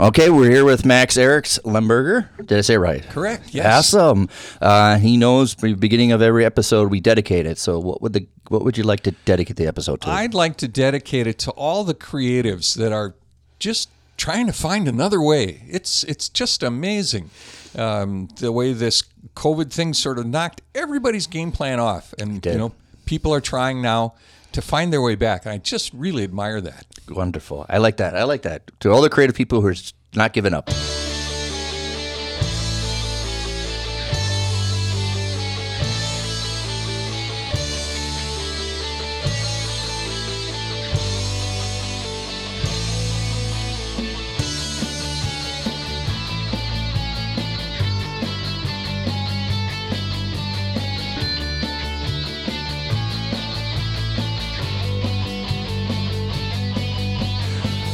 Okay, 0.00 0.30
we're 0.30 0.50
here 0.50 0.64
with 0.64 0.86
Max 0.86 1.18
Eriks 1.18 1.60
Lemberger. 1.60 2.26
Did 2.46 2.56
I 2.56 2.62
say 2.62 2.78
right? 2.78 3.06
Correct. 3.10 3.52
Yes. 3.52 3.92
Awesome. 3.92 4.30
Uh, 4.58 4.96
he 4.96 5.18
knows 5.18 5.54
the 5.56 5.74
beginning 5.74 6.10
of 6.12 6.22
every 6.22 6.42
episode 6.46 6.90
we 6.90 7.00
dedicate 7.00 7.44
it. 7.44 7.58
So, 7.58 7.78
what 7.78 8.00
would 8.00 8.14
the 8.14 8.26
what 8.48 8.64
would 8.64 8.78
you 8.78 8.84
like 8.84 9.00
to 9.00 9.10
dedicate 9.26 9.56
the 9.56 9.66
episode 9.66 10.00
to? 10.00 10.08
I'd 10.08 10.32
like 10.32 10.56
to 10.56 10.68
dedicate 10.68 11.26
it 11.26 11.38
to 11.40 11.50
all 11.50 11.84
the 11.84 11.92
creatives 11.92 12.74
that 12.76 12.92
are 12.92 13.14
just 13.58 13.90
trying 14.16 14.46
to 14.46 14.54
find 14.54 14.88
another 14.88 15.20
way. 15.20 15.64
It's 15.68 16.02
it's 16.04 16.30
just 16.30 16.62
amazing 16.62 17.28
um, 17.76 18.30
the 18.36 18.52
way 18.52 18.72
this 18.72 19.02
COVID 19.34 19.70
thing 19.70 19.92
sort 19.92 20.18
of 20.18 20.24
knocked 20.24 20.62
everybody's 20.74 21.26
game 21.26 21.52
plan 21.52 21.78
off, 21.78 22.14
and 22.18 22.44
you 22.46 22.56
know 22.56 22.72
people 23.04 23.34
are 23.34 23.42
trying 23.42 23.82
now 23.82 24.14
to 24.52 24.62
find 24.62 24.92
their 24.92 25.02
way 25.02 25.14
back. 25.14 25.44
And 25.44 25.52
I 25.52 25.58
just 25.58 25.92
really 25.92 26.24
admire 26.24 26.60
that. 26.60 26.86
Wonderful. 27.08 27.66
I 27.68 27.78
like 27.78 27.96
that. 27.98 28.16
I 28.16 28.24
like 28.24 28.42
that. 28.42 28.70
To 28.80 28.90
all 28.90 29.02
the 29.02 29.10
creative 29.10 29.36
people 29.36 29.60
who 29.60 29.68
are 29.68 29.74
not 30.14 30.32
giving 30.32 30.54
up. 30.54 30.70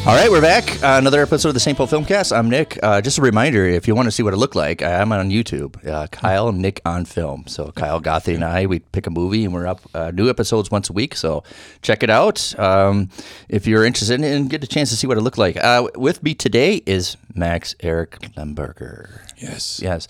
All 0.07 0.15
right, 0.15 0.31
we're 0.31 0.41
back. 0.41 0.71
Uh, 0.85 0.99
another 0.99 1.21
episode 1.21 1.49
of 1.49 1.55
the 1.55 1.61
St. 1.61 1.77
Paul 1.77 1.89
Filmcast. 1.89 2.31
I'm 2.31 2.49
Nick. 2.49 2.79
Uh, 2.81 3.01
just 3.01 3.19
a 3.19 3.23
reminder, 3.23 3.67
if 3.67 3.89
you 3.89 3.95
want 3.97 4.07
to 4.07 4.13
see 4.13 4.23
what 4.23 4.33
it 4.33 4.37
looked 4.37 4.55
like, 4.55 4.81
I'm 4.81 5.11
on 5.11 5.31
YouTube. 5.31 5.85
Uh, 5.85 6.07
Kyle, 6.07 6.53
Nick 6.53 6.81
on 6.85 7.05
film. 7.05 7.43
So 7.49 7.73
Kyle 7.73 8.01
Gothy 8.01 8.37
and 8.37 8.45
I, 8.45 8.67
we 8.67 8.79
pick 8.79 9.09
a 9.09 9.11
movie, 9.11 9.45
and 9.45 9.53
we're 9.53 9.67
up 9.67 9.81
uh, 9.95 10.13
new 10.13 10.31
episodes 10.31 10.71
once 10.71 10.89
a 10.89 10.93
week. 10.93 11.17
So 11.17 11.43
check 11.83 12.05
it 12.05 12.09
out 12.09 12.57
um, 12.57 13.11
if 13.49 13.67
you're 13.67 13.85
interested 13.85 14.21
and 14.21 14.49
get 14.49 14.63
a 14.63 14.69
chance 14.69 14.91
to 14.91 14.97
see 14.97 15.09
what 15.09 15.19
it 15.19 15.23
looked 15.23 15.39
like. 15.39 15.57
Uh, 15.57 15.89
with 15.97 16.23
me 16.23 16.35
today 16.35 16.83
is 16.87 17.17
Max 17.35 17.75
Eric 17.81 18.21
Lemberger. 18.37 19.23
Yes. 19.37 19.81
Yes, 19.83 20.07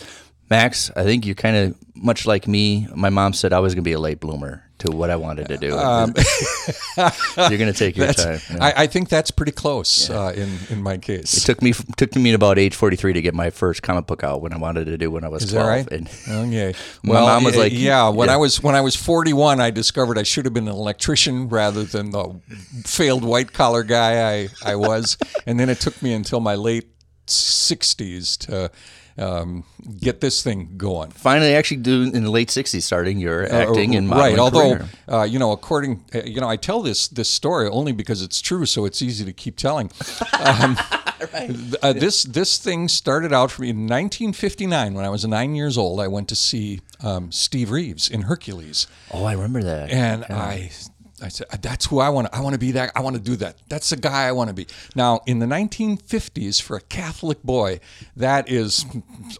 Max. 0.51 0.91
I 0.95 1.05
think 1.05 1.25
you're 1.25 1.35
kind 1.35 1.57
of 1.57 1.75
much 1.95 2.27
like 2.27 2.47
me. 2.47 2.87
My 2.95 3.09
mom 3.09 3.33
said 3.33 3.55
I 3.55 3.61
was 3.61 3.73
going 3.75 3.83
to 3.83 3.89
be 3.89 3.93
a 3.93 3.99
late 3.99 4.21
bloomer 4.21 4.66
to 4.79 4.91
what 4.91 5.09
I 5.11 5.17
wanted 5.17 5.49
to 5.49 5.57
do. 5.57 5.69
you're 5.69 5.75
going 7.59 7.73
to 7.73 7.73
take 7.73 7.97
your 7.97 8.13
time. 8.13 8.41
yeah. 8.51 8.59
I, 8.65 8.83
I 8.83 8.87
think 8.87 9.09
that's 9.09 9.31
pretty 9.31 9.53
close 9.53 10.11
uh, 10.11 10.33
in 10.37 10.51
in 10.71 10.83
my 10.83 10.99
case. 10.99 11.37
It 11.39 11.41
took 11.47 11.63
me 11.63 11.73
took 11.97 12.15
me 12.15 12.33
about 12.35 12.59
age 12.59 12.75
forty 12.75 12.97
three 12.97 13.13
to 13.13 13.23
get 13.23 13.35
my 13.35 13.51
first 13.51 13.83
comic 13.83 14.07
book 14.07 14.23
out 14.23 14.43
when 14.43 14.53
I 14.53 14.59
wanted 14.59 14.85
to 14.87 14.99
do 14.99 15.11
when 15.11 15.25
I 15.25 15.29
was 15.29 15.45
Is 15.45 15.53
twelve. 15.53 15.69
right? 15.69 15.91
And 15.91 16.09
Okay. 16.29 16.75
My 17.03 17.15
Well, 17.15 17.27
mom 17.27 17.45
was 17.45 17.57
like, 17.57 17.73
"Yeah." 17.73 18.09
When 18.11 18.29
yeah. 18.29 18.35
I 18.35 18.37
was 18.37 18.63
when 18.63 18.75
I 18.75 18.81
was 18.83 18.95
41, 18.97 19.61
I 19.61 19.71
discovered 19.71 20.19
I 20.19 20.23
should 20.25 20.45
have 20.45 20.55
been 20.55 20.69
an 20.69 20.75
electrician 20.75 21.49
rather 21.49 21.85
than 21.85 22.11
the 22.11 22.39
failed 22.85 23.25
white 23.25 23.53
collar 23.53 23.83
guy 23.83 24.43
I 24.43 24.49
I 24.65 24.77
was. 24.77 25.17
and 25.47 25.59
then 25.59 25.69
it 25.69 25.81
took 25.81 26.03
me 26.03 26.13
until 26.13 26.41
my 26.41 26.55
late 26.55 26.89
60s 27.27 28.37
to 28.47 28.71
um, 29.19 29.65
get 29.99 30.21
this 30.21 30.43
thing 30.43 30.75
going. 30.77 31.11
finally, 31.11 31.55
actually, 31.55 31.79
do 31.79 32.03
in 32.03 32.25
the 32.25 32.31
late 32.31 32.51
sixties, 32.51 32.85
starting 32.85 33.19
your 33.19 33.51
acting 33.53 33.95
and 33.95 34.09
modeling 34.09 34.31
right. 34.33 34.39
Although 34.39 34.79
uh, 35.09 35.23
you 35.25 35.39
know, 35.39 35.53
according 35.53 36.05
uh, 36.15 36.23
you 36.25 36.41
know, 36.41 36.49
I 36.49 36.57
tell 36.57 36.83
this 36.83 37.09
this 37.09 37.29
story 37.29 37.69
only 37.69 37.93
because 37.93 38.23
it's 38.23 38.41
true, 38.41 38.67
so 38.67 38.85
it's 38.85 39.03
easy 39.03 39.25
to 39.25 39.33
keep 39.33 39.57
telling. 39.57 39.91
Um, 40.39 40.77
uh, 41.83 41.93
this 41.93 42.25
this 42.25 42.59
thing 42.59 42.89
started 42.89 43.33
out 43.33 43.51
for 43.51 43.63
me 43.63 43.71
in 43.71 43.77
1959 43.89 44.95
when 44.95 45.05
I 45.05 45.09
was 45.09 45.25
nine 45.27 45.55
years 45.55 45.79
old. 45.79 45.99
I 46.01 46.09
went 46.09 46.29
to 46.29 46.37
see 46.37 46.81
um, 47.01 47.33
Steve 47.33 47.71
Reeves 47.71 48.09
in 48.09 48.23
Hercules. 48.23 48.87
oh, 49.13 49.25
I 49.25 49.33
remember 49.33 49.63
that. 49.63 49.91
And 49.91 50.25
I, 50.25 50.71
I 51.23 51.29
said, 51.29 51.47
that's 51.63 51.87
who 51.87 51.99
I 51.99 52.11
want. 52.11 52.31
to. 52.31 52.37
I 52.37 52.41
want 52.41 52.53
to 52.53 52.59
be 52.59 52.73
that. 52.73 52.93
I 52.95 53.01
want 53.01 53.17
to 53.17 53.23
do 53.23 53.37
that. 53.37 53.57
That's 53.69 53.89
the 53.89 53.97
guy 53.97 54.27
I 54.29 54.33
want 54.33 54.49
to 54.49 54.55
be. 54.55 54.67
Now, 54.95 55.21
in 55.27 55.39
the 55.39 55.47
1950s, 55.47 56.61
for 56.61 56.77
a 56.77 56.81
Catholic 56.81 57.43
boy, 57.43 57.81
that 58.17 58.51
is, 58.51 58.85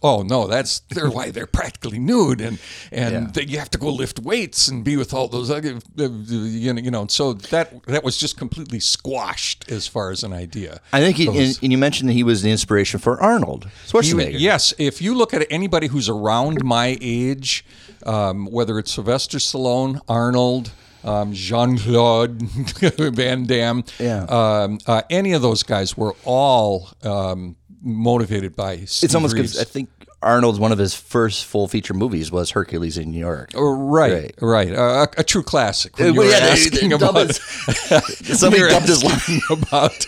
oh 0.01 0.23
no, 0.23 0.47
that's 0.47 0.79
they're 0.89 1.09
why 1.09 1.29
they're 1.29 1.45
practically 1.45 1.99
nude, 1.99 2.41
and 2.41 2.57
and 2.91 3.13
Yeah. 3.13 3.31
that 3.33 3.47
you 3.49 3.59
have 3.59 3.69
to 3.71 3.77
go 3.77 3.89
lift 3.89 4.19
weights 4.19 4.67
and 4.67 4.83
be 4.83 4.97
with 4.97 5.13
all 5.13 5.27
those 5.27 5.51
other, 5.51 5.75
uh, 5.99 6.09
you 6.25 6.73
know, 6.73 6.81
you 6.81 6.89
know. 6.91 7.05
So 7.07 7.33
that 7.33 7.85
that 7.85 8.03
was 8.03 8.17
just 8.17 8.37
completely 8.37 8.79
squashed 8.79 9.69
as 9.71 9.85
far 9.87 10.09
as 10.11 10.23
an 10.23 10.33
idea. 10.33 10.81
I 10.91 10.99
think, 11.01 11.17
he, 11.17 11.27
and, 11.27 11.59
and 11.61 11.71
you 11.71 11.77
mentioned 11.77 12.09
that 12.09 12.13
he 12.13 12.23
was 12.23 12.41
the 12.41 12.49
inspiration 12.51 12.99
for 12.99 13.21
Arnold 13.21 13.65
He- 13.85 13.91
Schwarzenegger. 13.91 14.39
yes, 14.39 14.73
if 14.79 15.01
you 15.01 15.13
look 15.13 15.33
at 15.33 15.45
anybody 15.51 15.87
who's 15.87 16.09
around 16.09 16.63
my 16.63 16.97
age, 17.01 17.63
um, 18.05 18.47
whether 18.47 18.79
it's 18.79 18.91
Sylvester 18.93 19.37
Stallone, 19.37 19.99
Arnold, 20.07 20.71
um, 21.03 21.33
Jean 21.33 21.77
Claude 21.77 22.41
Van 22.41 23.45
Damme, 23.45 23.83
Yeah. 23.99 24.23
um, 24.29 24.79
uh, 24.87 25.01
any 25.09 25.33
of 25.33 25.41
those 25.41 25.63
guys 25.63 25.95
were 25.97 26.15
all 26.25 26.89
um, 27.03 27.55
motivated 27.81 28.55
by. 28.55 28.77
Steve 28.85 29.07
it's 29.07 29.15
almost 29.15 29.35
because 29.35 29.57
I 29.59 29.63
think 29.63 29.89
Arnold's 30.21 30.59
one 30.59 30.71
of 30.71 30.79
his 30.79 30.95
first 30.95 31.45
full 31.45 31.67
feature 31.67 31.93
movies 31.93 32.31
was 32.31 32.49
Hercules 32.51 32.97
in 32.97 33.11
New 33.11 33.19
York. 33.19 33.51
Oh, 33.55 33.69
right, 33.69 34.33
right, 34.41 34.73
Uh, 34.73 35.05
a, 35.17 35.21
a 35.21 35.23
true 35.23 35.43
classic. 35.43 35.97
When 35.99 36.09
Uh, 36.09 36.11
you 36.13 36.19
well, 36.19 36.29
yeah, 36.29 36.47
asking 36.47 36.89
they 36.89 36.95
about, 36.95 37.27
his- 37.27 37.37
Somebody 38.39 38.63
dubbed 38.67 38.87
his 38.87 39.03
asking 39.03 39.41
about 39.49 40.05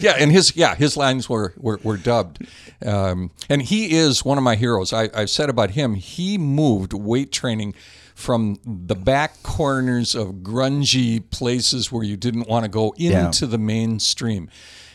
yeah 0.00 0.12
and 0.18 0.30
his 0.30 0.54
yeah 0.54 0.74
his 0.76 0.96
lines 0.96 1.28
were 1.28 1.52
were, 1.56 1.80
were 1.82 1.96
dubbed 1.96 2.46
um, 2.84 3.30
and 3.48 3.62
he 3.62 3.96
is 3.96 4.24
one 4.24 4.38
of 4.38 4.44
my 4.44 4.54
heroes 4.54 4.92
I, 4.92 5.08
i've 5.14 5.30
said 5.30 5.48
about 5.50 5.70
him 5.70 5.94
he 5.94 6.38
moved 6.38 6.92
weight 6.92 7.32
training 7.32 7.74
from 8.20 8.58
the 8.64 8.94
back 8.94 9.42
corners 9.42 10.14
of 10.14 10.26
grungy 10.42 11.22
places 11.30 11.90
where 11.90 12.04
you 12.04 12.16
didn't 12.16 12.46
want 12.48 12.64
to 12.64 12.68
go 12.68 12.94
Yeah. 12.96 13.26
into 13.26 13.46
the 13.46 13.58
mainstream 13.58 14.48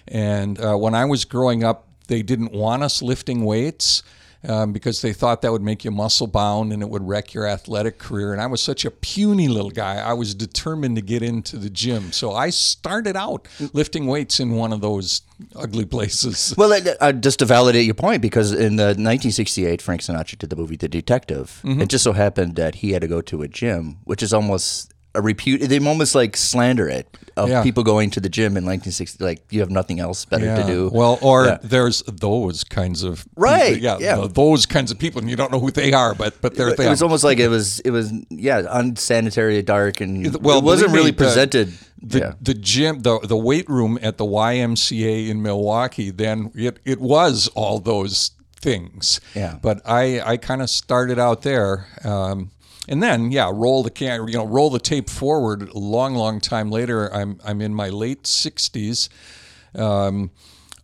and 0.07 0.59
uh, 0.59 0.75
when 0.75 0.93
i 0.93 1.03
was 1.05 1.25
growing 1.25 1.63
up 1.63 1.87
they 2.07 2.21
didn't 2.21 2.51
want 2.51 2.83
us 2.83 3.01
lifting 3.01 3.43
weights 3.43 4.03
um, 4.49 4.73
because 4.73 5.01
they 5.01 5.13
thought 5.13 5.41
that 5.41 5.51
would 5.51 5.61
make 5.61 5.83
you 5.83 5.91
muscle 5.91 6.27
bound 6.27 6.73
and 6.73 6.81
it 6.81 6.89
would 6.89 7.07
wreck 7.07 7.33
your 7.33 7.47
athletic 7.47 7.97
career. 7.97 8.33
And 8.33 8.41
I 8.41 8.47
was 8.47 8.61
such 8.61 8.85
a 8.85 8.91
puny 8.91 9.47
little 9.47 9.71
guy. 9.71 9.95
I 9.95 10.13
was 10.13 10.35
determined 10.35 10.95
to 10.95 11.01
get 11.01 11.21
into 11.21 11.57
the 11.57 11.69
gym. 11.69 12.11
So 12.11 12.33
I 12.33 12.49
started 12.49 13.15
out 13.15 13.47
lifting 13.73 14.07
weights 14.07 14.39
in 14.39 14.51
one 14.51 14.73
of 14.73 14.81
those 14.81 15.21
ugly 15.55 15.85
places. 15.85 16.53
Well, 16.65 16.71
uh, 16.71 16.79
uh, 17.01 17.11
just 17.11 17.39
to 17.39 17.45
validate 17.45 17.85
your 17.85 17.95
point, 17.95 18.21
because 18.21 18.51
in 18.53 18.77
the 18.77 18.95
1968, 18.95 19.81
Frank 19.81 20.01
Sinatra 20.01 20.37
did 20.37 20.49
the 20.49 20.55
movie 20.55 20.77
The 20.77 20.87
Detective. 20.87 21.61
Mm-hmm. 21.63 21.81
It 21.81 21.89
just 21.89 22.03
so 22.03 22.13
happened 22.13 22.55
that 22.55 22.75
he 22.75 22.91
had 22.93 23.01
to 23.01 23.07
go 23.07 23.21
to 23.21 23.41
a 23.41 23.47
gym, 23.47 23.97
which 24.05 24.23
is 24.23 24.33
almost 24.33 24.93
a 25.15 25.21
repute. 25.21 25.61
They 25.61 25.79
almost 25.79 26.15
like 26.15 26.35
slander 26.37 26.87
it 26.89 27.07
of 27.37 27.49
Yeah. 27.49 27.63
people 27.63 27.83
going 27.83 28.09
to 28.11 28.19
the 28.21 28.29
gym 28.29 28.55
in 28.57 28.63
1960. 28.65 29.23
Like 29.23 29.41
you 29.49 29.59
have 29.59 29.69
nothing 29.69 29.99
else 29.99 30.25
better 30.25 30.55
to 30.55 30.63
do. 30.65 30.89
Well, 30.93 31.17
or 31.21 31.45
Yeah. 31.45 31.57
there's 31.63 32.01
those 32.07 32.63
kinds 32.63 33.03
of 33.03 33.25
Right, 33.35 33.79
yeah, 33.81 33.97
yeah. 33.99 34.15
th- 34.15 34.33
those 34.33 34.65
kinds 34.65 34.91
of 34.91 34.97
people, 34.99 35.19
and 35.21 35.29
you 35.29 35.35
don't 35.35 35.51
know 35.51 35.59
who 35.59 35.71
they 35.71 35.91
are, 35.93 36.13
but 36.15 36.39
but 36.41 36.55
they're 36.55 36.69
it 36.69 36.77
there. 36.77 36.89
was 36.89 37.01
almost 37.01 37.23
like 37.23 37.39
it 37.39 37.49
was 37.49 37.79
it 37.81 37.91
was 37.91 38.11
yeah 38.29 38.63
unsanitary, 38.69 39.61
dark, 39.61 40.01
and 40.01 40.35
Well, 40.41 40.59
it 40.59 40.63
wasn't 40.63 40.91
really 40.91 41.11
the- 41.11 41.17
presented. 41.17 41.73
the 42.01 42.19
yeah. 42.19 42.31
the 42.41 42.53
gym 42.53 43.01
the 43.01 43.19
the 43.19 43.37
weight 43.37 43.67
room 43.69 43.97
at 44.01 44.17
the 44.17 44.25
YMCA 44.25 45.27
in 45.29 45.41
Milwaukee 45.41 46.11
then 46.11 46.51
it 46.55 46.77
it 46.85 46.99
was 47.01 47.47
all 47.55 47.79
those 47.79 48.31
things 48.61 49.19
Yeah. 49.33 49.55
but 49.61 49.81
I 49.85 50.21
I 50.33 50.37
kind 50.37 50.61
of 50.61 50.69
started 50.69 51.17
out 51.19 51.41
there 51.43 51.87
um, 52.03 52.51
and 52.87 53.01
then 53.01 53.31
yeah 53.31 53.49
roll 53.53 53.83
the 53.83 53.89
can 53.91 54.27
you 54.27 54.33
know 54.35 54.45
roll 54.45 54.69
the 54.69 54.79
tape 54.79 55.09
forward 55.09 55.69
a 55.69 55.77
long 55.77 56.15
long 56.15 56.39
time 56.39 56.69
later 56.69 57.13
I'm 57.13 57.39
I'm 57.43 57.61
in 57.61 57.73
my 57.73 57.89
late 57.89 58.23
60s 58.23 59.09
um, 59.75 60.31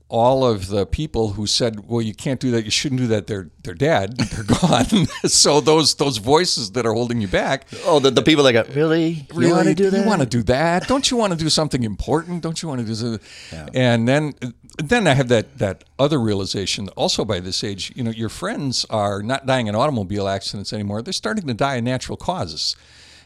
all 0.10 0.46
of 0.46 0.68
the 0.68 0.86
people 0.86 1.30
who 1.30 1.48
said, 1.48 1.88
"Well, 1.88 2.02
you 2.02 2.14
can't 2.14 2.38
do 2.42 2.52
that. 2.52 2.66
You 2.66 2.70
shouldn't 2.72 3.00
do 3.00 3.08
that." 3.08 3.28
They're 3.28 3.50
they're 3.64 3.74
dead. 3.74 4.18
They're 4.32 4.44
gone. 4.44 5.08
so 5.26 5.62
those 5.62 5.96
those 5.96 6.18
voices 6.18 6.72
that 6.72 6.86
are 6.86 6.92
holding 6.94 7.22
you 7.22 7.30
back, 7.30 7.66
Oh, 7.86 8.00
the, 8.00 8.12
the 8.12 8.22
people 8.22 8.44
that 8.44 8.52
go 8.52 8.66
really, 8.74 9.26
you 9.34 9.52
want 9.52 9.70
to 9.70 9.74
do 9.74 9.90
that? 9.90 10.02
you 10.02 10.06
want 10.06 10.20
to 10.22 10.28
do 10.28 10.44
that? 10.44 10.88
Don't 10.90 11.10
you 11.10 11.16
want 11.16 11.32
to 11.32 11.40
do 11.40 11.50
something 11.50 11.84
important? 11.84 12.44
Don't 12.44 12.62
you 12.62 12.68
want 12.68 12.82
to 12.82 12.86
do 12.86 12.94
something? 12.94 13.22
And 13.74 14.06
then, 14.06 14.34
then 14.78 15.08
I 15.08 15.14
have 15.14 15.28
that 15.28 15.58
that 15.58 15.84
other 16.00 16.20
realization. 16.20 16.90
Also, 16.90 17.26
by 17.26 17.40
this 17.40 17.64
age, 17.64 17.92
you 17.96 18.04
know, 18.04 18.12
your 18.12 18.30
friends 18.30 18.86
are 18.90 19.22
not 19.22 19.46
dying 19.46 19.68
in 19.68 19.76
automobile 19.76 20.28
accidents 20.28 20.72
anymore. 20.74 21.02
They're 21.02 21.14
starting 21.14 21.48
to 21.48 21.54
die 21.54 21.76
in 21.76 21.84
natural 21.84 22.18
causes. 22.18 22.76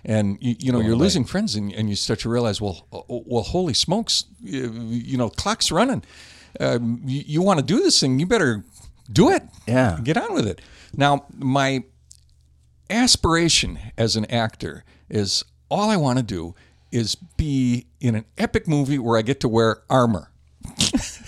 And 0.03 0.37
you, 0.39 0.55
you 0.59 0.71
know 0.71 0.79
you're 0.79 0.95
losing 0.95 1.25
friends, 1.25 1.55
and, 1.55 1.73
and 1.73 1.89
you 1.89 1.95
start 1.95 2.19
to 2.19 2.29
realize, 2.29 2.61
well, 2.61 2.85
oh, 2.91 3.23
well, 3.25 3.43
holy 3.43 3.73
smokes, 3.73 4.25
you, 4.39 4.71
you 4.71 5.17
know, 5.17 5.29
clock's 5.29 5.71
running. 5.71 6.03
Um, 6.59 7.01
you 7.05 7.23
you 7.25 7.41
want 7.41 7.59
to 7.59 7.65
do 7.65 7.79
this 7.79 7.99
thing, 7.99 8.19
you 8.19 8.27
better 8.27 8.63
do 9.11 9.29
it. 9.29 9.43
Yeah. 9.67 9.99
get 10.03 10.17
on 10.17 10.33
with 10.33 10.47
it. 10.47 10.61
Now, 10.95 11.25
my 11.33 11.83
aspiration 12.89 13.79
as 13.97 14.15
an 14.15 14.25
actor 14.25 14.83
is 15.09 15.43
all 15.69 15.89
I 15.89 15.97
want 15.97 16.17
to 16.19 16.23
do 16.23 16.55
is 16.91 17.15
be 17.15 17.87
in 17.99 18.15
an 18.15 18.25
epic 18.37 18.67
movie 18.67 18.99
where 18.99 19.17
I 19.17 19.21
get 19.21 19.39
to 19.41 19.49
wear 19.49 19.81
armor. 19.89 20.29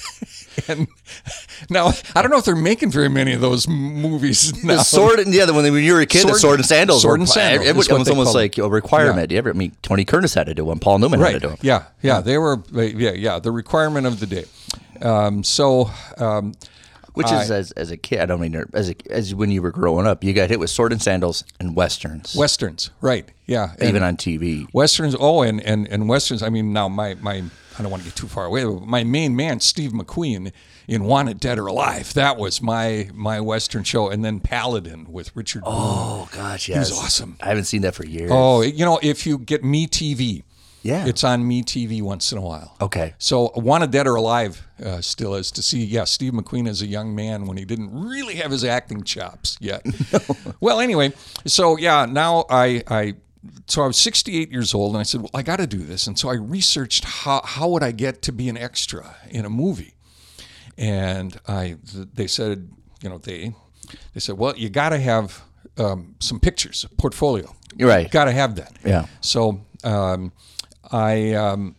and 0.69 0.88
Now 1.69 1.92
I 2.16 2.22
don't 2.22 2.31
know 2.31 2.38
if 2.38 2.46
they're 2.46 2.56
making 2.56 2.92
very 2.92 3.10
many 3.10 3.34
of 3.34 3.42
those 3.42 3.68
movies 3.68 4.64
now. 4.64 4.78
The 4.78 4.84
sword, 4.84 5.19
and, 5.19 5.34
yeah, 5.34 5.46
the, 5.46 5.54
when, 5.54 5.72
when 5.72 5.84
you 5.84 5.94
were 5.94 6.02
a 6.02 6.06
kid, 6.06 6.24
the 6.24 6.30
Sword- 6.30 6.40
sword 6.42 6.60
and 6.60 6.66
sandals. 6.66 7.02
sword 7.02 7.19
and 7.19 7.28
sandals 7.30 7.68
It, 7.68 7.78
is 7.78 7.90
was 7.90 8.10
almost 8.10 8.36
like 8.36 8.58
a 8.58 8.69
requirement. 8.69 9.31
You 9.31 9.38
ever 9.40 9.50
I 9.50 9.54
mean 9.54 9.75
Tony 9.81 10.06
Curtis 10.06 10.34
had 10.34 10.48
to 10.48 10.54
do 10.54 10.66
one. 10.66 10.80
Paul 10.80 11.00
Newman 11.00 11.19
had 11.19 11.34
to 11.34 11.40
do 11.40 11.48
one. 11.50 11.58
Yeah, 11.62 11.86
yeah, 12.02 12.22
they 12.22 12.38
were. 12.38 12.62
Yeah, 12.72 13.12
yeah. 13.12 13.40
The 13.40 13.52
requirement 13.52 14.06
of 14.08 14.19
the 14.19 14.25
day. 14.28 14.46
Um, 15.02 15.44
so. 15.44 15.90
Um, 16.18 16.54
Which 17.13 17.31
is 17.31 17.50
as, 17.50 17.72
as 17.72 17.90
a 17.90 17.98
kid, 17.98 18.20
I 18.20 18.25
don't 18.28 18.40
mean 18.40 18.63
as 18.74 18.92
a, 18.92 18.96
as 19.10 19.34
when 19.34 19.50
you 19.50 19.63
were 19.63 19.72
growing 19.72 20.06
up, 20.06 20.24
you 20.24 20.34
got 20.34 20.50
hit 20.50 20.60
with 20.60 20.70
sword 20.70 20.92
and 20.92 21.02
sandals 21.02 21.44
and 21.60 21.75
westerns, 21.75 22.36
Westerns, 22.36 22.92
right? 23.02 23.28
Yeah, 23.48 23.72
and 23.80 23.90
even 23.90 24.04
on 24.04 24.18
TV. 24.18 24.68
westerns. 24.72 25.16
Oh, 25.20 25.42
and, 25.42 25.60
and 25.62 25.88
and 25.88 26.08
westerns. 26.08 26.44
I 26.44 26.50
mean, 26.50 26.74
now 26.74 26.88
my 26.88 27.16
my 27.16 27.44
I 27.77 27.81
don't 27.83 27.91
want 27.91 28.03
to 28.03 28.09
get 28.09 28.15
too 28.15 28.27
far 28.27 28.45
away. 28.45 28.63
But 28.63 28.85
my 28.85 29.03
main 29.03 29.35
man, 29.35 29.59
Steve 29.59 29.91
McQueen, 29.91 30.51
in 30.88 31.03
Wanted 31.03 31.39
Dead 31.39 31.59
or 31.59 31.68
Alive. 31.68 32.13
That 32.13 32.38
was 32.38 32.62
my 32.62 33.09
my 33.13 33.39
western 33.41 33.83
show, 33.83 34.09
and 34.09 34.24
then 34.24 34.39
Paladin 34.39 35.06
with 35.12 35.35
Richard. 35.35 35.63
Boone. 35.63 35.74
Oh 35.75 36.29
gosh, 36.33 36.69
yes, 36.69 36.89
was 36.89 37.00
awesome. 37.00 37.38
I 37.41 37.47
haven't 37.50 37.65
seen 37.65 37.81
that 37.81 37.94
for 37.95 38.06
years. 38.06 38.31
Oh, 38.33 38.62
you 38.62 38.85
know, 38.85 39.00
if 39.03 39.25
you 39.27 39.38
get 39.38 39.63
Me 39.63 39.85
TV, 39.88 40.44
Yeah. 40.83 41.06
it's 41.06 41.24
on 41.24 41.45
Me 41.47 41.62
TV 41.63 42.01
once 42.01 42.31
in 42.31 42.38
a 42.38 42.41
while. 42.41 42.75
okay. 42.79 43.13
So, 43.18 43.51
Wanted 43.56 43.91
Dead 43.91 44.07
or 44.07 44.15
Alive 44.15 44.65
uh, 44.83 45.01
still 45.01 45.35
is 45.35 45.51
to 45.51 45.62
see, 45.62 45.83
yeah, 45.83 46.06
Steve 46.06 46.31
McQueen 46.33 46.68
as 46.69 46.81
a 46.81 46.88
young 46.88 47.13
man 47.15 47.45
when 47.47 47.57
he 47.57 47.65
didn't 47.65 47.91
really 47.94 48.35
have 48.35 48.51
his 48.51 48.63
acting 48.63 49.03
chops 49.03 49.57
yet. 49.59 49.85
well, 50.62 50.79
anyway, 50.79 51.12
so 51.45 51.77
yeah, 51.77 52.06
now 52.06 52.45
I, 52.50 52.83
I, 52.88 53.15
so 53.68 53.84
I 53.84 53.88
was 53.88 53.98
68 53.98 54.51
years 54.51 54.74
old 54.74 54.94
and 54.94 55.00
I 55.00 55.04
said, 55.04 55.22
well, 55.22 55.31
I 55.34 55.42
got 55.42 55.57
to 55.57 55.68
do 55.68 55.80
this. 55.80 56.07
And 56.07 56.18
so 56.18 56.30
I 56.30 56.36
researched 56.36 57.06
how, 57.06 57.42
how 57.44 57.69
would 57.69 57.84
I 57.84 57.92
get 57.92 58.22
to 58.24 58.31
be 58.31 58.50
an 58.50 58.57
extra 58.57 59.16
in 59.30 59.45
a 59.45 59.50
movie? 59.50 59.95
And 60.78 61.39
I, 61.48 61.78
they 62.13 62.28
said, 62.28 62.72
you 63.01 63.10
know, 63.10 63.18
they, 63.18 63.54
they 64.13 64.19
said, 64.19 64.38
well, 64.38 64.56
you 64.56 64.69
got 64.69 64.89
to 64.89 65.00
have 65.00 65.42
um, 65.78 66.16
some 66.19 66.39
pictures, 66.39 66.84
a 66.84 66.89
portfolio. 66.89 67.54
You're 67.75 67.89
right. 67.89 68.10
Got 68.10 68.25
to 68.25 68.31
have 68.31 68.56
that. 68.56 68.75
Yeah. 68.84 69.06
So 69.22 69.66
um, 69.84 70.31
I 70.92 71.34
um, 71.34 71.75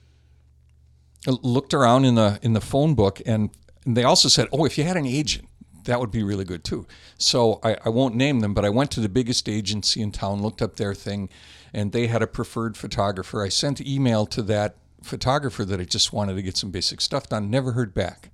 looked 1.26 1.74
around 1.74 2.04
in 2.04 2.14
the 2.14 2.38
in 2.42 2.52
the 2.52 2.60
phone 2.60 2.94
book, 2.94 3.20
and 3.26 3.50
they 3.86 4.04
also 4.04 4.28
said, 4.28 4.48
"Oh, 4.52 4.64
if 4.64 4.78
you 4.78 4.84
had 4.84 4.96
an 4.96 5.06
agent, 5.06 5.47
that 5.88 5.98
would 6.00 6.12
be 6.12 6.22
really 6.22 6.44
good 6.44 6.62
too." 6.62 6.86
So 7.18 7.58
I, 7.64 7.76
I 7.84 7.88
won't 7.88 8.14
name 8.14 8.38
them, 8.40 8.54
but 8.54 8.64
I 8.64 8.70
went 8.70 8.90
to 8.92 9.00
the 9.00 9.08
biggest 9.08 9.48
agency 9.48 10.00
in 10.00 10.12
town, 10.12 10.40
looked 10.40 10.62
up 10.62 10.76
their 10.76 10.94
thing, 10.94 11.28
and 11.74 11.92
they 11.92 12.06
had 12.06 12.22
a 12.22 12.26
preferred 12.26 12.76
photographer. 12.76 13.42
I 13.42 13.48
sent 13.50 13.80
email 13.80 14.24
to 14.26 14.42
that 14.42 14.76
photographer 15.02 15.64
that 15.64 15.80
I 15.80 15.84
just 15.84 16.12
wanted 16.12 16.34
to 16.36 16.42
get 16.42 16.56
some 16.56 16.70
basic 16.70 17.00
stuff 17.00 17.28
done. 17.28 17.50
Never 17.50 17.72
heard 17.72 17.92
back. 17.94 18.30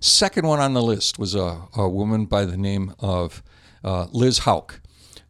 Second 0.00 0.46
one 0.46 0.60
on 0.60 0.74
the 0.74 0.82
list 0.82 1.18
was 1.18 1.34
a, 1.34 1.62
a 1.76 1.88
woman 1.88 2.26
by 2.26 2.44
the 2.44 2.56
name 2.56 2.94
of 3.00 3.42
uh, 3.82 4.06
Liz 4.12 4.38
Hauk. 4.40 4.80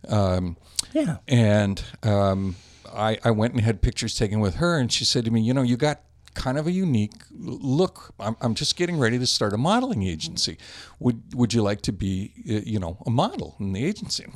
Um, 0.08 0.56
Yeah. 0.92 1.16
and 1.28 1.82
um, 2.02 2.56
I, 2.92 3.18
I 3.24 3.30
went 3.30 3.54
and 3.54 3.62
had 3.62 3.80
pictures 3.82 4.14
taken 4.16 4.40
with 4.40 4.56
her, 4.56 4.78
and 4.78 4.90
she 4.92 5.04
said 5.04 5.24
to 5.24 5.30
me, 5.30 5.40
"You 5.40 5.54
know, 5.54 5.62
you 5.62 5.76
got 5.76 6.00
kind 6.36 6.58
of 6.58 6.66
a 6.66 6.70
unique 6.70 7.22
look. 7.32 8.14
I'm, 8.20 8.36
I'm 8.40 8.54
just 8.54 8.76
getting 8.76 8.98
ready 8.98 9.18
to 9.18 9.26
start 9.26 9.52
a 9.52 9.58
modeling 9.58 10.02
agency. 10.04 10.58
Would 11.00 11.34
Would 11.34 11.52
you 11.54 11.62
like 11.62 11.82
to 11.82 11.92
be, 11.92 12.32
uh, 12.48 12.62
you 12.64 12.78
know, 12.78 12.98
a 13.06 13.10
model 13.10 13.56
in 13.58 13.72
the 13.72 13.84
agency?" 13.84 14.26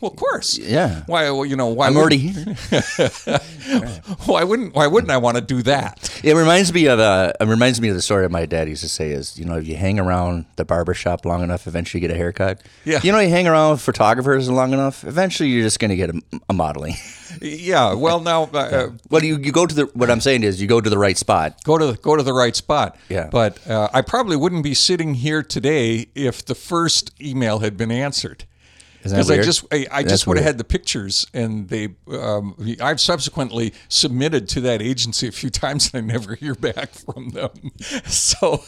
Well, 0.00 0.12
of 0.12 0.16
course. 0.16 0.58
Yeah. 0.58 1.02
Why? 1.06 1.30
Well, 1.30 1.44
you 1.44 1.56
know, 1.56 1.68
why? 1.68 1.88
I'm 1.88 1.96
already 1.96 2.18
here. 2.18 2.56
Why 4.26 4.44
wouldn't 4.44 4.74
Why 4.74 4.86
wouldn't 4.86 5.10
I 5.10 5.18
want 5.18 5.36
to 5.36 5.42
do 5.42 5.62
that? 5.62 6.20
It 6.22 6.34
reminds 6.34 6.72
me 6.72 6.86
of 6.86 6.98
uh, 7.00 7.32
it 7.40 7.46
reminds 7.46 7.80
me 7.80 7.88
of 7.88 7.94
the 7.94 8.02
story 8.02 8.28
my 8.28 8.46
dad 8.46 8.68
used 8.68 8.82
to 8.82 8.88
say 8.88 9.10
is 9.10 9.38
you 9.38 9.44
know 9.44 9.56
if 9.58 9.66
you 9.66 9.76
hang 9.76 9.98
around 9.98 10.46
the 10.56 10.64
barber 10.64 10.94
shop 10.94 11.24
long 11.24 11.42
enough, 11.42 11.66
eventually 11.66 12.00
you 12.00 12.08
get 12.08 12.14
a 12.14 12.18
haircut. 12.18 12.62
Yeah. 12.84 13.00
You 13.02 13.12
know 13.12 13.18
you 13.18 13.28
hang 13.28 13.46
around 13.46 13.72
with 13.72 13.80
photographers 13.82 14.48
long 14.48 14.72
enough, 14.72 15.04
eventually 15.04 15.48
you're 15.50 15.64
just 15.64 15.80
going 15.80 15.90
to 15.90 15.96
get 15.96 16.10
a, 16.10 16.22
a 16.48 16.52
modeling. 16.52 16.94
Yeah. 17.42 17.94
Well, 17.94 18.20
now. 18.20 18.44
Uh, 18.44 18.90
well, 19.10 19.22
you, 19.22 19.36
you 19.36 19.52
go 19.52 19.66
to 19.66 19.74
the 19.74 19.84
what 19.92 20.10
I'm 20.10 20.20
saying 20.20 20.42
is 20.44 20.60
you 20.60 20.66
go 20.66 20.80
to 20.80 20.88
the 20.88 20.98
right 20.98 21.16
spot. 21.16 21.62
go 21.62 21.76
to 21.76 21.86
the, 21.88 21.92
go 21.92 22.16
to 22.16 22.22
the 22.22 22.32
right 22.32 22.56
spot. 22.56 22.96
Yeah. 23.10 23.28
But 23.30 23.64
uh, 23.68 23.88
I 23.92 24.00
probably 24.00 24.34
wouldn't 24.34 24.64
be 24.64 24.74
sitting 24.74 25.14
here 25.14 25.42
today 25.42 26.08
if 26.14 26.44
the 26.44 26.54
first 26.54 27.12
email 27.20 27.58
had 27.58 27.76
been 27.76 27.90
answered. 27.90 28.44
Because 29.02 29.30
I 29.30 29.36
just 29.42 29.64
I, 29.72 29.86
I 29.90 30.02
just 30.02 30.26
would 30.26 30.36
have 30.36 30.46
had 30.46 30.58
the 30.58 30.64
pictures, 30.64 31.26
and 31.32 31.68
they 31.68 31.88
um, 32.10 32.54
I've 32.80 33.00
subsequently 33.00 33.72
submitted 33.88 34.48
to 34.50 34.60
that 34.62 34.82
agency 34.82 35.28
a 35.28 35.32
few 35.32 35.50
times, 35.64 35.90
and 35.92 36.10
I 36.10 36.12
never 36.12 36.34
hear 36.34 36.54
back 36.54 36.90
from 36.90 37.30
them. 37.30 37.50
So 38.06 38.64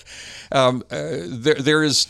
um, 0.53 0.83
uh, 0.91 1.17
there 1.27 1.55
there 1.55 1.83
is 1.83 2.07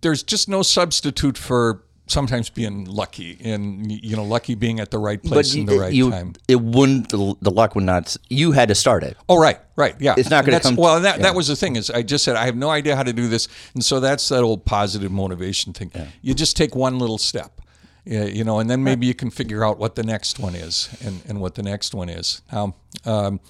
there's 0.00 0.22
just 0.22 0.48
no 0.48 0.62
substitute 0.62 1.38
for 1.38 1.82
sometimes 2.10 2.50
being 2.50 2.84
lucky, 2.84 3.38
and 3.42 3.90
you 3.90 4.16
know 4.16 4.24
lucky 4.24 4.54
being 4.54 4.80
at 4.80 4.90
the 4.90 4.98
right 4.98 5.22
place 5.22 5.54
in 5.54 5.66
the 5.66 5.78
right 5.78 5.92
you, 5.92 6.10
time. 6.10 6.32
it 6.48 6.60
wouldn't 6.60 7.08
the, 7.08 7.34
the 7.40 7.50
luck 7.50 7.74
would 7.74 7.84
not. 7.84 8.16
You 8.28 8.52
had 8.52 8.68
to 8.68 8.74
start 8.74 9.02
it. 9.04 9.16
Oh, 9.28 9.38
right, 9.38 9.58
right, 9.76 9.94
yeah. 10.00 10.14
It's 10.16 10.30
not 10.30 10.44
gonna 10.44 10.56
That's- 10.56 10.70
come- 10.70 10.76
Well, 10.76 11.00
that 11.00 11.16
yeah. 11.16 11.22
that 11.22 11.34
was 11.34 11.46
the 11.48 11.56
thing 11.56 11.76
is 11.76 11.90
I 11.90 12.02
just 12.02 12.24
said 12.24 12.36
I 12.36 12.44
have 12.46 12.56
no 12.56 12.70
idea 12.70 12.96
how 12.96 13.02
to 13.02 13.12
do 13.12 13.28
this, 13.28 13.48
and 13.74 13.84
so 13.84 14.00
that's 14.00 14.28
that 14.28 14.42
old 14.42 14.64
positive 14.64 15.10
motivation 15.12 15.72
thing. 15.72 15.90
You 16.22 16.34
just 16.34 16.56
take 16.56 16.74
one 16.74 16.98
little 16.98 17.18
step, 17.18 17.60
you 18.04 18.44
know, 18.44 18.58
and 18.58 18.68
then 18.68 18.82
maybe 18.84 19.06
you 19.06 19.14
can 19.14 19.30
figure 19.30 19.64
out 19.64 19.78
what 19.78 19.94
the 19.94 20.02
next 20.02 20.38
one 20.38 20.54
is, 20.54 20.88
and 21.04 21.22
and 21.28 21.40
what 21.40 21.54
the 21.54 21.62
next 21.62 21.94
one 21.94 22.08
is. 22.08 22.42
Now, 22.52 22.74
um, 23.04 23.40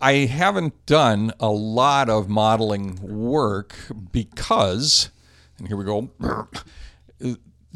I 0.00 0.26
haven't 0.26 0.86
done 0.86 1.32
a 1.40 1.48
lot 1.48 2.08
of 2.08 2.28
modeling 2.28 3.00
work 3.02 3.74
because, 4.12 5.10
and 5.58 5.66
here 5.66 5.76
we 5.76 5.84
go. 5.84 6.08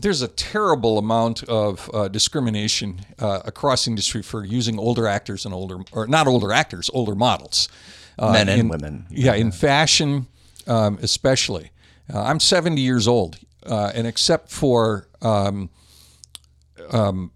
There's 0.03 0.21
a 0.23 0.29
terrible 0.29 0.99
amount 0.99 1.43
of 1.45 1.89
uh, 1.95 2.09
discrimination 2.09 3.01
uh, 3.19 3.41
across 3.45 3.87
industry 3.89 4.23
for 4.23 4.45
using 4.45 4.79
older 4.79 5.07
actors 5.07 5.45
and 5.47 5.55
older, 5.55 5.79
or 5.93 6.07
not 6.07 6.27
older 6.27 6.53
actors, 6.53 6.91
older 6.93 7.15
models. 7.15 7.69
Uh, 8.19 8.33
Men 8.33 8.49
and 8.49 8.61
in- 8.61 8.69
women. 8.69 9.07
Yeah, 9.11 9.35
in 9.35 9.51
fashion, 9.53 10.27
um, 10.67 10.99
especially. 11.03 11.71
Uh, 12.13 12.21
I'm 12.23 12.41
70 12.41 12.81
years 12.81 13.09
old, 13.09 13.39
uh, 13.65 13.93
and 13.95 14.07
except 14.07 14.51
for 14.51 15.09
um, 15.23 15.71
um, 16.91 17.31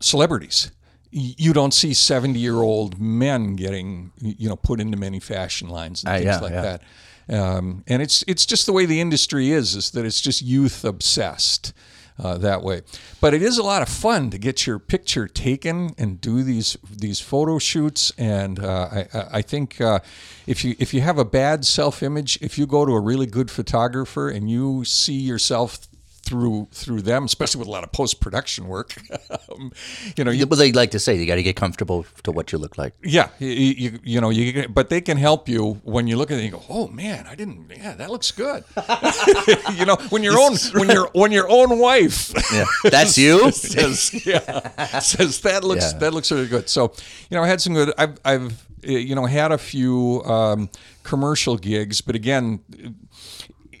celebrities, 0.00 0.70
you 1.10 1.52
don't 1.52 1.72
see 1.72 1.94
70 1.94 2.38
year 2.38 2.56
old 2.56 3.00
men 3.00 3.56
getting 3.56 4.12
you 4.20 4.48
know 4.48 4.56
put 4.56 4.80
into 4.80 4.98
many 4.98 5.20
fashion 5.20 5.68
lines 5.68 6.02
and 6.02 6.10
Uh, 6.10 6.14
things 6.16 6.26
yeah, 6.26 6.38
like 6.40 6.52
yeah. 6.52 6.62
that. 6.62 6.82
Um, 7.28 7.82
and 7.86 8.02
it's 8.02 8.22
it's 8.28 8.46
just 8.46 8.66
the 8.66 8.72
way 8.72 8.86
the 8.86 9.00
industry 9.00 9.50
is, 9.50 9.74
is 9.74 9.90
that 9.90 10.04
it's 10.04 10.20
just 10.20 10.42
youth 10.42 10.84
obsessed. 10.84 11.72
Uh, 12.18 12.38
that 12.38 12.62
way, 12.62 12.80
but 13.20 13.34
it 13.34 13.42
is 13.42 13.58
a 13.58 13.62
lot 13.62 13.82
of 13.82 13.90
fun 13.90 14.30
to 14.30 14.38
get 14.38 14.66
your 14.66 14.78
picture 14.78 15.28
taken 15.28 15.90
and 15.98 16.18
do 16.18 16.42
these 16.42 16.74
these 16.90 17.20
photo 17.20 17.58
shoots. 17.58 18.10
And 18.16 18.58
uh, 18.58 18.88
I, 18.90 19.08
I- 19.32 19.42
think 19.42 19.78
uh, 19.82 19.98
if 20.46 20.64
you 20.64 20.74
if 20.78 20.94
you 20.94 21.02
have 21.02 21.18
a 21.18 21.26
bad 21.26 21.66
self 21.66 22.02
image, 22.02 22.38
if 22.40 22.56
you 22.56 22.66
go 22.66 22.86
to 22.86 22.92
a 22.92 23.00
really 23.00 23.26
good 23.26 23.50
photographer 23.50 24.30
and 24.30 24.50
you 24.50 24.82
see 24.82 25.12
yourself 25.20 25.86
through 26.26 26.66
through 26.72 27.02
them, 27.02 27.24
especially 27.24 27.60
with 27.60 27.68
a 27.68 27.70
lot 27.70 27.84
of 27.84 27.92
post 27.92 28.20
production 28.20 28.66
work, 28.66 28.94
um, 29.50 29.70
you 30.16 30.24
know, 30.24 30.32
you, 30.32 30.44
But 30.46 30.56
they 30.58 30.72
like 30.72 30.90
to 30.90 30.98
say 30.98 31.14
you 31.16 31.24
got 31.26 31.36
to 31.36 31.42
get 31.42 31.54
comfortable 31.56 32.04
to 32.24 32.32
what 32.32 32.50
you 32.52 32.58
look 32.58 32.76
like. 32.76 32.94
yeah, 33.04 33.28
you, 33.38 33.48
you, 33.48 33.98
you 34.02 34.20
know, 34.20 34.30
you 34.30 34.66
but 34.68 34.88
they 34.90 35.00
can 35.00 35.16
help 35.18 35.48
you 35.48 35.74
when 35.84 36.06
you 36.08 36.16
look 36.16 36.30
at 36.30 36.34
it 36.38 36.42
and 36.44 36.52
you 36.52 36.58
go, 36.58 36.64
oh 36.68 36.88
man, 36.88 37.26
I 37.30 37.34
didn't, 37.36 37.70
yeah, 37.70 37.94
that 37.94 38.10
looks 38.10 38.32
good. 38.32 38.64
you 39.78 39.86
know, 39.86 39.96
when 40.10 40.22
your 40.22 40.38
own 40.38 40.56
when 40.74 40.88
your 40.90 41.08
when 41.14 41.30
your 41.32 41.48
own 41.48 41.78
wife 41.78 42.32
Yeah, 42.52 42.64
that's 42.90 43.16
you. 43.16 43.50
says, 43.52 44.10
yeah, 44.26 44.98
says 45.00 45.40
that 45.42 45.62
looks 45.64 45.92
Yeah. 45.92 45.98
that 46.00 46.12
looks 46.12 46.30
really 46.32 46.48
good. 46.48 46.68
So, 46.68 46.92
you 47.30 47.36
know, 47.36 47.42
I 47.44 47.46
had 47.46 47.60
some 47.60 47.74
good. 47.74 47.92
I've 47.96 48.18
I've 48.24 48.66
you 48.82 49.14
know 49.14 49.26
had 49.26 49.52
a 49.52 49.58
few 49.58 50.22
um, 50.24 50.68
commercial 51.04 51.56
gigs, 51.56 52.00
but 52.00 52.14
again. 52.16 52.60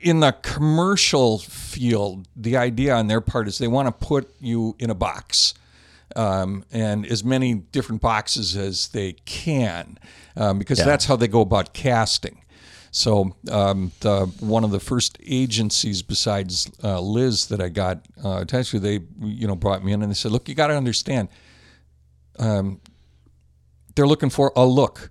In 0.06 0.20
the 0.20 0.32
commercial 0.42 1.38
field, 1.38 2.28
the 2.36 2.56
idea 2.56 2.94
on 2.94 3.08
their 3.08 3.20
part 3.20 3.48
is 3.48 3.58
they 3.58 3.66
want 3.66 3.88
to 3.88 4.06
put 4.06 4.32
you 4.40 4.76
in 4.78 4.88
a 4.88 4.94
box 4.94 5.54
um, 6.14 6.64
and 6.70 7.04
as 7.06 7.24
many 7.24 7.54
different 7.54 8.00
boxes 8.00 8.56
as 8.56 8.88
they 8.88 9.14
can, 9.24 9.98
um, 10.36 10.58
because 10.60 10.78
that's 10.78 11.06
how 11.06 11.16
they 11.16 11.26
go 11.26 11.40
about 11.40 11.72
casting. 11.72 12.44
So 12.92 13.34
um, 13.50 13.92
the 14.00 14.26
one 14.40 14.64
of 14.64 14.70
the 14.70 14.80
first 14.80 15.18
agencies 15.26 16.02
besides 16.02 16.70
uh, 16.84 17.00
Liz 17.00 17.46
that 17.48 17.60
I 17.60 17.68
got 17.68 18.06
uh, 18.24 18.38
attached 18.42 18.70
to, 18.70 18.78
they 18.78 19.00
you 19.20 19.46
know 19.46 19.56
brought 19.56 19.84
me 19.84 19.92
in 19.92 20.02
and 20.02 20.10
they 20.10 20.14
said, 20.14 20.30
"Look, 20.30 20.48
you 20.48 20.54
got 20.54 20.68
to 20.68 20.76
understand, 20.76 21.28
um, 22.38 22.80
they're 23.94 24.06
looking 24.06 24.30
for 24.30 24.52
a 24.54 24.64
look, 24.64 25.10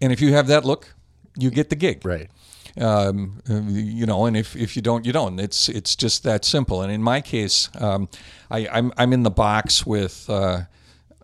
and 0.00 0.12
if 0.12 0.20
you 0.20 0.34
have 0.34 0.46
that 0.48 0.64
look, 0.64 0.94
you 1.36 1.50
get 1.50 1.70
the 1.70 1.76
gig." 1.76 2.04
Right. 2.04 2.30
Um, 2.80 3.40
you 3.46 4.06
know, 4.06 4.26
and 4.26 4.36
if, 4.36 4.54
if 4.56 4.76
you 4.76 4.82
don't, 4.82 5.06
you 5.06 5.12
don't. 5.12 5.38
It's 5.40 5.68
it's 5.68 5.96
just 5.96 6.22
that 6.24 6.44
simple. 6.44 6.82
And 6.82 6.92
in 6.92 7.02
my 7.02 7.20
case, 7.20 7.70
um, 7.78 8.08
I, 8.50 8.68
I'm 8.68 8.92
I'm 8.96 9.12
in 9.12 9.22
the 9.22 9.30
box 9.30 9.86
with 9.86 10.28
uh, 10.28 10.62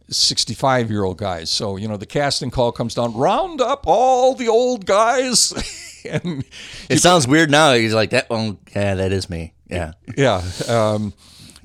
65 0.08 0.90
year 0.90 1.04
old 1.04 1.18
guys. 1.18 1.50
So, 1.50 1.76
you 1.76 1.88
know, 1.88 1.96
the 1.96 2.06
casting 2.06 2.50
call 2.50 2.72
comes 2.72 2.94
down, 2.94 3.14
round 3.14 3.60
up 3.60 3.84
all 3.86 4.34
the 4.34 4.48
old 4.48 4.86
guys. 4.86 5.52
and 6.10 6.44
It 6.88 6.98
sounds 6.98 7.26
weird 7.26 7.50
now. 7.50 7.74
He's 7.74 7.94
like 7.94 8.10
that. 8.10 8.28
one, 8.30 8.58
yeah, 8.74 8.94
that 8.94 9.12
is 9.12 9.28
me. 9.28 9.54
Yeah. 9.68 9.92
yeah. 10.16 10.42
Um, 10.68 11.14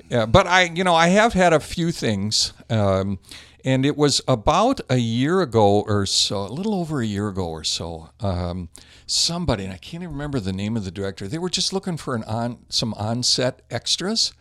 yeah. 0.08 0.26
But 0.26 0.46
I, 0.46 0.64
you 0.64 0.84
know, 0.84 0.94
I 0.94 1.08
have 1.08 1.32
had 1.32 1.52
a 1.52 1.60
few 1.60 1.92
things. 1.92 2.52
Um, 2.70 3.18
and 3.64 3.84
it 3.84 3.96
was 3.96 4.22
about 4.26 4.80
a 4.88 4.96
year 4.96 5.40
ago 5.42 5.80
or 5.80 6.06
so, 6.06 6.46
a 6.46 6.48
little 6.48 6.74
over 6.74 7.00
a 7.02 7.06
year 7.06 7.28
ago 7.28 7.48
or 7.48 7.64
so. 7.64 8.10
Um, 8.20 8.68
somebody, 9.10 9.64
and 9.64 9.72
I 9.72 9.76
can't 9.76 10.02
even 10.02 10.14
remember 10.14 10.40
the 10.40 10.52
name 10.52 10.76
of 10.76 10.84
the 10.84 10.90
director. 10.90 11.26
They 11.26 11.38
were 11.38 11.50
just 11.50 11.72
looking 11.72 11.96
for 11.96 12.14
an 12.14 12.24
on 12.24 12.58
some 12.68 12.94
on-set 12.94 13.62
extras, 13.70 14.32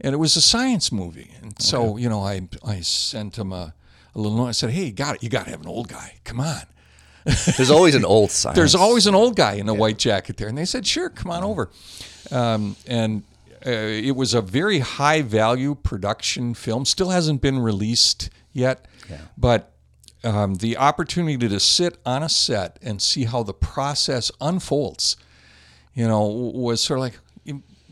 and 0.00 0.14
it 0.14 0.18
was 0.18 0.36
a 0.36 0.40
science 0.40 0.92
movie. 0.92 1.32
And 1.42 1.60
so, 1.60 1.96
you 1.96 2.08
know, 2.08 2.22
I 2.22 2.48
I 2.64 2.80
sent 2.80 3.38
him 3.38 3.52
a, 3.52 3.74
a 4.14 4.18
little 4.18 4.36
note. 4.36 4.48
I 4.48 4.52
said, 4.52 4.70
"Hey, 4.70 4.86
you 4.86 4.92
got 4.92 5.16
it. 5.16 5.22
You 5.22 5.28
got 5.28 5.44
to 5.44 5.50
have 5.50 5.60
an 5.60 5.68
old 5.68 5.88
guy. 5.88 6.14
Come 6.24 6.40
on." 6.40 6.62
There's 7.56 7.70
always 7.70 7.94
an 7.94 8.04
old 8.04 8.30
sign. 8.30 8.54
There's 8.56 8.74
always 8.74 9.06
an 9.06 9.14
old 9.14 9.36
guy 9.36 9.54
in 9.54 9.68
a 9.68 9.74
white 9.74 9.98
jacket 9.98 10.36
there. 10.36 10.48
And 10.48 10.56
they 10.56 10.64
said, 10.64 10.86
sure, 10.86 11.10
come 11.10 11.30
on 11.30 11.44
over. 11.44 11.70
Um, 12.30 12.76
and 12.86 13.24
uh, 13.66 13.70
it 13.70 14.16
was 14.16 14.32
a 14.32 14.40
very 14.40 14.78
high 14.78 15.20
value 15.20 15.74
production 15.74 16.54
film. 16.54 16.86
Still 16.86 17.10
hasn't 17.10 17.42
been 17.42 17.58
released 17.58 18.30
yet. 18.52 18.86
But 19.36 19.72
um, 20.24 20.54
the 20.56 20.76
opportunity 20.76 21.48
to 21.48 21.60
sit 21.60 21.98
on 22.04 22.22
a 22.22 22.28
set 22.28 22.78
and 22.82 23.00
see 23.00 23.24
how 23.24 23.42
the 23.42 23.54
process 23.54 24.30
unfolds, 24.40 25.16
you 25.94 26.06
know, 26.06 26.26
was 26.26 26.80
sort 26.80 26.98
of 26.98 27.02
like, 27.02 27.18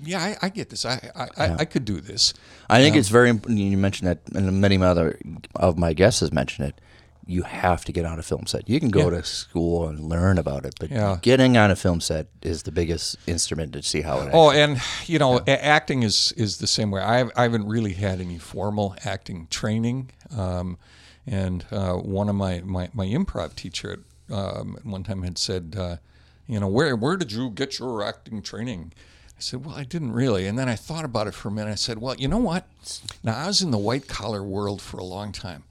yeah, 0.02 0.20
I, 0.20 0.46
I 0.46 0.48
get 0.50 0.70
this. 0.70 0.84
I, 0.84 1.10
I, 1.16 1.28
I, 1.36 1.54
I 1.60 1.64
could 1.64 1.84
do 1.84 2.00
this. 2.00 2.32
I 2.70 2.80
think 2.80 2.94
it's 2.94 3.08
very 3.08 3.28
important. 3.30 3.58
You 3.58 3.76
mentioned 3.76 4.08
that, 4.08 4.20
and 4.34 4.60
many 4.60 4.76
other 4.80 5.18
of 5.56 5.76
my 5.76 5.92
guests 5.92 6.20
has 6.20 6.32
mentioned 6.32 6.68
it. 6.68 6.80
You 7.26 7.42
have 7.42 7.84
to 7.84 7.92
get 7.92 8.06
on 8.06 8.18
a 8.18 8.22
film 8.22 8.46
set. 8.46 8.68
You 8.70 8.78
can 8.80 8.88
go 8.88 9.10
Yeah. 9.10 9.18
to 9.18 9.22
school 9.24 9.86
and 9.88 10.08
learn 10.08 10.38
about 10.38 10.64
it, 10.64 10.74
but 10.80 10.90
Yeah. 10.90 11.18
getting 11.20 11.58
on 11.58 11.70
a 11.70 11.76
film 11.76 12.00
set 12.00 12.28
is 12.42 12.62
the 12.62 12.70
biggest 12.72 13.16
instrument 13.26 13.72
to 13.74 13.82
see 13.82 14.00
how 14.02 14.20
it. 14.20 14.30
Oh, 14.32 14.50
and 14.50 14.80
you 15.06 15.18
know, 15.18 15.40
acting 15.46 16.04
is 16.04 16.32
is 16.36 16.56
the 16.58 16.66
same 16.68 16.90
way. 16.90 17.02
I, 17.02 17.24
I 17.36 17.42
haven't 17.42 17.66
really 17.66 17.92
had 17.94 18.20
any 18.20 18.38
formal 18.38 18.94
acting 19.04 19.46
training, 19.50 20.10
um, 20.34 20.78
and 21.30 21.66
uh, 21.70 21.94
one 21.94 22.28
of 22.28 22.34
my, 22.34 22.62
my, 22.64 22.88
my 22.92 23.06
improv 23.06 23.54
teacher 23.54 23.92
at, 23.92 24.34
um, 24.34 24.78
one 24.82 25.04
time 25.04 25.22
had 25.22 25.38
said, 25.38 25.74
uh, 25.78 25.96
you 26.46 26.58
know, 26.58 26.68
where 26.68 26.96
where 26.96 27.16
did 27.16 27.32
you 27.32 27.50
get 27.50 27.78
your 27.78 28.02
acting 28.02 28.42
training? 28.42 28.92
I 29.36 29.40
said, 29.40 29.64
well, 29.64 29.76
I 29.76 29.84
didn't 29.84 30.12
really. 30.12 30.46
And 30.46 30.58
then 30.58 30.68
I 30.68 30.74
thought 30.74 31.04
about 31.04 31.26
it 31.28 31.34
for 31.34 31.48
a 31.48 31.52
minute. 31.52 31.70
I 31.70 31.76
said, 31.76 31.98
well, 31.98 32.16
you 32.16 32.26
know 32.26 32.38
what? 32.38 32.66
Now 33.22 33.36
I 33.36 33.46
was 33.46 33.62
in 33.62 33.70
the 33.70 33.78
white 33.78 34.08
collar 34.08 34.42
world 34.42 34.82
for 34.82 34.98
a 34.98 35.04
long 35.04 35.30
time. 35.30 35.64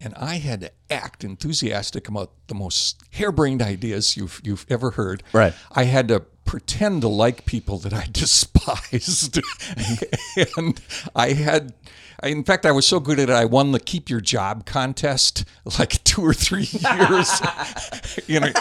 And 0.00 0.14
I 0.16 0.38
had 0.38 0.62
to 0.62 0.72
act 0.90 1.22
enthusiastic 1.22 2.08
about 2.08 2.32
the 2.48 2.54
most 2.54 3.00
harebrained 3.12 3.62
ideas 3.62 4.16
you've 4.16 4.40
you've 4.42 4.66
ever 4.68 4.92
heard. 4.92 5.22
Right. 5.32 5.54
I 5.70 5.84
had 5.84 6.08
to 6.08 6.20
pretend 6.44 7.02
to 7.02 7.08
like 7.08 7.44
people 7.46 7.78
that 7.78 7.92
I 7.92 8.08
despised, 8.12 9.38
and 10.56 10.80
I 11.14 11.34
had. 11.34 11.74
In 12.22 12.44
fact, 12.44 12.66
I 12.66 12.70
was 12.72 12.86
so 12.86 13.00
good 13.00 13.18
at 13.18 13.28
it, 13.28 13.32
I 13.32 13.44
won 13.44 13.72
the 13.72 13.80
Keep 13.80 14.08
Your 14.08 14.20
Job 14.20 14.64
contest 14.64 15.44
like 15.78 16.02
two 16.04 16.22
or 16.24 16.34
three 16.34 16.68
years 16.70 17.40
in 18.28 18.44
a, 18.44 18.52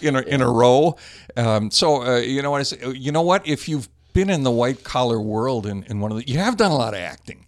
in 0.00 0.16
a, 0.16 0.20
in 0.22 0.40
a 0.40 0.50
row. 0.50 0.96
Um, 1.36 1.70
so, 1.70 2.02
uh, 2.02 2.16
you 2.18 2.42
know 2.42 2.50
what 2.50 2.60
I 2.60 2.64
say? 2.64 2.78
You 2.92 3.12
know 3.12 3.22
what? 3.22 3.46
If 3.46 3.68
you've 3.68 3.88
been 4.12 4.30
in 4.30 4.42
the 4.42 4.50
white 4.50 4.82
collar 4.84 5.20
world 5.20 5.66
and, 5.66 5.88
and 5.88 6.00
one 6.00 6.10
of 6.10 6.18
the, 6.18 6.26
you 6.26 6.38
have 6.38 6.56
done 6.56 6.72
a 6.72 6.76
lot 6.76 6.94
of 6.94 7.00
acting. 7.00 7.46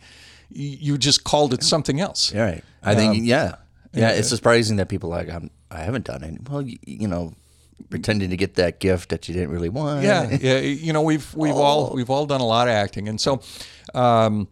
You, 0.52 0.98
just 0.98 1.22
called 1.24 1.54
it 1.54 1.62
something 1.62 2.00
else. 2.00 2.32
Yeah, 2.32 2.44
right. 2.44 2.64
I 2.82 2.96
think 2.96 3.24
yeah, 3.24 3.54
yeah. 3.92 4.10
It's 4.10 4.28
surprising 4.28 4.76
that 4.76 4.88
people 4.88 5.12
are 5.12 5.18
like 5.18 5.30
I'm, 5.30 5.48
I 5.70 5.78
haven't 5.78 6.06
done 6.06 6.24
it. 6.24 6.48
Well, 6.48 6.62
you, 6.62 6.76
you 6.84 7.06
know, 7.06 7.34
pretending 7.88 8.30
to 8.30 8.36
get 8.36 8.54
that 8.56 8.80
gift 8.80 9.10
that 9.10 9.28
you 9.28 9.34
didn't 9.34 9.50
really 9.50 9.68
want. 9.68 10.02
yeah, 10.02 10.28
yeah. 10.40 10.58
You 10.58 10.92
know, 10.92 11.02
we've 11.02 11.32
we've 11.36 11.54
all 11.56 11.94
we've 11.94 12.10
all 12.10 12.26
done 12.26 12.40
a 12.40 12.46
lot 12.46 12.66
of 12.66 12.72
acting, 12.72 13.08
and 13.08 13.20
so, 13.20 13.42
um, 13.94 14.48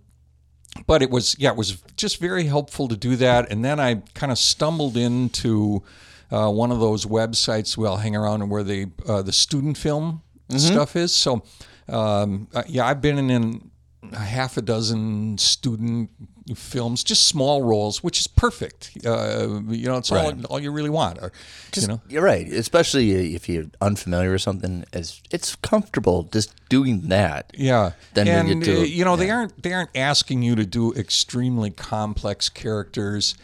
but 0.86 1.02
it 1.02 1.10
was 1.10 1.36
yeah, 1.38 1.50
it 1.50 1.56
was 1.56 1.82
just 1.96 2.18
very 2.18 2.44
helpful 2.44 2.88
to 2.88 2.96
do 2.96 3.16
that. 3.16 3.50
And 3.50 3.64
then 3.64 3.80
I 3.80 3.96
kind 4.14 4.32
of 4.32 4.38
stumbled 4.38 4.96
into 4.96 5.82
uh, 6.30 6.50
one 6.50 6.70
of 6.70 6.80
those 6.80 7.06
websites 7.06 7.76
we 7.76 7.86
all 7.86 7.96
hang 7.96 8.14
around 8.16 8.42
and 8.42 8.50
where 8.50 8.62
the 8.62 8.90
uh, 9.06 9.22
the 9.22 9.32
student 9.32 9.78
film 9.78 10.22
stuff 10.56 10.96
is. 10.96 11.14
So, 11.14 11.42
um, 11.88 12.48
uh, 12.54 12.62
yeah, 12.66 12.86
I've 12.86 13.00
been 13.00 13.30
in 13.30 13.70
a 14.12 14.18
half 14.18 14.56
a 14.56 14.62
dozen 14.62 15.38
student 15.38 16.10
films, 16.54 17.04
just 17.04 17.26
small 17.26 17.62
roles, 17.62 18.02
which 18.02 18.18
is 18.20 18.26
perfect. 18.26 18.96
Uh, 19.04 19.60
you 19.68 19.86
know, 19.86 19.96
it's 19.96 20.10
all, 20.12 20.32
all 20.46 20.60
you 20.60 20.70
really 20.70 20.90
want. 20.90 21.18
Or, 21.20 21.32
you 21.74 21.86
know, 21.86 22.00
You're 22.08 22.22
right, 22.22 22.46
especially 22.46 23.34
if 23.34 23.48
you're 23.48 23.66
unfamiliar 23.80 24.32
with 24.32 24.42
something. 24.42 24.84
As 24.92 25.20
it's 25.30 25.54
comfortable 25.56 26.24
just 26.24 26.54
doing 26.68 27.08
that. 27.08 27.52
Yeah, 27.54 27.92
Then 28.14 28.28
and 28.28 28.62
get 28.62 28.72
to- 28.74 28.80
uh, 28.80 28.84
you 28.84 29.04
know 29.04 29.16
they 29.16 29.30
aren't 29.30 29.62
they 29.62 29.72
aren't 29.72 29.96
asking 29.96 30.42
you 30.42 30.54
to 30.56 30.66
do 30.66 30.92
extremely 30.94 31.70
complex 31.70 32.48
characters, 32.48 33.34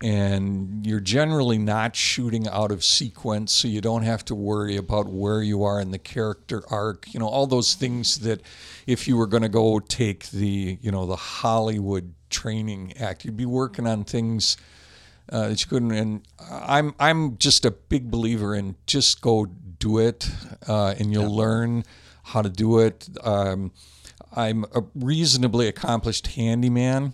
and 0.00 0.86
you're 0.86 1.00
generally 1.00 1.58
not 1.58 1.94
shooting 1.94 2.48
out 2.48 2.70
of 2.72 2.82
sequence, 2.84 3.52
so 3.52 3.68
you 3.68 3.80
don't 3.80 4.02
have 4.02 4.24
to 4.26 4.34
worry 4.34 4.76
about 4.76 5.06
where 5.08 5.42
you 5.42 5.62
are 5.62 5.80
in 5.80 5.90
the 5.90 5.98
character 5.98 6.62
arc. 6.70 7.12
You 7.12 7.20
know 7.20 7.28
all 7.28 7.46
those 7.46 7.74
things 7.74 8.20
that 8.20 8.40
if 8.86 9.06
you 9.06 9.16
were 9.16 9.26
going 9.26 9.42
to 9.42 9.48
go 9.48 9.78
take 9.80 10.30
the 10.30 10.78
you 10.80 10.90
know 10.90 11.06
the 11.06 11.16
Hollywood 11.16 12.14
training 12.32 12.94
act, 12.98 13.24
you'd 13.24 13.36
be 13.36 13.46
working 13.46 13.86
on 13.86 14.02
things 14.04 14.56
uh, 15.30 15.48
that 15.48 15.60
you 15.62 15.68
couldn't. 15.68 15.92
And 15.92 16.22
I'm 16.50 16.94
I'm 16.98 17.38
just 17.38 17.64
a 17.64 17.70
big 17.70 18.10
believer 18.10 18.54
in 18.56 18.74
just 18.86 19.20
go 19.20 19.46
do 19.78 19.98
it, 19.98 20.28
uh, 20.68 20.94
and 20.98 21.12
you'll 21.12 21.34
learn 21.34 21.84
how 22.24 22.42
to 22.42 22.48
do 22.48 22.78
it. 22.80 23.08
Um, 23.22 23.70
I'm 24.34 24.64
a 24.74 24.82
reasonably 24.94 25.68
accomplished 25.68 26.26
handyman. 26.28 27.12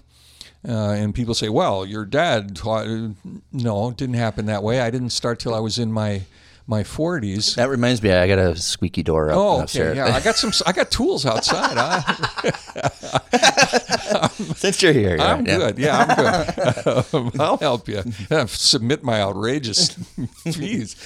Uh, 0.68 0.90
and 0.90 1.14
people 1.14 1.34
say, 1.34 1.48
"Well, 1.48 1.86
your 1.86 2.04
dad 2.04 2.56
taught." 2.56 2.86
No, 3.52 3.88
it 3.90 3.96
didn't 3.96 4.16
happen 4.16 4.46
that 4.46 4.62
way. 4.62 4.80
I 4.80 4.90
didn't 4.90 5.10
start 5.10 5.38
till 5.38 5.54
I 5.54 5.60
was 5.60 5.78
in 5.78 5.92
my 5.92 6.22
my 6.66 6.82
40s. 6.82 7.54
That 7.54 7.70
reminds 7.70 8.02
me, 8.02 8.12
I 8.12 8.26
got 8.28 8.38
a 8.38 8.54
squeaky 8.56 9.02
door 9.02 9.30
up 9.30 9.36
Oh, 9.38 9.54
okay. 9.54 9.62
upstairs. 9.62 9.96
Yeah, 9.96 10.14
I 10.14 10.20
got 10.20 10.36
some. 10.36 10.52
I 10.66 10.72
got 10.72 10.90
tools 10.90 11.24
outside. 11.24 11.76
Huh? 11.78 12.02
Since 14.62 14.82
you're 14.82 14.92
here, 14.92 15.16
yeah, 15.16 15.34
I'm 15.34 15.46
yeah. 15.46 15.56
good. 15.56 15.78
Yeah, 15.78 15.98
I'm 15.98 16.16
good. 16.16 17.14
Um, 17.14 17.32
I'll 17.40 17.58
help 17.58 17.88
you. 17.88 18.02
Submit 18.48 19.04
my 19.04 19.20
outrageous 19.20 19.90
fees. 20.50 20.96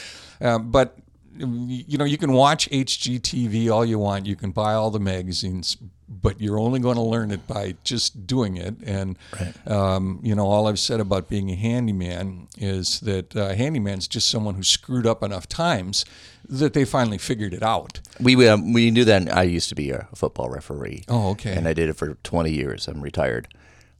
Um, 0.40 0.70
but 0.70 0.96
you 1.46 1.98
know, 1.98 2.04
you 2.04 2.18
can 2.18 2.32
watch 2.32 2.68
HGTV 2.70 3.70
all 3.70 3.84
you 3.84 3.98
want. 3.98 4.26
You 4.26 4.36
can 4.36 4.50
buy 4.50 4.74
all 4.74 4.90
the 4.90 5.00
magazines, 5.00 5.76
but 6.08 6.40
you're 6.40 6.58
only 6.58 6.80
going 6.80 6.96
to 6.96 7.02
learn 7.02 7.30
it 7.30 7.46
by 7.46 7.74
just 7.84 8.26
doing 8.26 8.56
it. 8.56 8.74
And 8.84 9.18
um, 9.66 10.20
you 10.22 10.34
know, 10.34 10.46
all 10.46 10.66
I've 10.68 10.78
said 10.78 11.00
about 11.00 11.28
being 11.28 11.50
a 11.50 11.54
handyman 11.54 12.48
is 12.58 13.00
that 13.00 13.34
uh, 13.36 13.54
handyman's 13.54 14.08
just 14.08 14.30
someone 14.30 14.54
who 14.54 14.62
screwed 14.62 15.06
up 15.06 15.22
enough 15.22 15.48
times 15.48 16.04
that 16.48 16.72
they 16.74 16.84
finally 16.84 17.18
figured 17.18 17.54
it 17.54 17.62
out. 17.62 18.00
We 18.20 18.48
um, 18.48 18.72
we 18.72 18.90
knew 18.90 19.04
that 19.04 19.34
I 19.34 19.42
used 19.42 19.68
to 19.70 19.74
be 19.74 19.90
a 19.90 20.08
football 20.14 20.50
referee. 20.50 21.04
Oh, 21.08 21.30
okay. 21.30 21.54
And 21.54 21.66
I 21.66 21.72
did 21.72 21.88
it 21.88 21.96
for 21.96 22.14
20 22.14 22.50
years. 22.50 22.88
I'm 22.88 23.00
retired. 23.00 23.48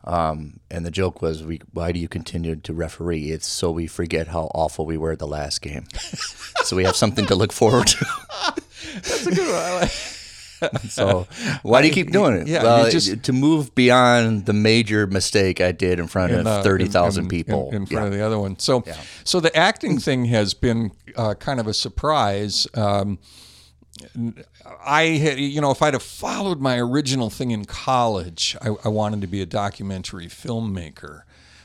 Um, 0.05 0.61
and 0.71 0.85
the 0.85 0.91
joke 0.91 1.23
was, 1.23 1.45
we, 1.45 1.61
why 1.73 1.93
do 1.93 2.01
you 2.01 2.09
continue 2.09 2.57
to 2.57 2.73
referee? 2.75 3.31
It's 3.31 3.47
so 3.47 3.71
we 3.71 3.87
forget 3.87 4.29
how 4.29 4.51
awful 4.55 4.85
we 4.85 4.97
were 4.97 5.13
at 5.13 5.19
the 5.21 5.27
last 5.29 5.63
game. 5.63 5.85
so 6.65 6.75
we 6.77 6.85
have 6.85 6.97
something 6.97 7.27
to 7.27 7.35
look 7.35 7.53
forward 7.53 7.87
to. 7.89 8.07
That's 8.95 9.27
a 9.27 9.31
good 9.35 9.81
one. 9.81 9.89
So 10.89 11.27
why 11.63 11.83
do 11.83 11.89
you 11.89 11.93
keep 11.93 12.13
doing 12.13 12.37
it? 12.37 12.47
Yeah, 12.47 12.63
well, 12.63 12.89
just- 12.91 13.25
to 13.25 13.33
move 13.33 13.75
beyond 13.75 14.47
the 14.47 14.53
major 14.53 15.09
mistake 15.09 15.61
I 15.61 15.73
did 15.73 15.99
in 15.99 16.07
front 16.07 16.33
in, 16.33 16.47
of 16.47 16.63
30,000 16.63 17.19
in- 17.21 17.25
in- 17.25 17.29
people. 17.29 17.69
in, 17.71 17.75
in 17.79 17.87
front 17.87 18.03
Yeah. 18.05 18.07
of 18.07 18.13
the 18.13 18.21
other 18.25 18.39
one. 18.39 18.59
So, 18.61 18.85
so 19.25 19.41
the 19.41 19.55
acting 19.57 19.99
thing 19.99 20.27
has 20.27 20.55
been 20.55 20.93
uh, 21.17 21.35
kind 21.35 21.59
of 21.59 21.67
a 21.67 21.75
surprise. 21.75 22.69
Um, 22.75 23.19
I 24.85 25.03
had, 25.05 25.39
you 25.39 25.61
know, 25.61 25.71
if 25.71 25.83
I'd 25.83 25.95
have 25.95 26.03
followed 26.03 26.61
my 26.61 26.79
original 26.79 27.31
thing 27.31 27.51
in 27.51 27.65
college, 27.65 28.57
I, 28.63 28.69
I 28.85 28.89
wanted 28.89 29.21
to 29.23 29.27
be 29.27 29.41
a 29.43 29.47
documentary 29.47 30.27
filmmaker, 30.27 31.23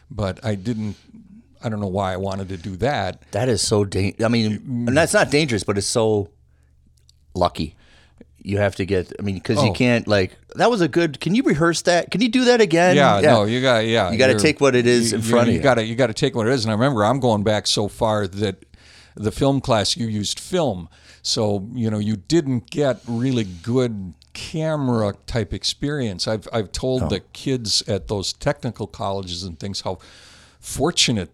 but 0.10 0.44
I 0.44 0.56
didn't. 0.56 0.96
I 1.64 1.70
don't 1.70 1.80
know 1.80 1.88
why 1.88 2.14
I 2.14 2.18
wanted 2.18 2.50
to 2.50 2.58
do 2.58 2.76
that. 2.78 3.22
That 3.32 3.50
is 3.50 3.62
so 3.66 3.84
dangerous. 3.84 4.24
I 4.24 4.28
mean, 4.28 4.86
and 4.88 4.96
that's 4.96 5.14
not 5.14 5.32
dangerous, 5.32 5.64
but 5.64 5.78
it's 5.78 5.88
so 5.88 6.30
lucky. 7.34 7.76
You 8.40 8.60
have 8.60 8.76
to 8.76 8.86
get. 8.86 9.12
I 9.20 9.24
mean, 9.24 9.36
because 9.36 9.62
you 9.64 9.72
Oh. 9.72 9.74
can't 9.74 10.08
like. 10.08 10.38
That 10.56 10.70
was 10.70 10.82
a 10.82 10.88
good. 10.88 11.20
Can 11.20 11.36
you 11.36 11.44
rehearse 11.44 11.82
that? 11.84 12.12
Can 12.12 12.22
you 12.22 12.30
do 12.30 12.46
that 12.46 12.62
again? 12.62 12.96
Yeah, 12.96 13.20
no, 13.22 13.44
you 13.46 13.62
got 13.62 13.86
yeah. 13.86 14.12
You 14.12 14.18
gotta 14.18 14.40
take 14.40 14.62
what 14.62 14.76
it 14.76 14.86
is 14.88 15.12
in 15.14 15.22
front 15.22 15.48
of 15.50 15.54
you. 15.54 15.58
You 15.60 15.64
got 15.64 15.76
to 15.76 15.84
you 15.86 15.96
got 15.96 16.08
to 16.08 16.14
take 16.14 16.36
what 16.36 16.48
it 16.48 16.54
is. 16.54 16.64
And 16.64 16.72
I 16.72 16.76
remember 16.76 17.04
I'm 17.04 17.20
going 17.20 17.44
back 17.44 17.68
so 17.68 17.88
far 17.88 18.28
that 18.28 18.64
the 19.16 19.32
film 19.32 19.60
class 19.60 19.98
you 19.98 20.08
used 20.08 20.40
film, 20.40 20.88
so 21.22 21.68
you 21.74 21.90
know 21.90 22.00
you 22.00 22.16
didn't 22.16 22.70
get 22.70 23.02
really 23.08 23.44
good 23.44 24.14
camera 24.34 25.14
type 25.26 25.54
experience. 25.54 26.28
I've 26.28 26.48
I've 26.54 26.72
told 26.72 27.04
Oh. 27.04 27.08
the 27.10 27.20
kids 27.34 27.82
at 27.88 28.08
those 28.08 28.34
technical 28.34 28.88
colleges 28.88 29.44
and 29.44 29.60
things 29.60 29.82
how 29.82 29.98
fortunate 30.60 31.32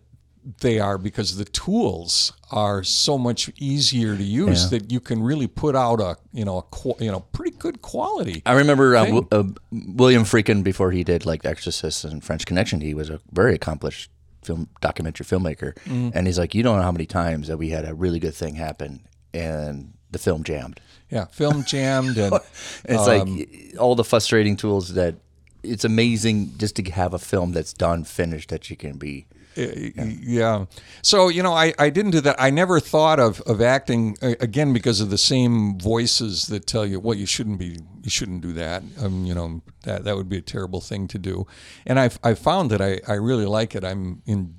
they 0.59 0.77
are 0.77 0.97
because 0.97 1.37
the 1.37 1.45
tools 1.45 2.33
are 2.51 2.83
so 2.83 3.17
much 3.17 3.49
easier 3.57 4.17
to 4.17 4.23
use 4.23 4.63
Yeah. 4.63 4.69
that 4.79 4.91
you 4.91 4.99
can 4.99 5.23
really 5.23 5.47
put 5.47 5.73
out 5.75 6.01
a 6.01 6.17
you 6.33 6.43
know 6.43 6.57
a 6.59 7.03
you 7.03 7.11
know 7.11 7.21
pretty 7.31 7.55
good 7.57 7.81
quality. 7.81 8.41
I 8.45 8.53
remember 8.53 8.95
uh, 8.95 9.05
w- 9.05 9.27
uh, 9.31 9.43
William 9.71 10.23
Friedkin 10.23 10.61
before 10.63 10.91
he 10.91 11.03
did 11.05 11.25
like 11.25 11.45
Exorcist 11.45 12.03
and 12.03 12.21
French 12.23 12.45
Connection. 12.45 12.81
He 12.81 12.93
was 12.93 13.09
a 13.09 13.21
very 13.31 13.55
accomplished 13.55 14.09
film 14.43 14.67
documentary 14.81 15.25
filmmaker, 15.25 15.73
Mm-hmm. 15.85 16.09
and 16.13 16.27
he's 16.27 16.37
like, 16.37 16.53
you 16.53 16.61
don't 16.63 16.75
know 16.77 16.83
how 16.83 16.91
many 16.91 17.05
times 17.05 17.47
that 17.47 17.57
we 17.57 17.69
had 17.69 17.85
a 17.85 17.93
really 17.93 18.19
good 18.19 18.35
thing 18.35 18.55
happen 18.55 18.99
and 19.33 19.93
the 20.11 20.19
film 20.19 20.43
jammed. 20.43 20.79
Yeah, 21.09 21.25
film 21.25 21.63
jammed 21.63 22.17
and 22.17 22.33
It's 22.85 23.07
Um, 23.07 23.37
like 23.37 23.75
all 23.79 23.95
the 23.95 24.03
frustrating 24.03 24.55
tools 24.55 24.93
that 24.93 25.15
it's 25.63 25.85
amazing 25.85 26.57
just 26.57 26.75
to 26.75 26.83
have 26.91 27.13
a 27.13 27.19
film 27.19 27.53
that's 27.53 27.73
done, 27.73 28.03
finished, 28.03 28.49
that 28.49 28.69
you 28.69 28.75
can 28.75 28.97
be. 28.97 29.27
Yeah. 29.55 30.65
So, 31.03 31.29
you 31.29 31.43
know, 31.43 31.53
I, 31.53 31.73
I 31.77 31.89
didn't 31.89 32.11
do 32.11 32.21
that. 32.21 32.35
I 32.39 32.49
never 32.49 32.79
thought 32.79 33.19
of, 33.19 33.39
of 33.41 33.61
acting 33.61 34.17
uh, 34.21 34.33
again 34.39 34.73
because 34.73 34.99
of 34.99 35.09
the 35.09 35.17
same 35.17 35.77
voices 35.79 36.47
that 36.47 36.65
tell 36.65 36.85
you, 36.85 36.99
well, 36.99 37.15
you 37.15 37.25
shouldn't 37.27 37.59
be, 37.59 37.77
you 38.01 38.09
shouldn't 38.09 38.41
do 38.41 38.51
that. 38.53 38.83
Um, 38.99 39.25
you 39.25 39.35
know, 39.35 39.61
that, 39.83 40.03
that 40.05 40.15
would 40.15 40.27
be 40.27 40.37
a 40.37 40.41
terrible 40.41 40.81
thing 40.81 41.07
to 41.09 41.19
do. 41.19 41.45
And 41.85 41.99
I've, 41.99 42.17
I've 42.23 42.39
found 42.39 42.71
that 42.71 42.81
I, 42.81 42.99
I 43.07 43.13
really 43.13 43.45
like 43.45 43.75
it. 43.75 43.83
I'm 43.83 44.21
in 44.25 44.55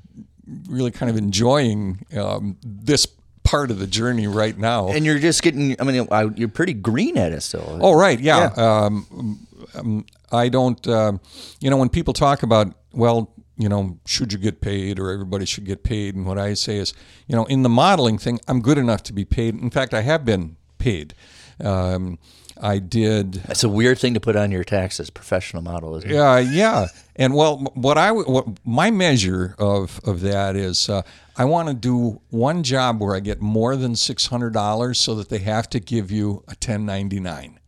really 0.69 0.91
kind 0.91 1.11
of 1.11 1.17
enjoying 1.17 2.05
um, 2.17 2.57
this 2.63 3.07
part 3.55 3.71
of 3.71 3.79
the 3.79 3.87
journey 3.87 4.27
right 4.27 4.59
now. 4.59 4.89
And 4.89 5.05
you're 5.07 5.21
just 5.21 5.43
getting. 5.43 5.77
I 5.81 5.85
mean, 5.85 6.09
you're 6.37 6.49
pretty 6.49 6.75
green 6.75 7.17
at 7.17 7.31
it 7.33 7.43
still. 7.43 7.79
Oh, 7.81 7.95
right. 7.95 8.19
Yeah. 8.19 8.53
Um, 8.57 9.47
um, 9.75 10.07
I 10.33 10.49
don't, 10.49 10.85
um, 10.89 11.21
you 11.61 11.71
know, 11.71 11.77
when 11.77 11.89
people 11.89 12.15
talk 12.15 12.43
about, 12.43 12.75
well, 12.93 13.31
you 13.57 13.69
know, 13.69 13.99
should 14.07 14.33
you 14.33 14.39
get 14.39 14.61
paid 14.61 14.99
or 14.99 15.13
everybody 15.13 15.45
should 15.47 15.65
get 15.65 15.85
paid? 15.85 16.17
And 16.17 16.27
what 16.27 16.39
I 16.39 16.55
say 16.55 16.79
is, 16.79 16.93
you 17.29 17.37
know, 17.37 17.45
in 17.45 17.63
the 17.63 17.69
modeling 17.69 18.19
thing, 18.19 18.41
I'm 18.49 18.61
good 18.61 18.79
enough 18.79 19.05
to 19.05 19.13
be 19.13 19.25
paid. 19.25 19.55
In 19.55 19.71
fact, 19.71 19.95
I 19.95 20.01
have 20.01 20.25
been 20.25 20.57
paid. 20.79 21.15
Um, 21.63 22.19
I 22.61 22.79
did. 22.79 23.35
That's 23.35 23.63
a 23.65 23.69
weird 23.69 23.99
thing 23.99 24.15
to 24.15 24.21
put 24.21 24.35
on 24.37 24.51
your 24.51 24.65
taxes, 24.65 25.11
professional 25.11 25.63
model, 25.63 25.97
isn't 25.97 26.11
it? 26.11 26.15
Yeah, 26.15 26.39
yeah, 26.39 26.87
and 27.17 27.35
well, 27.35 27.59
what 27.75 27.99
I 27.99 28.13
what 28.13 28.47
my 28.65 28.91
measure 28.91 29.55
of 29.59 30.01
of 30.05 30.21
that 30.21 30.57
is, 30.57 30.89
uh, 30.89 31.03
I 31.37 31.45
want 31.47 31.69
to 31.69 31.75
do 31.75 32.21
one 32.31 32.63
job 32.63 33.01
where 33.01 33.15
I 33.17 33.21
get 33.21 33.41
more 33.41 33.77
than 33.77 33.97
six 33.97 34.27
hundred 34.27 34.53
dollars, 34.53 34.99
so 35.01 35.15
that 35.17 35.29
they 35.29 35.39
have 35.39 35.69
to 35.71 35.81
give 35.81 36.11
you 36.11 36.45
a 36.49 36.55
ten 36.55 36.87
ninety 36.87 37.19
nine, 37.21 37.59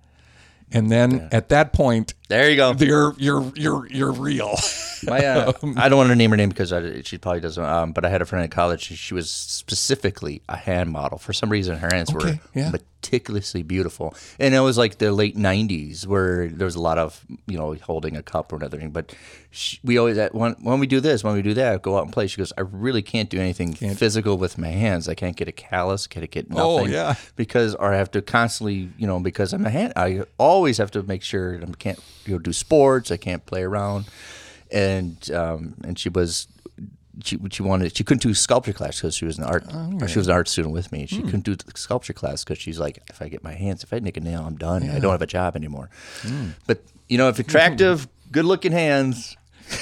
and 0.71 0.91
then 0.91 1.29
at 1.33 1.49
that 1.49 1.73
point, 1.73 2.15
There 2.29 2.49
you 2.49 2.57
go. 2.57 2.75
you're 2.79 3.15
you're 3.19 3.53
you're 3.57 3.87
you're 3.89 4.13
real. 4.13 4.55
My, 5.07 5.25
uh, 5.25 5.53
I 5.77 5.89
don't 5.89 5.97
want 5.99 6.11
to 6.11 6.17
name 6.17 6.31
her 6.31 6.37
name 6.37 6.49
because 6.49 6.73
I, 6.73 7.03
she 7.03 7.19
probably 7.19 7.41
doesn't. 7.41 7.65
Um, 7.65 7.93
but 7.93 8.05
I 8.05 8.09
had 8.09 8.23
a 8.23 8.27
friend 8.27 8.45
in 8.45 8.51
college. 8.51 8.83
She, 8.83 8.95
she 8.97 9.15
was 9.15 9.31
specifically 9.31 10.43
a 10.49 10.57
hand 10.57 10.91
model. 10.91 11.19
For 11.19 11.33
some 11.33 11.51
reason, 11.51 11.79
her 11.79 11.89
hands 11.93 12.15
Okay, 12.15 12.33
were 12.33 12.39
yeah. 12.55 12.71
meticulously 12.71 13.63
beautiful. 13.63 14.15
And 14.39 14.55
it 14.55 14.61
was 14.61 14.79
like 14.79 14.99
the 14.99 15.13
late 15.13 15.37
'90s 15.37 16.07
where 16.07 16.49
there 16.49 16.65
was 16.65 16.75
a 16.75 16.81
lot 16.81 16.99
of 16.99 17.25
you 17.47 17.57
know 17.59 17.75
holding 17.75 18.17
a 18.17 18.23
cup 18.23 18.53
or 18.53 18.57
another 18.57 18.79
thing. 18.79 18.91
But 18.91 19.15
she, 19.51 19.79
we 19.85 19.99
always 19.99 20.19
at 20.19 20.35
when 20.35 20.53
when 20.63 20.79
we 20.81 20.87
do 20.87 21.01
this, 21.01 21.23
when 21.25 21.35
we 21.35 21.43
do 21.43 21.55
that, 21.55 21.83
go 21.83 21.97
out 21.99 22.05
and 22.05 22.13
play. 22.13 22.27
She 22.27 22.37
goes, 22.39 22.53
I 22.57 22.63
really 22.63 23.03
can't 23.03 23.29
do 23.31 23.39
anything 23.41 23.73
physical 23.75 24.37
with 24.39 24.59
my 24.59 24.69
hands. 24.69 25.09
I 25.09 25.15
can't 25.15 25.37
get 25.37 25.49
a 25.49 25.53
callus. 25.53 26.07
Can't 26.07 26.31
get 26.31 26.51
nothing. 26.51 26.65
Oh, 26.65 26.85
yeah. 26.85 27.15
Because 27.37 27.75
or 27.75 27.93
I 27.93 27.97
have 27.97 28.11
to 28.13 28.23
constantly 28.23 28.91
you 28.99 29.07
know 29.07 29.21
because 29.21 29.53
I'm 29.53 29.67
a 29.67 29.71
hand. 29.71 29.93
I 29.97 30.23
always 30.39 30.79
have 30.79 30.91
to 30.93 31.03
make 31.03 31.23
sure 31.23 31.61
I 31.63 31.67
can't 31.79 31.99
you 32.25 32.35
know 32.35 32.39
do 32.39 32.53
sports. 32.53 33.11
I 33.11 33.17
can't 33.17 33.45
play 33.47 33.63
around 33.63 34.07
and 34.77 35.31
um, 35.31 35.75
and 35.85 35.99
she 35.99 36.11
was 36.11 36.49
she 37.25 37.39
she 37.51 37.63
wanted 37.63 37.97
she 37.97 38.05
couldn't 38.05 38.23
do 38.23 38.35
sculpture 38.35 38.75
class 38.75 39.01
because 39.01 39.15
she 39.17 39.25
was 39.25 39.39
an 39.39 39.45
art 39.45 39.65
she 40.07 40.19
was 40.19 40.29
an 40.29 40.35
art 40.35 40.49
student 40.49 40.75
with 40.75 40.93
me. 40.93 41.07
She 41.07 41.23
couldn't 41.23 41.45
do 41.45 41.57
the 41.57 41.65
sculpture 41.75 42.13
class 42.13 42.45
because 42.45 42.59
she's 42.59 42.79
like, 42.79 42.99
if 43.09 43.23
I 43.23 43.29
get 43.29 43.43
my 43.43 43.55
hands, 43.55 43.83
if 43.83 43.93
I 43.93 44.01
nick 44.01 44.19
a 44.19 44.21
nail, 44.21 44.45
I'm 44.47 44.57
done. 44.57 44.89
I 44.91 44.99
don't 44.99 45.13
have 45.13 45.23
a 45.23 45.27
job 45.27 45.57
anymore. 45.57 45.89
But 46.67 46.83
you 47.09 47.17
know, 47.17 47.29
if 47.29 47.39
attractive, 47.39 48.07
good 48.31 48.45
looking 48.45 48.73
hands. 48.73 49.37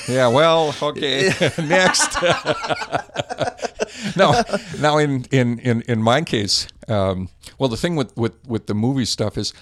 yeah. 0.09 0.29
Well, 0.29 0.75
okay. 0.81 1.33
Next. 1.59 2.23
no, 4.17 4.43
now 4.81 4.99
in 4.99 5.25
in 5.33 5.59
in 5.59 5.83
in 5.83 6.01
my 6.03 6.23
case, 6.23 6.69
um, 6.87 7.29
well, 7.59 7.69
the 7.69 7.77
thing 7.77 7.97
with 7.97 8.17
with 8.17 8.35
with 8.47 8.67
the 8.69 8.75
movie 8.75 9.07
stuff 9.07 9.37
is. 9.37 9.53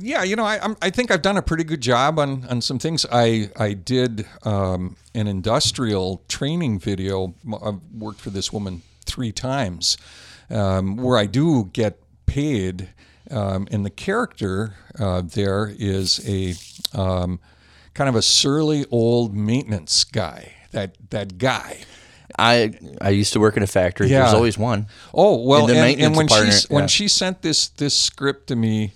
Yeah, 0.00 0.22
you 0.22 0.36
know, 0.36 0.44
I 0.44 0.58
I'm, 0.62 0.76
I 0.82 0.90
think 0.90 1.10
I've 1.10 1.22
done 1.22 1.36
a 1.36 1.42
pretty 1.42 1.64
good 1.64 1.80
job 1.80 2.18
on, 2.18 2.44
on 2.46 2.60
some 2.60 2.78
things. 2.78 3.06
I 3.10 3.50
I 3.56 3.72
did 3.74 4.26
um, 4.42 4.96
an 5.14 5.26
industrial 5.26 6.22
training 6.28 6.78
video. 6.78 7.34
I've 7.62 7.80
worked 7.96 8.20
for 8.20 8.30
this 8.30 8.52
woman 8.52 8.82
three 9.04 9.32
times, 9.32 9.96
um, 10.50 10.96
where 10.96 11.16
I 11.16 11.26
do 11.26 11.70
get 11.72 12.00
paid, 12.26 12.90
um, 13.30 13.68
and 13.70 13.84
the 13.84 13.90
character 13.90 14.74
uh, 14.98 15.22
there 15.24 15.72
is 15.78 16.20
a 16.28 16.54
um, 16.98 17.40
kind 17.94 18.08
of 18.08 18.14
a 18.14 18.22
surly 18.22 18.84
old 18.90 19.34
maintenance 19.34 20.04
guy. 20.04 20.54
That 20.72 20.96
that 21.10 21.38
guy. 21.38 21.80
I 22.38 22.72
I 23.00 23.10
used 23.10 23.32
to 23.32 23.40
work 23.40 23.56
in 23.56 23.62
a 23.62 23.66
factory. 23.66 24.08
Yeah. 24.08 24.20
There's 24.20 24.34
always 24.34 24.58
one. 24.58 24.86
Oh 25.14 25.42
well, 25.42 25.68
And 25.68 25.78
and, 25.78 26.00
and 26.00 26.16
when 26.16 26.28
partner, 26.28 26.52
she 26.52 26.66
when 26.68 26.86
she 26.86 27.08
sent 27.08 27.42
this 27.42 27.68
this 27.68 27.96
script 27.96 28.48
to 28.48 28.56
me, 28.56 28.92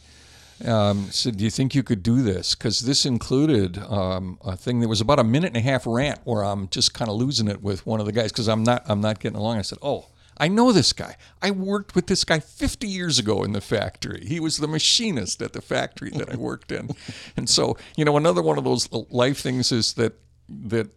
um, 0.67 1.11
said, 1.11 1.37
"Do 1.37 1.45
you 1.45 1.51
think 1.51 1.75
you 1.75 1.83
could 1.83 2.03
do 2.03 2.23
this?" 2.23 2.55
Because 2.55 2.81
this 2.81 3.05
included 3.05 3.79
um, 3.79 4.39
a 4.45 4.57
thing 4.57 4.81
that 4.81 4.89
was 4.89 5.01
about 5.01 5.19
a 5.19 5.25
minute 5.25 5.49
and 5.49 5.57
a 5.57 5.61
half 5.61 5.87
rant 5.87 6.21
where 6.25 6.43
I'm 6.43 6.69
just 6.69 6.95
kind 6.95 7.11
of 7.11 7.17
losing 7.17 7.49
it 7.49 7.63
with 7.63 7.87
one 7.87 8.01
of 8.01 8.07
the 8.07 8.13
guys 8.13 8.33
because 8.33 8.49
I'm 8.49 8.63
not 8.63 8.83
I'm 8.87 9.01
not 9.01 9.21
getting 9.21 9.39
along. 9.39 9.59
I 9.59 9.63
said, 9.63 9.79
"Oh." 9.83 10.07
I 10.39 10.49
know 10.49 10.73
this 10.73 10.95
guy. 10.95 11.17
I 11.43 11.51
worked 11.51 11.95
with 11.95 12.07
this 12.07 12.25
guy 12.25 12.41
50 12.41 12.89
years 12.89 13.19
ago 13.19 13.45
in 13.45 13.53
the 13.53 13.61
factory. 13.61 14.25
He 14.27 14.41
was 14.41 14.57
the 14.57 14.67
machinist 14.67 15.43
at 15.43 15.53
the 15.53 15.61
factory 15.61 16.11
that 16.11 16.33
I 16.33 16.37
worked 16.37 16.73
in. 16.73 16.89
And 17.37 17.49
so, 17.49 17.77
you 17.97 18.05
know, 18.05 18.17
another 18.17 18.43
one 18.43 18.59
of 18.59 18.65
those 18.65 18.91
life 19.11 19.39
things 19.39 19.71
is 19.71 19.93
that 19.95 20.15
that 20.49 20.89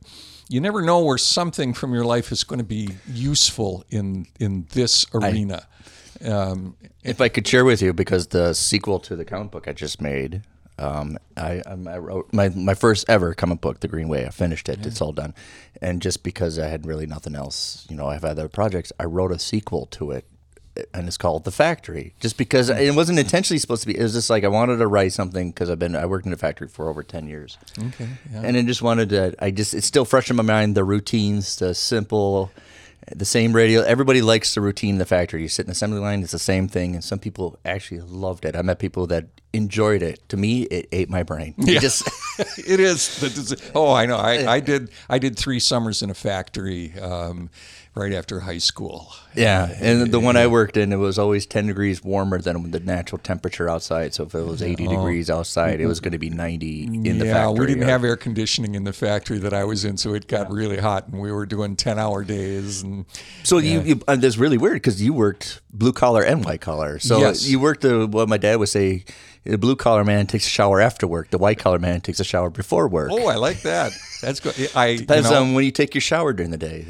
you 0.48 0.62
never 0.62 0.82
know 0.82 1.04
where 1.04 1.18
something 1.18 1.74
from 1.74 1.94
your 1.94 2.06
life 2.06 2.32
is 2.32 2.44
going 2.44 2.60
to 2.60 2.66
be 2.66 2.90
useful 3.08 3.84
in 3.90 4.28
in 4.40 4.68
this 4.72 5.06
arena. 5.14 5.68
Um, 6.26 6.76
If 7.04 7.22
I 7.22 7.30
could 7.30 7.48
share 7.48 7.66
with 7.66 7.82
you, 7.82 7.94
because 7.94 8.28
the 8.28 8.54
sequel 8.54 9.00
to 9.02 9.16
the 9.16 9.26
comic 9.26 9.52
book 9.52 9.68
I 9.68 9.74
just 9.74 10.02
made, 10.02 10.42
um, 10.78 11.18
I, 11.38 11.60
um, 11.62 11.88
I 11.88 11.98
wrote 11.98 12.34
my, 12.34 12.50
my 12.50 12.74
first 12.74 13.06
ever 13.10 13.34
comic 13.34 13.62
book, 13.62 13.80
The 13.80 13.88
Green 13.88 14.08
Way. 14.08 14.26
I 14.26 14.30
finished 14.30 14.68
it; 14.68 14.86
it's 14.86 15.02
all 15.02 15.14
done. 15.14 15.34
And 15.82 16.02
just 16.02 16.24
because 16.24 16.60
I 16.60 16.68
had 16.68 16.86
really 16.86 17.06
nothing 17.06 17.36
else, 17.36 17.86
you 17.90 17.96
know, 17.96 18.08
I 18.08 18.14
have 18.14 18.24
had 18.24 18.32
other 18.32 18.50
projects. 18.50 18.92
I 19.00 19.06
wrote 19.06 19.32
a 19.32 19.40
sequel 19.40 19.86
to 19.88 20.12
it, 20.12 20.26
and 20.94 21.08
it's 21.08 21.18
called 21.18 21.46
The 21.46 21.52
Factory. 21.52 22.14
Just 22.20 22.38
because 22.38 22.70
it 22.70 22.94
wasn't 22.94 23.20
intentionally 23.20 23.60
supposed 23.60 23.84
to 23.84 23.88
be. 23.88 23.98
It 23.98 24.04
was 24.04 24.14
just 24.14 24.30
like 24.30 24.44
I 24.44 24.50
wanted 24.50 24.78
to 24.78 24.88
write 24.88 25.14
something 25.14 25.52
because 25.52 25.70
I've 25.70 25.80
been 25.80 25.96
I 25.96 26.06
worked 26.06 26.26
in 26.26 26.34
a 26.34 26.38
factory 26.38 26.68
for 26.68 26.90
over 26.90 27.04
ten 27.04 27.28
years. 27.28 27.58
Okay, 27.80 28.10
yeah. 28.34 28.42
And 28.44 28.58
I 28.58 28.62
just 28.64 28.82
wanted 28.82 29.10
to. 29.10 29.34
I 29.40 29.52
just 29.52 29.74
it's 29.74 29.88
still 29.88 30.06
fresh 30.06 30.30
in 30.30 30.36
my 30.36 30.44
mind. 30.44 30.76
The 30.76 30.84
routines, 30.84 31.56
the 31.56 31.74
simple, 31.74 32.52
the 33.14 33.26
same 33.26 33.54
radio. 33.54 33.82
Everybody 33.82 34.22
likes 34.22 34.56
the 34.56 34.62
routine 34.62 34.96
in 34.96 34.98
the 34.98 35.06
factory. 35.06 35.42
You 35.42 35.48
sit 35.48 35.64
in 35.64 35.68
the 35.68 35.74
assembly 35.74 36.00
line. 36.00 36.24
It's 36.24 36.32
the 36.32 36.40
same 36.40 36.68
thing, 36.68 36.96
and 36.96 37.04
some 37.04 37.20
people 37.20 37.60
actually 37.66 38.02
loved 38.02 38.46
it. 38.46 38.56
I 38.56 38.62
met 38.62 38.80
people 38.80 39.08
that 39.08 39.28
enjoyed 39.54 40.02
it. 40.02 40.28
To 40.30 40.38
me, 40.38 40.64
it 40.64 40.88
ate 40.92 41.10
my 41.10 41.24
brain. 41.24 41.54
It 41.58 41.82
just 41.82 42.08
it 42.58 42.80
is. 42.80 43.20
The, 43.20 43.72
oh, 43.76 43.94
I 43.94 44.06
know. 44.06 44.18
I, 44.18 44.54
I 44.56 44.60
did. 44.60 44.90
I 45.10 45.20
did 45.20 45.38
three 45.38 45.60
summers 45.60 46.02
in 46.02 46.10
a 46.10 46.16
factory 46.16 46.98
um, 47.00 47.50
right 47.96 48.14
after 48.14 48.42
high 48.42 48.58
school. 48.58 49.14
yeah. 49.36 49.74
And 49.80 50.12
the 50.12 50.20
one 50.20 50.36
I 50.36 50.48
worked 50.48 50.76
in, 50.78 50.92
it 50.92 50.98
was 50.98 51.18
always 51.18 51.46
ten 51.46 51.68
degrees 51.68 52.04
warmer 52.04 52.40
than 52.40 52.72
the 52.72 52.80
natural 52.82 53.20
temperature 53.20 53.70
outside. 53.70 54.14
So 54.14 54.24
if 54.26 54.36
it 54.36 54.42
was 54.46 54.62
eighty 54.62 54.86
degrees 54.88 55.30
outside, 55.30 55.80
it 55.82 55.88
was 55.88 56.00
going 56.00 56.12
to 56.12 56.20
be 56.20 56.30
ninety 56.30 56.84
in 56.84 57.04
the 57.20 57.26
factory. 57.26 57.30
yeah, 57.30 57.50
we 57.50 57.66
didn't 57.66 57.88
have 57.88 58.04
air 58.04 58.18
conditioning 58.18 58.76
in 58.76 58.84
the 58.84 58.94
factory 58.94 59.40
that 59.40 59.54
I 59.54 59.64
was 59.64 59.86
in, 59.86 59.98
so 59.98 60.14
it 60.14 60.28
got 60.28 60.52
really 60.52 60.78
hot, 60.78 61.08
and 61.08 61.20
we 61.22 61.32
were 61.32 61.46
doing 61.46 61.76
ten-hour 61.76 62.24
days. 62.26 62.84
And 62.84 63.06
So 63.44 63.58
you, 63.60 63.82
you 63.82 64.02
uh, 64.08 64.18
that's 64.18 64.38
really 64.38 64.58
weird 64.58 64.76
because 64.76 65.02
you 65.02 65.14
worked 65.14 65.62
blue 65.74 65.94
collar 65.94 66.22
and 66.24 66.44
white 66.46 66.62
collar. 66.62 67.00
So 67.00 67.20
Yes. 67.20 67.48
you 67.48 67.60
worked 67.60 67.82
the 67.82 68.08
what 68.08 68.28
my 68.30 68.38
dad 68.38 68.58
would 68.58 68.70
say. 68.70 69.06
The 69.48 69.60
blue 69.60 69.76
collar 69.76 70.04
man 70.04 70.26
takes 70.26 70.48
a 70.48 70.50
shower 70.50 70.82
after 70.82 71.06
work. 71.06 71.30
The 71.30 71.38
white 71.38 71.60
collar 71.60 71.78
man 71.78 72.02
takes 72.02 72.20
a 72.20 72.24
shower 72.24 72.50
before 72.50 72.88
work. 72.88 73.12
oh, 73.14 73.28
I 73.28 73.36
like 73.36 73.62
that. 73.62 73.92
That's 74.20 74.40
good. 74.40 74.56
I 74.76 74.88
you 74.88 74.98
Depends 75.06 75.30
know, 75.30 75.40
on 75.44 75.54
when 75.54 75.64
you 75.66 75.70
take 75.72 75.94
your 75.94 76.02
shower 76.02 76.34
during 76.34 76.50
the 76.50 76.58
day. 76.58 76.84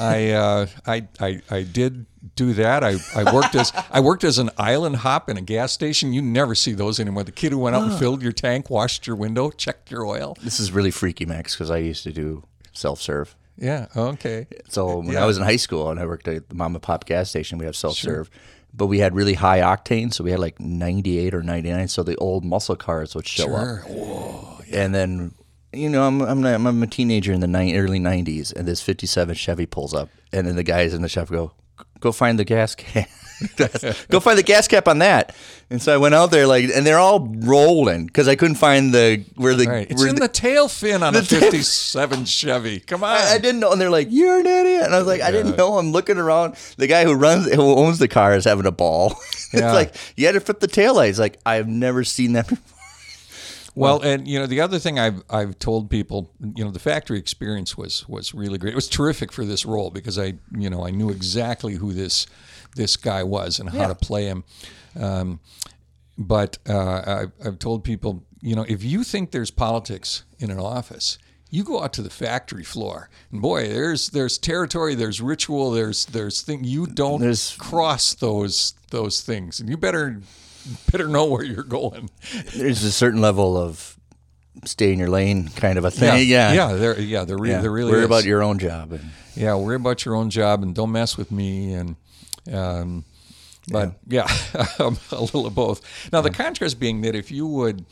I, 0.00 0.30
uh, 0.32 0.49
I, 0.86 1.08
I, 1.20 1.40
I 1.50 1.62
did 1.62 2.06
do 2.36 2.52
that. 2.54 2.84
I, 2.84 2.96
I 3.14 3.32
worked 3.32 3.54
as 3.54 3.72
I 3.90 4.00
worked 4.00 4.24
as 4.24 4.38
an 4.38 4.50
island 4.58 4.96
hop 4.96 5.28
in 5.30 5.36
a 5.36 5.40
gas 5.42 5.72
station. 5.72 6.12
You 6.12 6.22
never 6.22 6.54
see 6.54 6.72
those 6.72 7.00
anymore. 7.00 7.24
The 7.24 7.32
kid 7.32 7.52
who 7.52 7.58
went 7.58 7.76
out 7.76 7.82
and 7.84 7.98
filled 7.98 8.22
your 8.22 8.32
tank, 8.32 8.70
washed 8.70 9.06
your 9.06 9.16
window, 9.16 9.50
checked 9.50 9.90
your 9.90 10.04
oil. 10.06 10.36
This 10.42 10.60
is 10.60 10.72
really 10.72 10.90
freaky, 10.90 11.26
Max, 11.26 11.54
because 11.54 11.70
I 11.70 11.78
used 11.78 12.02
to 12.04 12.12
do 12.12 12.44
self 12.72 13.00
serve. 13.00 13.34
Yeah. 13.56 13.86
Okay. 13.96 14.46
So 14.68 14.98
when 14.98 15.12
Yeah. 15.12 15.22
I 15.22 15.26
was 15.26 15.36
in 15.36 15.42
high 15.44 15.56
school 15.56 15.90
and 15.90 15.98
I 16.00 16.06
worked 16.06 16.26
at 16.28 16.48
the 16.48 16.54
mom 16.54 16.74
and 16.74 16.82
pop 16.82 17.04
gas 17.06 17.28
station, 17.30 17.58
we 17.58 17.64
have 17.66 17.76
self 17.76 17.96
serve. 17.96 18.30
but 18.72 18.86
we 18.86 19.00
had 19.00 19.14
really 19.14 19.34
high 19.34 19.60
octane, 19.60 20.12
so 20.14 20.22
we 20.24 20.30
had 20.30 20.40
like 20.40 20.60
98 20.60 21.34
or 21.34 21.42
99. 21.42 21.88
So 21.88 22.02
the 22.02 22.16
old 22.16 22.44
muscle 22.44 22.76
cars 22.76 23.14
would 23.14 23.26
show 23.26 23.52
up, 23.54 23.86
Sure. 23.86 24.58
and 24.72 24.94
then 24.94 25.34
you 25.72 25.88
know 25.88 26.02
I'm 26.06 26.20
I'm, 26.22 26.40
not, 26.40 26.54
I'm 26.54 26.82
a 26.82 26.86
teenager 26.86 27.32
in 27.32 27.40
the 27.40 27.46
ni- 27.48 27.76
early 27.76 28.00
90s, 28.00 28.54
and 28.54 28.66
this 28.66 28.82
57 28.82 29.34
Chevy 29.34 29.66
pulls 29.66 29.94
up, 29.94 30.08
and 30.32 30.46
then 30.46 30.56
the 30.56 30.62
guys 30.62 30.94
in 30.94 31.02
the 31.02 31.08
Chevy 31.08 31.34
go, 31.36 31.52
"Go 32.00 32.12
find 32.12 32.38
the 32.38 32.44
gas 32.44 32.74
cap." 32.74 33.08
Go 34.10 34.20
find 34.20 34.36
the 34.36 34.42
gas 34.42 34.68
cap 34.68 34.86
on 34.86 34.98
that, 34.98 35.34
and 35.70 35.80
so 35.80 35.94
I 35.94 35.96
went 35.96 36.14
out 36.14 36.30
there 36.30 36.46
like, 36.46 36.64
and 36.74 36.86
they're 36.86 36.98
all 36.98 37.26
rolling 37.26 38.04
because 38.04 38.28
I 38.28 38.36
couldn't 38.36 38.56
find 38.56 38.92
the 38.92 39.24
where 39.36 39.54
the 39.54 39.64
Right. 39.64 39.90
It's 39.90 39.98
where 39.98 40.10
in 40.10 40.16
the 40.16 40.28
tail 40.28 40.68
fin 40.68 41.02
on 41.02 41.16
a 41.16 41.22
57 41.22 42.26
Chevy. 42.26 42.80
Come 42.80 43.02
on. 43.02 43.16
I, 43.16 43.36
I 43.36 43.38
didn't 43.38 43.60
know, 43.60 43.72
and 43.72 43.80
they're 43.80 43.88
like, 43.88 44.08
"You're 44.10 44.40
an 44.40 44.46
idiot," 44.46 44.82
and 44.84 44.94
I 44.94 44.98
was 44.98 45.06
like, 45.06 45.22
"I 45.22 45.30
didn't 45.30 45.56
know." 45.56 45.78
I'm 45.78 45.90
looking 45.90 46.18
around. 46.18 46.54
The 46.76 46.86
guy 46.86 47.04
who 47.04 47.14
runs, 47.14 47.50
who 47.50 47.62
owns 47.76 47.98
the 47.98 48.08
car, 48.08 48.34
is 48.34 48.44
having 48.44 48.66
a 48.66 48.70
ball. 48.72 49.12
it's 49.30 49.54
Yeah. 49.54 49.72
like 49.72 49.94
you 50.16 50.26
had 50.26 50.32
to 50.32 50.40
flip 50.40 50.60
the 50.60 50.68
tail 50.68 50.96
taillights. 50.96 51.18
Like 51.18 51.38
I've 51.46 51.66
never 51.68 52.04
seen 52.04 52.34
that. 52.34 52.46
before. 52.48 52.79
Well, 53.74 54.00
and 54.00 54.26
you 54.26 54.38
know 54.38 54.46
the 54.46 54.60
other 54.60 54.78
thing 54.78 54.98
I've 54.98 55.22
I've 55.30 55.58
told 55.58 55.90
people, 55.90 56.30
you 56.56 56.64
know, 56.64 56.70
the 56.70 56.78
factory 56.78 57.18
experience 57.18 57.76
was 57.78 58.08
was 58.08 58.34
really 58.34 58.58
great. 58.58 58.72
It 58.72 58.76
was 58.76 58.88
terrific 58.88 59.32
for 59.32 59.44
this 59.44 59.64
role 59.64 59.90
because 59.90 60.18
I 60.18 60.34
you 60.56 60.68
know 60.70 60.86
I 60.86 60.90
knew 60.90 61.10
exactly 61.10 61.74
who 61.76 61.92
this 61.92 62.26
this 62.76 62.96
guy 62.96 63.22
was 63.22 63.58
and 63.60 63.70
how 63.70 63.86
to 63.88 63.94
play 63.94 64.26
him. 64.26 64.44
Um, 64.98 65.40
but 66.18 66.58
uh, 66.68 67.02
I've, 67.06 67.32
I've 67.46 67.58
told 67.58 67.82
people, 67.82 68.24
you 68.42 68.54
know, 68.54 68.64
if 68.68 68.84
you 68.84 69.04
think 69.04 69.30
there's 69.30 69.50
politics 69.50 70.24
in 70.38 70.50
an 70.50 70.58
office, 70.60 71.18
you 71.48 71.64
go 71.64 71.82
out 71.82 71.92
to 71.94 72.02
the 72.02 72.10
factory 72.10 72.62
floor, 72.64 73.08
and 73.32 73.40
boy, 73.40 73.68
there's 73.68 74.10
there's 74.10 74.36
territory, 74.36 74.94
there's 74.94 75.20
ritual, 75.20 75.70
there's 75.70 76.06
there's 76.06 76.42
thing 76.42 76.64
you 76.64 76.86
don't 76.86 77.20
There's- 77.20 77.56
cross 77.56 78.14
those 78.14 78.74
those 78.90 79.20
things, 79.22 79.60
and 79.60 79.68
you 79.68 79.76
better 79.76 80.20
better 80.90 81.08
know 81.08 81.26
where 81.26 81.44
you're 81.44 81.62
going. 81.62 82.10
There's 82.54 82.82
a 82.84 82.92
certain 82.92 83.20
level 83.20 83.56
of 83.56 83.96
stay 84.64 84.92
in 84.92 84.98
your 84.98 85.08
lane 85.08 85.48
kind 85.48 85.78
of 85.78 85.84
a 85.84 85.90
thing. 85.90 86.28
Yeah, 86.28 86.52
yeah, 86.52 86.72
there, 86.74 86.98
yeah, 87.00 87.24
there, 87.24 87.38
re- 87.38 87.50
Yeah. 87.50 87.60
there 87.60 87.70
really 87.70 87.90
Worry 87.92 88.00
is. 88.00 88.06
about 88.06 88.24
your 88.24 88.42
own 88.42 88.58
job. 88.58 88.92
And, 88.92 89.10
yeah, 89.34 89.54
worry 89.54 89.76
about 89.76 90.04
your 90.04 90.14
own 90.16 90.28
job 90.30 90.62
and 90.62 90.74
don't 90.74 90.92
mess 90.92 91.16
with 91.16 91.30
me. 91.30 91.72
And, 91.72 91.96
um, 92.52 93.04
but 93.70 93.94
yeah, 94.08 94.26
I'm 94.78 94.98
a 95.12 95.20
little 95.20 95.46
of 95.46 95.54
both. 95.54 95.80
Now 96.12 96.20
the 96.20 96.30
contrast 96.30 96.80
being 96.80 97.00
that 97.02 97.14
if 97.14 97.30
you 97.30 97.46
would 97.46 97.84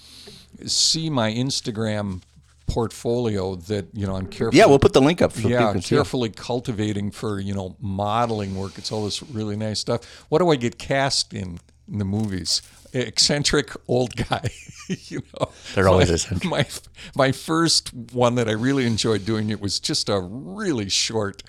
see 0.67 1.09
my 1.09 1.31
Instagram 1.33 2.23
portfolio, 2.67 3.55
that 3.55 3.87
you 3.95 4.07
know 4.07 4.17
I'm 4.17 4.27
carefully, 4.27 4.59
yeah, 4.59 4.67
we'll 4.67 4.79
put 4.79 4.93
the 4.93 5.01
link 5.01 5.23
up 5.23 5.33
so 5.33 5.49
yeah, 5.49 5.59
people 5.59 5.73
can 5.75 5.83
see. 5.83 5.95
carefully 5.95 6.31
cultivating 6.31 7.11
for 7.11 7.39
you 7.41 7.55
know 7.55 7.77
modeling 7.81 8.57
work. 8.57 8.77
It's 8.79 8.91
all 8.93 9.05
this 9.05 9.23
really 9.23 9.57
nice 9.57 9.79
stuff. 9.81 10.05
What 10.29 10.41
do 10.41 10.51
I 10.51 10.57
get 10.57 10.79
cast 10.79 11.33
in 11.33 11.61
in 11.91 11.99
the 11.99 12.05
movies? 12.05 12.63
Eccentric 12.93 13.73
old 13.87 14.17
guy, 14.17 14.51
you 14.89 15.23
know. 15.39 15.51
They're 15.75 15.89
always 15.89 16.09
my, 16.09 16.15
eccentric. 16.15 16.51
My 16.51 16.67
my 17.15 17.33
first 17.33 17.93
one 18.13 18.35
that 18.37 18.49
I 18.49 18.53
really 18.53 18.87
enjoyed 18.87 19.27
doing 19.27 19.51
it 19.51 19.61
was 19.61 19.79
just 19.79 20.09
a 20.09 20.21
really 20.21 20.89
short 20.89 21.43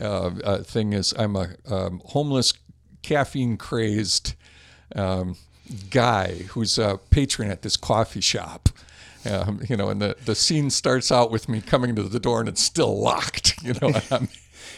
uh, 0.00 0.30
uh, 0.42 0.58
thing. 0.62 0.92
Is 0.92 1.14
I'm 1.16 1.36
a 1.36 1.54
um, 1.68 2.02
homeless, 2.06 2.52
caffeine 3.02 3.56
crazed 3.56 4.34
um, 4.96 5.36
guy 5.90 6.34
who's 6.50 6.78
a 6.78 6.98
patron 7.10 7.50
at 7.50 7.62
this 7.62 7.76
coffee 7.76 8.20
shop. 8.20 8.68
Um, 9.28 9.60
you 9.68 9.76
know, 9.76 9.90
and 9.90 10.00
the, 10.00 10.16
the 10.24 10.34
scene 10.34 10.70
starts 10.70 11.12
out 11.12 11.30
with 11.30 11.46
me 11.46 11.60
coming 11.60 11.94
to 11.96 12.02
the 12.02 12.18
door 12.18 12.40
and 12.40 12.48
it's 12.48 12.62
still 12.62 13.00
locked. 13.00 13.54
You 13.62 13.74
know, 13.74 13.88
and 13.88 14.02
I'm, 14.10 14.28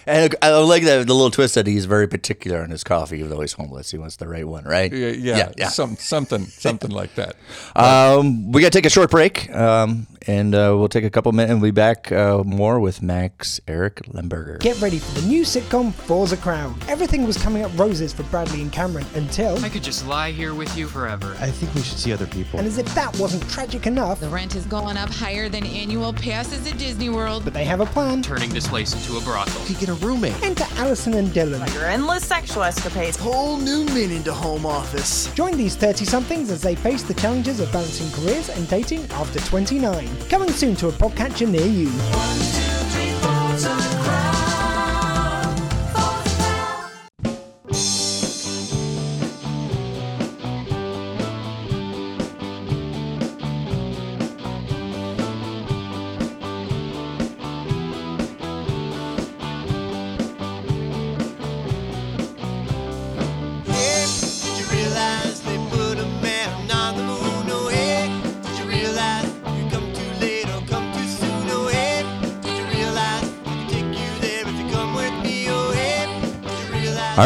And 0.07 0.35
I 0.43 0.51
like 0.59 0.83
that 0.85 1.07
the 1.07 1.15
little 1.15 1.31
twist 1.31 1.55
that 1.55 1.67
he's 1.67 1.85
very 1.85 2.09
particular 2.09 2.63
in 2.65 2.71
his 2.71 2.83
coffee, 2.85 3.19
even 3.19 3.31
though 3.31 3.41
he's 3.41 3.53
homeless. 3.53 3.91
He 3.91 3.99
wants 3.99 4.17
the 4.17 4.29
right 4.29 4.47
one, 4.47 4.65
right? 4.65 4.93
yeah, 4.93 5.09
yeah, 5.09 5.37
yeah. 5.37 5.53
yeah. 5.57 5.69
Some, 5.69 5.97
something, 5.97 6.47
something 6.47 6.91
like 6.91 7.15
that. 7.17 7.37
Um, 7.77 8.53
we 8.53 8.61
got 8.63 8.73
to 8.73 8.79
take 8.79 8.87
a 8.87 8.91
short 8.91 9.11
break, 9.11 9.51
um, 9.55 10.07
and 10.27 10.55
uh, 10.55 10.75
we'll 10.77 10.89
take 10.89 11.05
a 11.05 11.11
couple 11.11 11.33
minutes 11.33 11.51
and 11.53 11.61
we'll 11.63 11.71
be 11.71 11.75
back 11.75 12.11
uh, 12.13 12.43
more 12.45 12.79
with 12.81 13.03
Max 13.03 13.61
Eric 13.67 14.03
Lemberger. 14.07 14.59
Get 14.61 14.81
ready 14.81 14.99
for 14.99 15.21
the 15.21 15.27
new 15.27 15.43
sitcom 15.43 15.93
Falls 15.93 16.33
a 16.33 16.37
Crown. 16.37 16.79
Everything 16.89 17.25
was 17.27 17.37
coming 17.37 17.63
up 17.65 17.77
roses 17.79 18.13
for 18.13 18.23
Bradley 18.25 18.63
and 18.63 18.73
Cameron 18.73 19.07
until. 19.15 19.63
I 19.65 19.69
could 19.69 19.83
just 19.83 20.07
lie 20.07 20.31
here 20.33 20.55
with 20.55 20.77
you 20.77 20.87
forever. 20.87 21.37
I 21.41 21.51
think 21.51 21.75
we 21.75 21.83
should 21.83 21.99
see 21.99 22.13
other 22.13 22.27
people. 22.27 22.59
And 22.59 22.69
as 22.69 22.79
if 22.79 22.93
that 22.95 23.17
wasn't 23.19 23.49
tragic 23.51 23.87
enough, 23.87 24.21
The 24.21 24.29
rent 24.29 24.55
is 24.55 24.65
going 24.67 24.97
up 24.97 25.11
higher 25.11 25.49
than 25.49 25.65
annual 25.67 26.13
passes 26.13 26.67
at 26.71 26.79
Disney 26.79 27.09
World. 27.09 27.45
but 27.45 27.55
they 27.55 27.65
have 27.65 27.81
a 27.81 27.87
plan. 27.87 28.23
Turning 28.23 28.51
this 28.51 28.67
place 28.69 28.93
into 28.93 29.17
a 29.19 29.21
brothel. 29.25 29.61
We 29.93 29.99
could 29.99 30.05
get 30.05 30.05
a 30.05 30.07
roommate. 30.07 30.43
Enter 30.43 30.65
Allison 30.77 31.15
and 31.15 31.29
Dylan. 31.29 31.73
Your 31.75 31.87
endless 31.87 32.25
sexual 32.25 32.63
escapades. 32.63 33.17
Whole 33.17 33.57
new 33.57 33.85
meaning 33.87 34.23
to 34.25 34.33
home 34.33 34.67
office. 34.67 35.33
Join 35.35 35.57
these 35.57 35.77
30 35.77 36.05
somethings 36.05 36.51
as 36.51 36.63
they 36.63 36.75
face 36.75 37.03
the 37.03 37.15
challenges 37.15 37.61
of 37.61 37.71
balancing 37.73 38.11
careers 38.13 38.49
and 38.49 38.69
dating 38.69 39.05
after 39.13 39.41
29. 39.41 40.09
Coming 40.29 40.51
soon 40.51 40.77
to 40.77 40.89
a 40.89 40.93
podcatcher 40.93 41.49
near 41.49 41.67
you. 41.67 42.72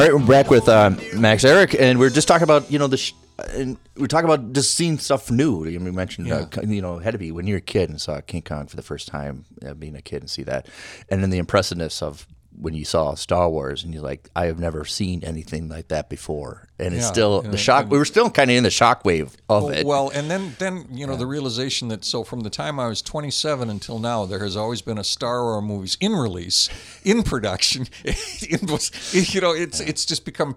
Right, 0.06 0.20
we're 0.20 0.26
back 0.26 0.50
with 0.50 0.68
uh, 0.68 0.90
Max 1.14 1.44
Eric, 1.44 1.74
and 1.78 1.98
we're 1.98 2.10
just 2.10 2.28
talking 2.28 2.44
about 2.44 2.70
you 2.70 2.78
know 2.78 2.86
the. 2.86 2.96
Sh- 2.96 3.12
and 3.50 3.76
we're 3.96 4.06
talking 4.06 4.24
about 4.24 4.54
just 4.54 4.74
seeing 4.74 4.98
stuff 4.98 5.30
new. 5.30 5.58
We 5.58 5.78
mentioned, 5.78 6.32
uh, 6.32 6.46
you 6.66 6.80
know, 6.80 6.98
had 6.98 7.12
to 7.12 7.18
be 7.18 7.32
when 7.32 7.46
you're 7.46 7.58
a 7.58 7.62
kid 7.62 7.90
and 7.90 8.00
saw 8.00 8.20
King 8.22 8.40
Kong 8.40 8.66
for 8.66 8.76
the 8.76 8.82
first 8.82 9.08
time, 9.08 9.44
uh, 9.66 9.74
being 9.74 9.94
a 9.94 10.00
kid 10.00 10.22
and 10.22 10.30
see 10.30 10.42
that, 10.44 10.68
and 11.10 11.22
then 11.22 11.30
the 11.30 11.38
impressiveness 11.38 12.02
of 12.02 12.26
when 12.58 12.74
you 12.74 12.84
saw 12.84 13.14
Star 13.14 13.48
Wars 13.50 13.84
and 13.84 13.92
you're 13.92 14.02
like, 14.02 14.30
I 14.34 14.46
have 14.46 14.58
never 14.58 14.84
seen 14.84 15.22
anything 15.24 15.68
like 15.68 15.88
that 15.88 16.08
before, 16.08 16.68
and 16.78 16.94
it's 16.94 17.06
still 17.06 17.40
and- 17.40 17.52
the 17.52 17.58
shock. 17.58 17.82
and- 17.82 17.90
we 17.92 17.98
were 17.98 18.04
still 18.04 18.30
kind 18.30 18.50
of 18.50 18.56
in 18.56 18.62
the 18.64 18.70
shock 18.70 19.04
wave 19.04 19.36
of 19.48 19.64
Oh, 19.64 19.68
it. 19.70 19.84
well, 19.86 20.08
and 20.10 20.30
then, 20.30 20.54
then 20.58 20.86
you 20.90 21.06
know, 21.06 21.16
the 21.16 21.26
realization 21.26 21.88
that 21.88 22.04
so 22.04 22.24
from 22.24 22.40
the 22.40 22.50
time 22.50 22.80
I 22.80 22.88
was 22.88 23.02
27 23.02 23.68
until 23.70 23.98
now, 23.98 24.24
there 24.24 24.40
has 24.42 24.56
always 24.56 24.80
been 24.82 24.98
a 24.98 25.04
Star 25.04 25.42
Wars 25.42 25.62
movies 25.62 25.96
in 26.00 26.12
release, 26.16 26.68
in 27.04 27.22
production. 27.22 27.86
it 28.04 28.70
was, 28.70 28.90
you 29.34 29.40
know, 29.40 29.52
it's 29.52 29.80
it's 29.80 30.04
just 30.06 30.24
become 30.24 30.56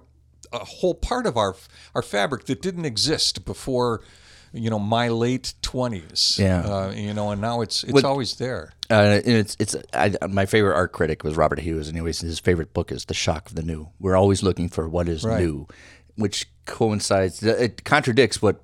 a 0.51 0.59
whole 0.65 0.95
part 0.95 1.27
of 1.27 1.37
our 1.37 1.55
our 1.93 2.01
fabric 2.01 2.45
that 2.45 2.61
didn't 2.61 2.85
exist 2.85 3.45
before. 3.45 4.01
You 4.53 4.69
know, 4.69 4.79
my 4.79 5.09
late 5.09 5.53
twenties. 5.61 6.37
Yeah. 6.39 6.61
Uh, 6.61 6.91
you 6.91 7.13
know, 7.13 7.31
and 7.31 7.39
now 7.41 7.61
it's 7.61 7.83
it's 7.83 7.93
What- 7.93 8.05
always 8.05 8.35
there. 8.35 8.73
Uh, 8.89 9.21
and 9.23 9.35
it's 9.35 9.55
it's 9.59 9.75
I, 9.93 10.13
my 10.27 10.45
favorite 10.47 10.75
art 10.75 10.91
critic 10.91 11.23
was 11.23 11.37
Robert 11.37 11.59
Hughes, 11.59 11.87
and 11.87 11.95
anyways, 11.97 12.21
his 12.21 12.39
favorite 12.39 12.73
book 12.73 12.91
is 12.91 13.05
The 13.05 13.13
Shock 13.13 13.49
of 13.49 13.55
the 13.55 13.61
New. 13.61 13.89
We're 13.99 14.15
always 14.15 14.41
looking 14.41 14.67
for 14.69 14.89
what 14.89 15.07
is 15.07 15.23
Right. 15.23 15.39
new, 15.43 15.67
which 16.15 16.47
coincides. 16.65 17.43
It 17.43 17.83
contradicts 17.83 18.41
what 18.41 18.61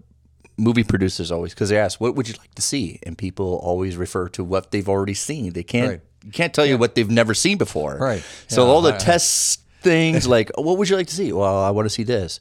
movie 0.57 0.83
producers 0.83 1.31
always 1.31 1.53
because 1.53 1.69
they 1.69 1.77
ask, 1.77 2.01
"What 2.01 2.15
would 2.15 2.27
you 2.27 2.33
like 2.39 2.55
to 2.55 2.61
see?" 2.63 2.99
and 3.03 3.15
people 3.17 3.59
always 3.61 3.97
refer 3.97 4.27
to 4.29 4.43
what 4.43 4.71
they've 4.71 4.89
already 4.89 5.13
seen. 5.13 5.53
They 5.53 5.63
can't 5.63 5.89
Right. 5.89 6.01
you 6.23 6.31
can't 6.31 6.53
tell 6.53 6.65
you 6.65 6.77
what 6.79 6.95
they've 6.95 7.09
never 7.11 7.33
seen 7.35 7.57
before. 7.59 7.97
Right. 7.99 8.23
So 8.47 8.65
Yeah, 8.65 8.71
all 8.71 8.81
the 8.81 8.95
I- 8.99 9.57
things 9.83 10.27
like, 10.27 10.49
oh, 10.57 10.63
"What 10.63 10.79
would 10.79 10.89
you 10.89 10.95
like 10.95 11.07
to 11.07 11.15
see?" 11.15 11.31
Well, 11.31 11.63
I 11.63 11.69
want 11.69 11.85
to 11.85 11.89
see 11.91 12.01
this. 12.03 12.39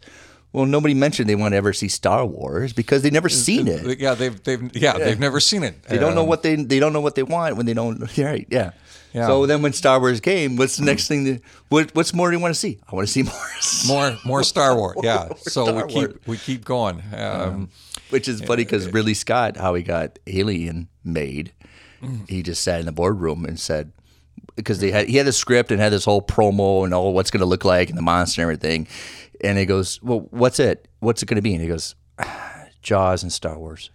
Well, 0.55 0.67
nobody 0.67 0.95
mentioned 0.95 1.29
they 1.29 1.35
want 1.35 1.53
to 1.53 1.57
ever 1.57 1.73
see 1.73 1.89
Star 1.89 2.25
Wars 2.25 2.73
because 2.73 3.03
they've 3.03 3.13
never 3.13 3.29
seen 3.29 3.67
it. 3.69 3.99
Yeah, 3.99 4.15
they've 4.15 4.41
they've 4.45 4.75
yeah, 4.77 4.97
they've 4.97 5.19
never 5.19 5.41
seen 5.41 5.65
it. 5.65 5.83
They 5.83 5.99
don't 5.99 6.15
know 6.15 6.23
Um, 6.23 6.29
what 6.29 6.43
they 6.45 6.55
they 6.55 6.79
don't 6.79 6.93
know 6.93 7.01
what 7.01 7.17
they 7.17 7.25
want 7.25 7.57
when 7.57 7.67
they 7.67 7.75
don't. 7.75 7.99
Right? 8.19 8.47
Yeah. 8.51 8.71
Yeah. 9.13 9.27
So 9.27 9.47
then 9.47 9.63
when 9.63 9.73
Star 9.73 9.99
Wars 10.01 10.21
came, 10.21 10.57
what's 10.57 10.77
the 10.77 10.85
next 10.85 11.07
thing? 11.09 11.25
That, 11.25 11.41
what 11.71 11.95
what's 11.95 12.15
more 12.15 12.31
do 12.31 12.37
you 12.37 12.41
want 12.43 12.55
to 12.55 12.59
see? 12.59 12.79
I 12.91 12.95
want 12.95 13.07
to 13.09 13.13
see 13.13 13.23
more. 13.87 14.09
more 14.11 14.19
more 14.25 14.43
Star 14.45 14.77
Wars. 14.77 14.97
Yeah. 15.03 15.29
so 15.39 15.65
Star 15.67 15.87
we 15.87 15.93
keep 15.93 16.09
Wars. 16.09 16.27
we 16.27 16.37
keep 16.39 16.65
going. 16.65 17.03
Um, 17.17 17.69
Which 18.11 18.29
is 18.29 18.41
funny 18.41 18.63
because 18.65 18.87
Ridley 18.93 19.15
Scott, 19.15 19.57
how 19.57 19.75
he 19.75 19.83
got 19.83 20.19
Alien 20.29 20.87
made, 21.05 21.53
he 22.29 22.43
just 22.45 22.63
sat 22.63 22.79
in 22.81 22.87
the 22.87 22.93
boardroom 22.93 23.45
and 23.45 23.59
said, 23.59 23.91
because 24.57 24.79
they 24.79 24.91
had 24.93 25.09
he 25.09 25.17
had 25.17 25.27
a 25.27 25.33
script 25.33 25.73
and 25.73 25.81
had 25.81 25.91
this 25.93 26.05
whole 26.05 26.23
promo 26.23 26.85
and 26.85 26.93
all 26.95 27.13
what's 27.13 27.31
going 27.33 27.41
to 27.41 27.47
look 27.47 27.65
like 27.65 27.89
and 27.89 27.99
the 27.99 28.03
monster 28.03 28.41
and 28.43 28.47
everything, 28.47 28.87
and 29.45 29.59
he 29.59 29.67
goes, 29.67 30.03
well, 30.03 30.27
what's 30.31 30.59
it? 30.59 30.89
What's 31.01 31.23
it 31.23 31.27
going 31.27 31.37
to 31.37 31.43
be? 31.43 31.53
And 31.55 31.63
he 31.63 31.69
goes, 31.69 31.95
Jaws 32.83 33.23
and 33.23 33.33
Star 33.33 33.59
Wars. 33.59 33.91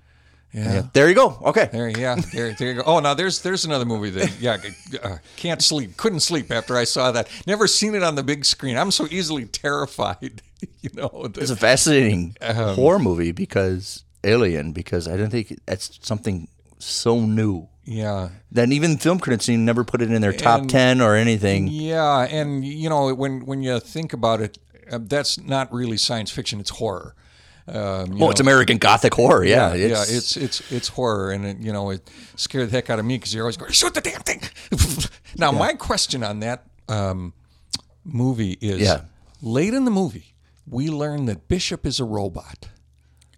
Yeah. 0.53 0.83
There 0.93 1.07
you 1.07 1.13
go. 1.13 1.38
Okay. 1.45 1.69
There, 1.71 1.89
yeah, 1.89 2.15
there, 2.33 2.53
there 2.53 2.69
you 2.69 2.73
go. 2.75 2.83
Oh, 2.85 2.99
now 2.99 3.13
there's 3.13 3.43
there's 3.43 3.65
another 3.65 3.85
movie 3.85 4.09
that 4.09 4.39
yeah, 4.41 4.57
uh, 5.03 5.17
can't 5.35 5.62
sleep, 5.62 5.95
couldn't 5.95 6.21
sleep 6.21 6.49
after 6.51 6.75
I 6.75 6.85
saw 6.85 7.12
that. 7.12 7.29
Never 7.45 7.67
seen 7.67 7.93
it 7.93 8.01
on 8.01 8.15
the 8.15 8.23
big 8.23 8.45
screen. 8.45 8.75
I'm 8.75 8.89
so 8.89 9.05
easily 9.12 9.45
terrified, 9.45 10.41
you 10.81 10.89
know. 10.95 11.27
that- 11.27 11.38
It's 11.38 11.51
a 11.51 11.55
fascinating 11.55 12.35
Um, 12.41 12.73
horror 12.75 12.97
movie 12.97 13.31
because 13.31 14.03
Alien, 14.23 14.71
because 14.71 15.07
I 15.07 15.17
don't 15.17 15.29
think 15.29 15.53
that's 15.67 15.99
something 16.01 16.47
so 16.79 17.21
new 17.21 17.67
yeah, 17.85 18.29
that 18.51 18.71
even 18.71 18.97
film 18.97 19.19
critics 19.19 19.47
never 19.49 19.83
put 19.83 20.01
it 20.01 20.12
in 20.12 20.19
their 20.21 20.33
top 20.33 20.62
And- 20.62 20.69
ten 20.69 20.99
or 21.01 21.15
anything. 21.15 21.67
yeah, 21.67 22.21
and 22.21 22.65
you 22.65 22.89
know 22.89 23.13
when 23.13 23.45
when 23.45 23.62
you 23.62 23.79
think 23.79 24.13
about 24.13 24.41
it, 24.41 24.57
uh, 24.91 24.99
that's 25.02 25.39
not 25.39 25.71
really 25.73 25.97
science 25.97 26.32
fiction. 26.32 26.60
It's 26.60 26.69
horror. 26.71 27.15
Um, 27.67 28.13
you 28.13 28.25
Oh, 28.25 28.32
it's 28.32 28.39
know, 28.41 28.45
American 28.45 28.78
Gothic 28.80 29.13
horror. 29.13 29.43
Yeah, 29.43 29.73
yeah, 29.75 29.88
yeah, 29.88 30.02
it's 30.08 30.36
it's 30.36 30.71
it's 30.71 30.88
horror, 30.88 31.32
and 31.32 31.45
it, 31.45 31.58
you 31.60 31.71
know 31.71 31.91
it 31.91 32.10
scared 32.36 32.67
the 32.69 32.71
heck 32.71 32.89
out 32.89 32.97
of 32.99 33.06
me 33.06 33.17
because 33.17 33.34
you're 33.34 33.43
always 33.43 33.58
going 33.58 33.71
shoot 33.71 33.93
the 33.93 34.02
damn 34.02 34.21
thing. 34.21 34.41
now, 35.38 35.52
my 35.52 35.73
question 35.73 36.23
on 36.23 36.39
that 36.39 36.63
um, 36.88 37.34
movie 38.04 38.58
is: 38.62 38.80
Yeah. 38.82 39.02
late 39.41 39.73
in 39.75 39.86
the 39.86 39.91
movie, 39.91 40.34
we 40.67 40.89
learn 40.89 41.25
that 41.25 41.47
Bishop 41.47 41.86
is 41.86 41.99
a 41.99 42.06
robot. 42.06 42.69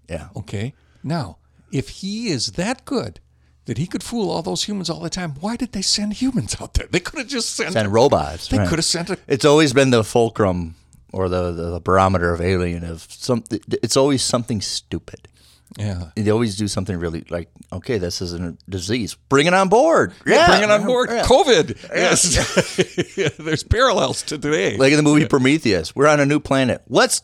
yeah. 0.10 0.30
Okay, 0.36 0.74
now 1.04 1.38
if 1.72 1.90
he 1.90 2.28
is 2.30 2.54
that 2.54 2.86
good 2.86 3.20
that 3.66 3.78
he 3.78 3.86
could 3.88 4.04
fool 4.04 4.30
all 4.32 4.42
those 4.42 4.64
humans 4.64 4.90
all 4.90 5.00
the 5.02 5.10
time, 5.10 5.32
why 5.40 5.56
did 5.56 5.72
they 5.74 5.82
send 5.82 6.14
humans 6.14 6.56
out 6.62 6.74
there? 6.74 6.88
They 6.90 7.00
could 7.00 7.20
have 7.20 7.28
just 7.28 7.54
sent. 7.56 7.76
And 7.76 7.92
robots. 7.94 8.48
they 8.48 8.58
right. 8.58 8.68
could 8.68 8.80
have 8.80 8.86
sent 8.86 9.10
a. 9.10 9.18
It's 9.28 9.46
always 9.46 9.72
been 9.74 9.90
the 9.92 10.04
fulcrum 10.04 10.76
or 11.14 11.30
the, 11.30 11.52
the, 11.52 11.72
the 11.72 11.80
barometer 11.80 12.34
of 12.34 12.42
Alien 12.42 12.84
of 12.84 13.06
some. 13.10 13.44
It's 13.52 13.98
always 13.98 14.24
something 14.24 14.62
stupid. 14.62 15.28
Yeah. 15.78 16.10
They 16.16 16.30
always 16.32 16.58
do 16.58 16.68
something 16.68 16.98
really 16.98 17.24
like, 17.30 17.50
okay, 17.72 17.98
this 17.98 18.22
is 18.22 18.34
a 18.34 18.58
disease. 18.70 19.16
Bring 19.30 19.48
it 19.48 19.54
on 19.54 19.70
board. 19.70 20.14
Yeah, 20.26 20.48
Bring 20.48 20.64
it 20.64 20.72
on 20.72 20.86
board. 20.86 21.10
Yeah. 21.10 21.24
COVID. 21.24 21.78
Yes. 21.96 23.18
Yeah, 23.18 23.30
There's 23.40 23.64
parallels 23.64 24.22
to 24.24 24.38
today. 24.38 24.78
Like 24.78 24.92
in 24.92 24.98
the 24.98 25.04
movie 25.04 25.26
Prometheus, 25.26 25.96
we're 25.96 26.08
on 26.08 26.20
a 26.20 26.26
new 26.26 26.40
planet. 26.40 26.82
Let's 26.90 27.22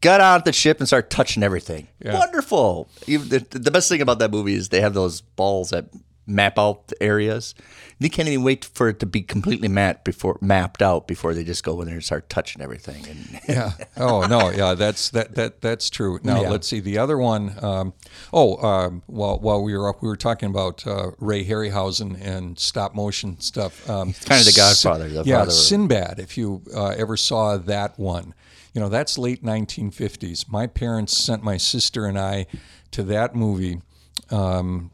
get 0.00 0.20
out 0.20 0.44
the 0.46 0.52
ship 0.52 0.78
and 0.78 0.86
start 0.86 1.10
touching 1.10 1.42
everything. 1.42 1.88
Yeah. 2.02 2.18
Wonderful. 2.18 2.88
Even 3.06 3.28
the, 3.28 3.46
the 3.50 3.70
best 3.70 3.88
thing 3.88 4.00
about 4.00 4.20
that 4.20 4.30
movie 4.30 4.54
is 4.54 4.70
they 4.70 4.80
have 4.80 4.94
those 4.94 5.20
balls 5.20 5.70
that 5.70 5.86
map 6.30 6.58
out 6.58 6.88
the 6.88 7.02
areas. 7.02 7.54
They 7.98 8.08
can't 8.08 8.28
even 8.28 8.42
wait 8.44 8.64
for 8.64 8.88
it 8.88 8.98
to 9.00 9.06
be 9.06 9.20
completely 9.20 9.68
mapped 9.68 10.04
before 10.04 10.38
mapped 10.40 10.80
out 10.80 11.06
before 11.06 11.34
they 11.34 11.44
just 11.44 11.62
go 11.64 11.80
in 11.82 11.86
there 11.86 11.96
and 11.96 12.04
start 12.04 12.30
touching 12.30 12.62
everything. 12.62 13.06
And 13.06 13.40
yeah. 13.48 13.72
Oh 13.96 14.26
no. 14.26 14.50
Yeah. 14.50 14.74
That's 14.74 15.10
that 15.10 15.34
that 15.34 15.60
that's 15.60 15.90
true. 15.90 16.18
Now 16.22 16.40
Yeah. 16.42 16.48
let's 16.50 16.66
see 16.66 16.80
the 16.80 16.96
other 16.96 17.18
one. 17.18 17.62
Um, 17.62 17.92
oh, 18.32 18.56
um, 18.66 19.02
while 19.06 19.38
while 19.38 19.62
we 19.62 19.76
were 19.76 19.88
up, 19.88 20.02
we 20.02 20.08
were 20.08 20.16
talking 20.16 20.48
about 20.48 20.86
uh, 20.86 21.10
Ray 21.18 21.44
Harryhausen 21.44 22.18
and 22.20 22.58
stop 22.58 22.94
motion 22.94 23.38
stuff. 23.40 23.88
Um, 23.90 24.14
kind 24.14 24.40
of 24.40 24.46
the 24.46 24.54
Godfather, 24.56 25.08
the 25.08 25.24
yeah, 25.24 25.40
father 25.40 25.50
Sinbad. 25.50 26.18
If 26.18 26.38
you 26.38 26.62
uh, 26.74 26.94
ever 26.96 27.18
saw 27.18 27.58
that 27.58 27.98
one, 27.98 28.32
you 28.72 28.80
know 28.80 28.88
that's 28.88 29.18
late 29.18 29.44
1950s. 29.44 30.48
My 30.50 30.66
parents 30.66 31.18
sent 31.18 31.42
my 31.42 31.58
sister 31.58 32.06
and 32.06 32.18
I 32.18 32.46
to 32.92 33.02
that 33.04 33.34
movie 33.34 33.82
um, 34.30 34.90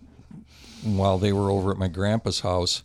while 0.87 1.19
they 1.19 1.33
were 1.33 1.51
over 1.51 1.71
at 1.73 1.79
my 1.79 1.89
grandpa's 1.89 2.41
house, 2.41 2.83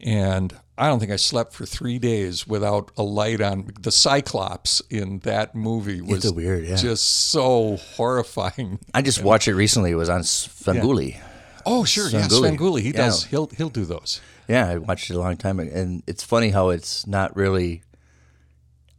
and 0.00 0.54
I 0.76 0.88
don't 0.88 0.98
think 0.98 1.12
I 1.12 1.16
slept 1.16 1.52
for 1.52 1.66
three 1.66 1.98
days 1.98 2.46
without 2.46 2.90
a 2.96 3.02
light 3.02 3.40
on. 3.40 3.70
The 3.80 3.92
Cyclops 3.92 4.80
in 4.90 5.20
that 5.20 5.54
movie 5.54 6.00
was 6.00 6.24
It's 6.24 6.34
weird, 6.34 6.64
yeah. 6.66 6.76
just 6.76 7.04
so 7.30 7.76
horrifying. 7.76 8.78
I 8.92 9.02
just 9.02 9.22
watched 9.22 9.46
it 9.48 9.54
recently. 9.54 9.92
It 9.92 9.96
was 9.96 10.08
on 10.08 10.22
Svengoolie. 10.22 11.18
Oh, 11.66 11.84
sure, 11.84 12.08
yeah, 12.08 12.22
Svengoolie. 12.26 12.56
Svengoolie. 12.58 12.80
He 12.80 12.88
Yeah. 12.90 12.96
does. 13.06 13.24
He'll 13.24 13.46
he'll 13.56 13.68
do 13.70 13.84
those. 13.84 14.20
Yeah, 14.48 14.68
I 14.68 14.76
watched 14.78 15.10
it 15.10 15.14
a 15.16 15.20
long 15.20 15.36
time 15.36 15.58
ago, 15.60 15.70
and 15.74 16.02
it's 16.06 16.22
funny 16.22 16.50
how 16.50 16.68
it's 16.70 17.06
not 17.06 17.34
really. 17.36 17.82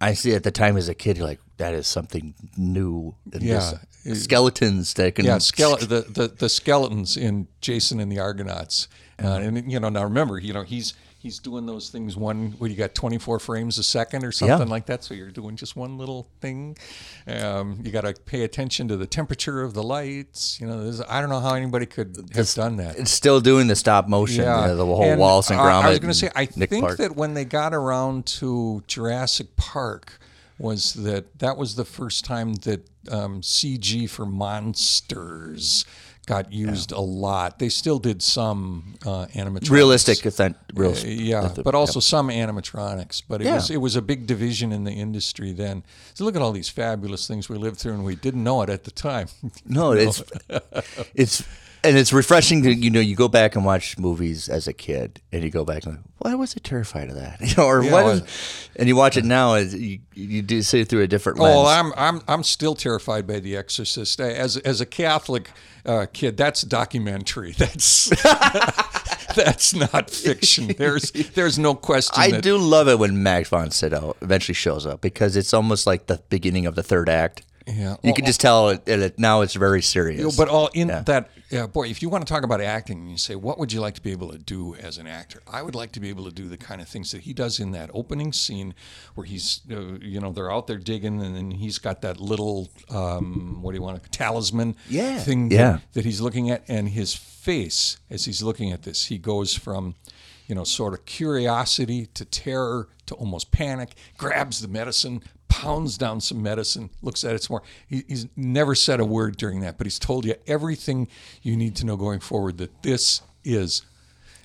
I 0.02 0.14
see 0.14 0.34
at 0.34 0.44
the 0.44 0.52
time 0.52 0.78
as 0.78 0.90
a 0.90 0.94
kid, 0.94 1.18
you're 1.18 1.28
like 1.28 1.40
that 1.58 1.74
is 1.74 1.88
something 1.88 2.34
new. 2.58 3.16
And 3.34 3.42
Yeah. 3.44 3.74
this- 4.04 4.24
skeletons 4.24 4.94
that 4.96 5.16
can. 5.16 5.26
Yeah, 5.26 5.38
skele- 5.38 5.80
the, 5.88 6.02
the 6.02 6.28
the 6.28 6.50
skeletons 6.50 7.18
in 7.18 7.48
Jason 7.62 8.00
and 8.00 8.12
the 8.12 8.20
Argonauts, 8.20 8.88
uh, 9.24 9.28
and 9.42 9.72
you 9.72 9.80
know 9.80 9.90
now 9.90 10.04
remember, 10.04 10.38
you 10.38 10.54
know 10.54 10.64
he's 10.64 10.94
he's 11.26 11.40
doing 11.40 11.66
those 11.66 11.90
things 11.90 12.16
one 12.16 12.52
where 12.60 12.70
you 12.70 12.76
got 12.76 12.94
24 12.94 13.40
frames 13.40 13.80
a 13.80 13.84
second 13.84 14.24
or 14.24 14.32
something 14.32 14.68
like 14.68 14.86
that, 14.86 15.04
so 15.04 15.16
you're 15.16 15.32
doing 15.32 15.56
just 15.56 15.76
one 15.76 15.98
little 15.98 16.28
thing. 16.40 16.78
Um, 17.26 17.80
you 17.84 17.92
got 17.92 18.02
to 18.02 18.14
pay 18.14 18.44
attention 18.44 18.88
to 18.90 18.96
the 18.96 19.08
temperature 19.08 19.64
of 19.64 19.74
the 19.74 19.82
lights. 19.82 20.62
You 20.62 20.68
know, 20.68 20.94
I 21.10 21.22
don't 21.22 21.32
know 21.32 21.40
how 21.40 21.56
anybody 21.56 21.88
could 21.88 22.30
have 22.36 22.54
done 22.54 22.78
that. 22.78 23.00
It's 23.00 23.10
still 23.10 23.42
doing 23.42 23.66
the 23.66 23.76
stop 23.76 24.08
motion. 24.08 24.44
Yeah, 24.44 24.62
you 24.62 24.68
know, 24.68 24.76
the 24.76 24.86
whole 24.86 25.02
And, 25.02 25.20
Wallace 25.20 25.50
and 25.50 25.60
uh, 25.60 25.64
Gromit. 25.64 25.84
I 25.86 25.90
was 25.90 26.00
going 26.00 26.14
to 26.14 26.20
say, 26.20 26.30
I 26.36 26.48
Nick 26.56 26.70
think 26.70 26.86
Park. 26.86 26.98
that 27.00 27.16
when 27.16 27.34
they 27.34 27.44
got 27.44 27.74
around 27.74 28.28
to 28.28 28.84
Jurassic 28.86 29.56
Park, 29.56 30.20
was 30.60 30.94
that 30.94 31.40
that 31.40 31.58
was 31.58 31.76
the 31.76 31.86
first 31.86 32.24
time 32.24 32.54
that 32.54 32.88
um, 33.10 33.42
CG 33.42 34.08
for 34.10 34.28
monsters 34.28 35.86
got 36.26 36.52
used 36.52 36.92
a 36.92 37.00
lot. 37.00 37.60
They 37.60 37.70
still 37.70 38.00
did 38.00 38.22
some 38.22 38.96
uh, 39.06 39.28
animatronics, 39.36 39.70
realistic, 39.70 40.26
authentic, 40.26 40.62
real. 40.74 40.92
Uh, 40.92 41.06
yeah, 41.06 41.54
but 41.64 41.76
also 41.76 42.00
some 42.00 42.30
animatronics. 42.30 43.22
But 43.28 43.42
it 43.42 43.46
Yeah. 43.46 43.56
was 43.56 43.70
it 43.70 43.78
was 43.82 43.96
a 43.96 44.02
big 44.02 44.28
division 44.28 44.72
in 44.72 44.84
the 44.84 44.94
industry 44.94 45.52
then. 45.54 45.84
So 46.14 46.24
look 46.26 46.36
at 46.36 46.42
all 46.42 46.52
these 46.52 46.70
fabulous 46.70 47.28
things 47.28 47.48
we 47.50 47.58
lived 47.58 47.78
through, 47.78 47.94
and 47.94 48.04
we 48.06 48.16
didn't 48.16 48.44
know 48.44 48.62
it 48.64 48.70
at 48.70 48.84
the 48.84 48.92
time. 48.92 49.28
No, 49.66 49.92
it's 49.94 50.24
it's 51.16 51.44
and 51.84 51.98
it's 51.98 52.12
refreshing 52.12 52.64
to 52.64 52.74
you 52.74 52.90
know 52.90 53.00
you 53.00 53.16
go 53.16 53.28
back 53.28 53.56
and 53.56 53.64
watch 53.66 53.98
movies 53.98 54.50
as 54.50 54.68
a 54.68 54.74
kid 54.74 55.22
and 55.32 55.44
you 55.44 55.52
go 55.52 55.64
back 55.64 55.86
and 55.86 55.96
like, 55.96 56.04
why 56.18 56.34
was 56.36 56.56
I 56.56 56.60
terrified 56.64 57.10
of 57.10 57.16
that? 57.16 57.40
You 57.48 57.56
know, 57.58 57.66
or 57.68 57.84
Yeah, 57.84 57.92
what? 57.92 58.28
and 58.76 58.88
you 58.88 58.96
watch 58.96 59.18
it 59.18 59.26
now 59.26 59.54
as 59.54 59.74
you 59.76 60.00
you 60.14 60.42
do 60.42 60.62
see 60.62 60.82
it 60.82 60.88
through 60.90 61.02
a 61.04 61.08
different 61.08 61.40
lens. 61.40 61.56
Oh, 61.58 61.66
I'm 61.68 61.94
I'm 61.96 62.22
I'm 62.28 62.44
still 62.44 62.74
terrified 62.76 63.28
by 63.28 63.40
The 63.40 63.56
Exorcist. 63.56 64.20
As 64.20 64.58
as 64.58 64.82
a 64.82 64.86
Catholic 64.86 65.52
uh, 65.86 66.06
kid, 66.12 66.38
that's 66.38 66.62
documentary. 66.62 67.52
That's 67.58 68.10
that's 69.36 69.74
not 69.74 70.10
fiction. 70.10 70.74
There's 70.78 71.12
there's 71.12 71.60
no 71.60 71.76
question. 71.76 72.14
I 72.18 72.32
that, 72.32 72.44
do 72.44 72.58
love 72.58 72.88
it 72.88 73.00
when 73.00 73.22
Max 73.22 73.50
von 73.50 73.72
Sydow 73.72 74.16
eventually 74.22 74.54
shows 74.54 74.86
up 74.86 75.02
because 75.02 75.36
it's 75.36 75.54
almost 75.54 75.86
like 75.86 76.08
the 76.08 76.22
beginning 76.30 76.66
of 76.66 76.76
the 76.76 76.84
third 76.84 77.10
act. 77.10 77.44
Yeah. 77.68 77.96
You 78.04 78.14
can 78.14 78.26
just 78.26 78.40
tell 78.42 78.70
it, 78.70 78.88
it 78.88 79.18
now 79.18 79.42
it's 79.42 79.56
very 79.56 79.82
serious. 79.82 80.20
You 80.20 80.26
know, 80.28 80.32
but 80.38 80.50
all 80.50 80.70
in 80.74 80.88
that, 80.90 81.30
yeah, 81.50 81.66
boy. 81.68 81.88
If 81.88 82.02
you 82.02 82.10
want 82.10 82.26
to 82.26 82.32
talk 82.32 82.44
about 82.44 82.62
acting, 82.62 83.00
and 83.00 83.10
you 83.12 83.18
say, 83.18 83.36
what 83.36 83.58
would 83.58 83.74
you 83.74 83.80
like 83.82 83.96
to 83.96 84.02
be 84.02 84.12
able 84.12 84.32
to 84.32 84.38
do 84.38 84.76
as 84.76 84.98
an 85.00 85.08
actor? 85.08 85.42
I 85.52 85.62
would 85.64 85.74
like 85.76 85.92
to 85.94 86.00
be 86.00 86.10
able 86.10 86.26
to 86.26 86.32
do 86.32 86.48
the 86.48 86.58
kind 86.58 86.80
of 86.82 86.88
things 86.88 87.12
that 87.12 87.22
he 87.22 87.34
does 87.34 87.60
in 87.60 87.72
that 87.72 87.90
opening 87.94 88.34
scene, 88.34 88.74
where 89.16 89.26
he's, 89.26 89.62
uh, 89.72 89.98
you 90.00 90.20
know, 90.20 90.32
they're 90.32 90.52
out 90.52 90.68
there 90.68 90.78
digging, 90.78 91.22
and 91.22 91.36
then 91.36 91.52
he's 91.52 91.80
got 91.80 92.02
that 92.02 92.20
little, 92.20 92.70
um, 92.90 93.62
what 93.64 93.72
do 93.72 93.78
you 93.78 93.84
want, 93.84 93.98
a 94.04 94.10
talisman, 94.10 94.76
Yeah. 94.90 95.18
thing, 95.20 95.50
that- 95.50 95.56
Yeah. 95.56 95.78
that 95.94 96.06
he's 96.06 96.22
looking 96.22 96.52
at, 96.52 96.64
and 96.68 96.90
his 96.90 97.14
face 97.16 97.98
as 98.10 98.26
he's 98.26 98.44
looking 98.44 98.72
at 98.72 98.84
this, 98.84 99.06
he 99.06 99.18
goes 99.18 99.54
from, 99.56 99.96
you 100.48 100.54
know, 100.56 100.64
sort 100.64 100.94
of 100.94 101.06
curiosity 101.06 102.08
to 102.14 102.26
terror 102.26 102.90
to 103.08 103.14
almost 103.16 103.52
panic, 103.52 103.96
grabs 104.18 104.62
the 104.62 104.68
medicine, 104.68 105.22
pounds 105.62 105.98
down 105.98 106.20
some 106.20 106.44
medicine, 106.44 106.90
looks 107.02 107.24
at 107.24 107.34
it 107.34 107.44
some 107.44 107.54
more. 107.54 107.64
He, 107.88 108.04
he's 108.08 108.28
never 108.36 108.76
said 108.76 109.00
a 109.00 109.06
word 109.06 109.38
during 109.38 109.62
that, 109.62 109.78
but 109.78 109.88
he's 109.88 110.00
told 110.00 110.26
you 110.26 110.36
everything 110.48 111.08
you 111.42 111.56
need 111.56 111.78
to 111.78 111.86
know 111.86 111.96
going 111.96 112.20
forward 112.20 112.58
that 112.58 112.84
this 112.84 113.22
is 113.46 113.84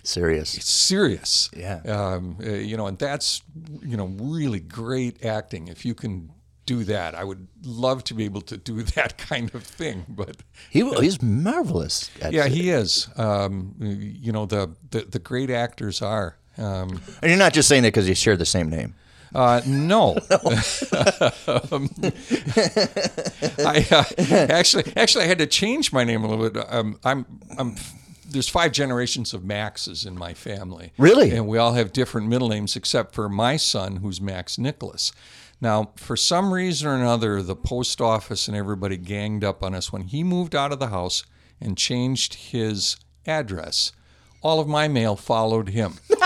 serious. 0.05 0.57
It's 0.57 0.71
serious. 0.71 1.51
Yeah. 1.57 1.81
Um, 1.85 2.37
uh, 2.41 2.51
you 2.51 2.77
know, 2.77 2.87
and 2.87 2.97
that's, 2.97 3.43
you 3.83 3.97
know, 3.97 4.07
really 4.07 4.61
great 4.61 5.25
acting. 5.25 5.67
If 5.67 5.85
you 5.85 5.95
can 5.95 6.31
do 6.65 6.85
that, 6.85 7.17
I 7.17 7.25
would 7.25 7.49
love 7.65 8.05
to 8.05 8.15
be 8.15 8.25
able 8.25 8.43
to 8.43 8.57
do 8.57 8.83
that 8.95 9.19
kind 9.19 9.53
of 9.53 9.65
thing, 9.65 10.07
but. 10.09 10.37
He 10.71 10.89
he's 11.01 11.21
marvelous. 11.21 12.09
At 12.23 12.33
Yeah, 12.33 12.47
he 12.47 12.71
is. 12.71 13.09
Um, 13.17 13.75
you 13.81 14.31
know, 14.31 14.47
the, 14.47 14.77
the, 14.91 15.01
the 15.01 15.19
great 15.19 15.51
actors 15.51 16.03
are. 16.03 16.37
Um, 16.57 17.01
and 17.21 17.31
you're 17.31 17.37
not 17.37 17.53
just 17.53 17.69
saying 17.69 17.83
that 17.83 17.89
because 17.89 18.09
you 18.09 18.15
share 18.15 18.37
the 18.37 18.47
same 18.47 18.71
name. 18.71 18.95
Uh, 19.35 19.61
no. 19.67 20.17
Um, 21.73 21.91
I 23.59 23.87
uh, 23.91 24.05
actually, 24.51 24.93
actually, 24.97 25.25
I 25.25 25.27
had 25.27 25.39
to 25.39 25.47
change 25.47 25.93
my 25.93 26.05
name 26.05 26.25
a 26.25 26.29
little 26.29 26.49
bit. 26.51 26.65
Um, 26.69 26.99
I'm, 27.05 27.27
I'm. 27.59 27.77
There's 28.29 28.49
five 28.49 28.73
generations 28.73 29.35
of 29.35 29.45
Maxes 29.45 30.05
in 30.07 30.17
my 30.17 30.35
family. 30.35 30.93
Really? 30.97 31.31
And 31.33 31.49
we 31.49 31.59
all 31.59 31.73
have 31.75 31.93
different 31.93 32.29
middle 32.29 32.49
names, 32.49 32.77
except 32.77 33.15
for 33.15 33.29
my 33.29 33.57
son, 33.57 33.97
who's 33.97 34.21
Max 34.21 34.59
Nicholas. 34.59 35.13
Now, 35.61 35.91
for 35.97 36.17
some 36.17 36.55
reason 36.55 36.89
or 36.89 36.95
another, 36.95 37.43
the 37.43 37.57
post 37.57 38.01
office 38.01 38.49
and 38.49 38.57
everybody 38.57 38.97
ganged 38.97 39.45
up 39.45 39.63
on 39.63 39.75
us 39.75 39.93
when 39.93 40.03
he 40.03 40.23
moved 40.23 40.55
out 40.55 40.73
of 40.73 40.79
the 40.79 40.89
house 40.89 41.25
and 41.61 41.77
changed 41.77 42.35
his 42.35 42.97
address. 43.27 43.93
All 44.43 44.61
of 44.61 44.69
my 44.69 44.89
mail 44.89 45.17
followed 45.17 45.71
him. 45.71 45.95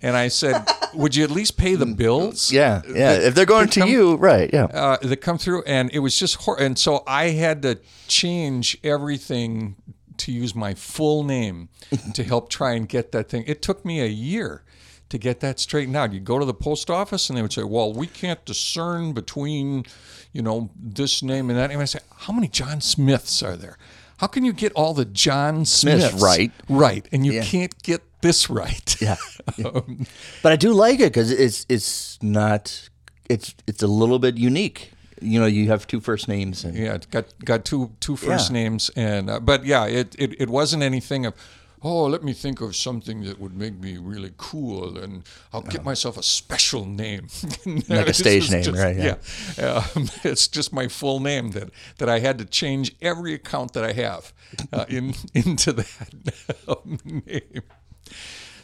And 0.00 0.16
I 0.16 0.28
said, 0.28 0.64
would 0.94 1.14
you 1.16 1.24
at 1.24 1.30
least 1.30 1.56
pay 1.56 1.74
the 1.74 1.86
bills? 1.86 2.50
Yeah, 2.52 2.82
yeah. 2.88 3.12
that- 3.14 3.22
if 3.22 3.34
they're 3.34 3.46
going 3.46 3.68
to 3.68 3.80
come- 3.80 3.88
you, 3.88 4.14
right? 4.16 4.50
Yeah. 4.52 4.64
uh, 4.64 4.96
that 5.02 5.18
come 5.18 5.38
through, 5.38 5.62
and 5.64 5.90
it 5.92 5.98
was 6.00 6.18
just 6.18 6.36
hor- 6.36 6.60
and 6.60 6.78
so 6.78 7.02
I 7.06 7.30
had 7.30 7.62
to 7.62 7.78
change 8.06 8.76
everything 8.84 9.76
to 10.18 10.32
use 10.32 10.54
my 10.54 10.74
full 10.74 11.22
name 11.24 11.68
to 12.14 12.24
help 12.24 12.48
try 12.50 12.72
and 12.72 12.88
get 12.88 13.12
that 13.12 13.28
thing. 13.28 13.44
It 13.46 13.62
took 13.62 13.84
me 13.84 14.00
a 14.00 14.06
year 14.06 14.62
to 15.10 15.16
get 15.18 15.40
that 15.40 15.58
straightened 15.58 15.96
out. 15.96 16.12
You 16.12 16.20
go 16.20 16.38
to 16.38 16.44
the 16.44 16.52
post 16.54 16.90
office, 16.90 17.28
and 17.30 17.38
they 17.38 17.42
would 17.42 17.52
say, 17.52 17.62
"Well, 17.62 17.92
we 17.92 18.06
can't 18.06 18.44
discern 18.44 19.12
between, 19.12 19.86
you 20.32 20.42
know, 20.42 20.70
this 20.78 21.22
name 21.22 21.48
and 21.50 21.58
that 21.58 21.70
name." 21.70 21.78
I 21.80 21.84
say, 21.86 22.00
"How 22.16 22.32
many 22.32 22.48
John 22.48 22.80
Smiths 22.80 23.42
are 23.42 23.56
there? 23.56 23.78
How 24.18 24.26
can 24.26 24.44
you 24.44 24.52
get 24.52 24.72
all 24.74 24.94
the 24.94 25.04
John 25.04 25.64
Smiths 25.64 26.10
Smiths 26.10 26.22
right. 26.22 26.52
Right, 26.68 27.08
and 27.12 27.24
you 27.24 27.32
Yeah. 27.32 27.44
can't 27.44 27.74
get 27.82 28.02
this 28.20 28.50
right. 28.50 28.96
Yeah. 29.00 29.16
but 30.42 30.52
I 30.52 30.56
do 30.56 30.72
like 30.72 31.00
it 31.00 31.12
because 31.12 31.30
it's 31.30 31.64
it's 31.68 32.18
not 32.22 32.88
it's 33.28 33.54
it's 33.66 33.82
a 33.82 33.86
little 33.86 34.18
bit 34.18 34.36
unique. 34.36 34.92
You 35.20 35.40
know, 35.40 35.46
you 35.46 35.68
have 35.68 35.86
two 35.86 36.00
first 36.00 36.28
names 36.28 36.64
and 36.64 36.76
Yeah, 36.76 36.98
got 37.10 37.24
got 37.44 37.64
two 37.64 37.90
two 38.00 38.16
first 38.16 38.50
Yeah. 38.50 38.54
names, 38.62 38.90
and 38.96 39.30
uh, 39.30 39.40
but 39.40 39.64
yeah, 39.64 39.86
it, 39.86 40.14
it 40.18 40.40
it 40.40 40.48
wasn't 40.48 40.82
anything 40.82 41.26
of. 41.26 41.34
Oh, 41.82 42.04
let 42.06 42.22
me 42.22 42.32
think 42.32 42.60
of 42.60 42.74
something 42.74 43.22
that 43.24 43.38
would 43.38 43.54
make 43.56 43.78
me 43.78 43.96
really 43.98 44.32
cool, 44.36 44.98
and 44.98 45.22
I'll 45.52 45.62
get 45.62 45.84
myself 45.84 46.16
a 46.18 46.22
special 46.22 46.84
name, 46.84 47.28
Like 47.88 48.08
a 48.08 48.14
stage 48.14 48.48
just- 48.48 48.66
name, 48.66 48.74
right, 48.74 48.96
yeah. 48.96 49.14
Yeah, 49.56 49.84
Um, 49.96 50.08
it's 50.24 50.48
just 50.48 50.72
my 50.72 50.88
full 50.88 51.20
name 51.20 51.50
that 51.52 51.70
that 51.98 52.08
I 52.08 52.18
had 52.20 52.38
to 52.38 52.44
change 52.44 52.94
every 53.00 53.34
account 53.34 53.72
that 53.74 53.84
I 53.84 53.92
have 53.92 54.32
uh, 54.72 54.84
in 54.88 55.14
into 55.34 55.72
that 55.72 57.04
name. 57.04 57.62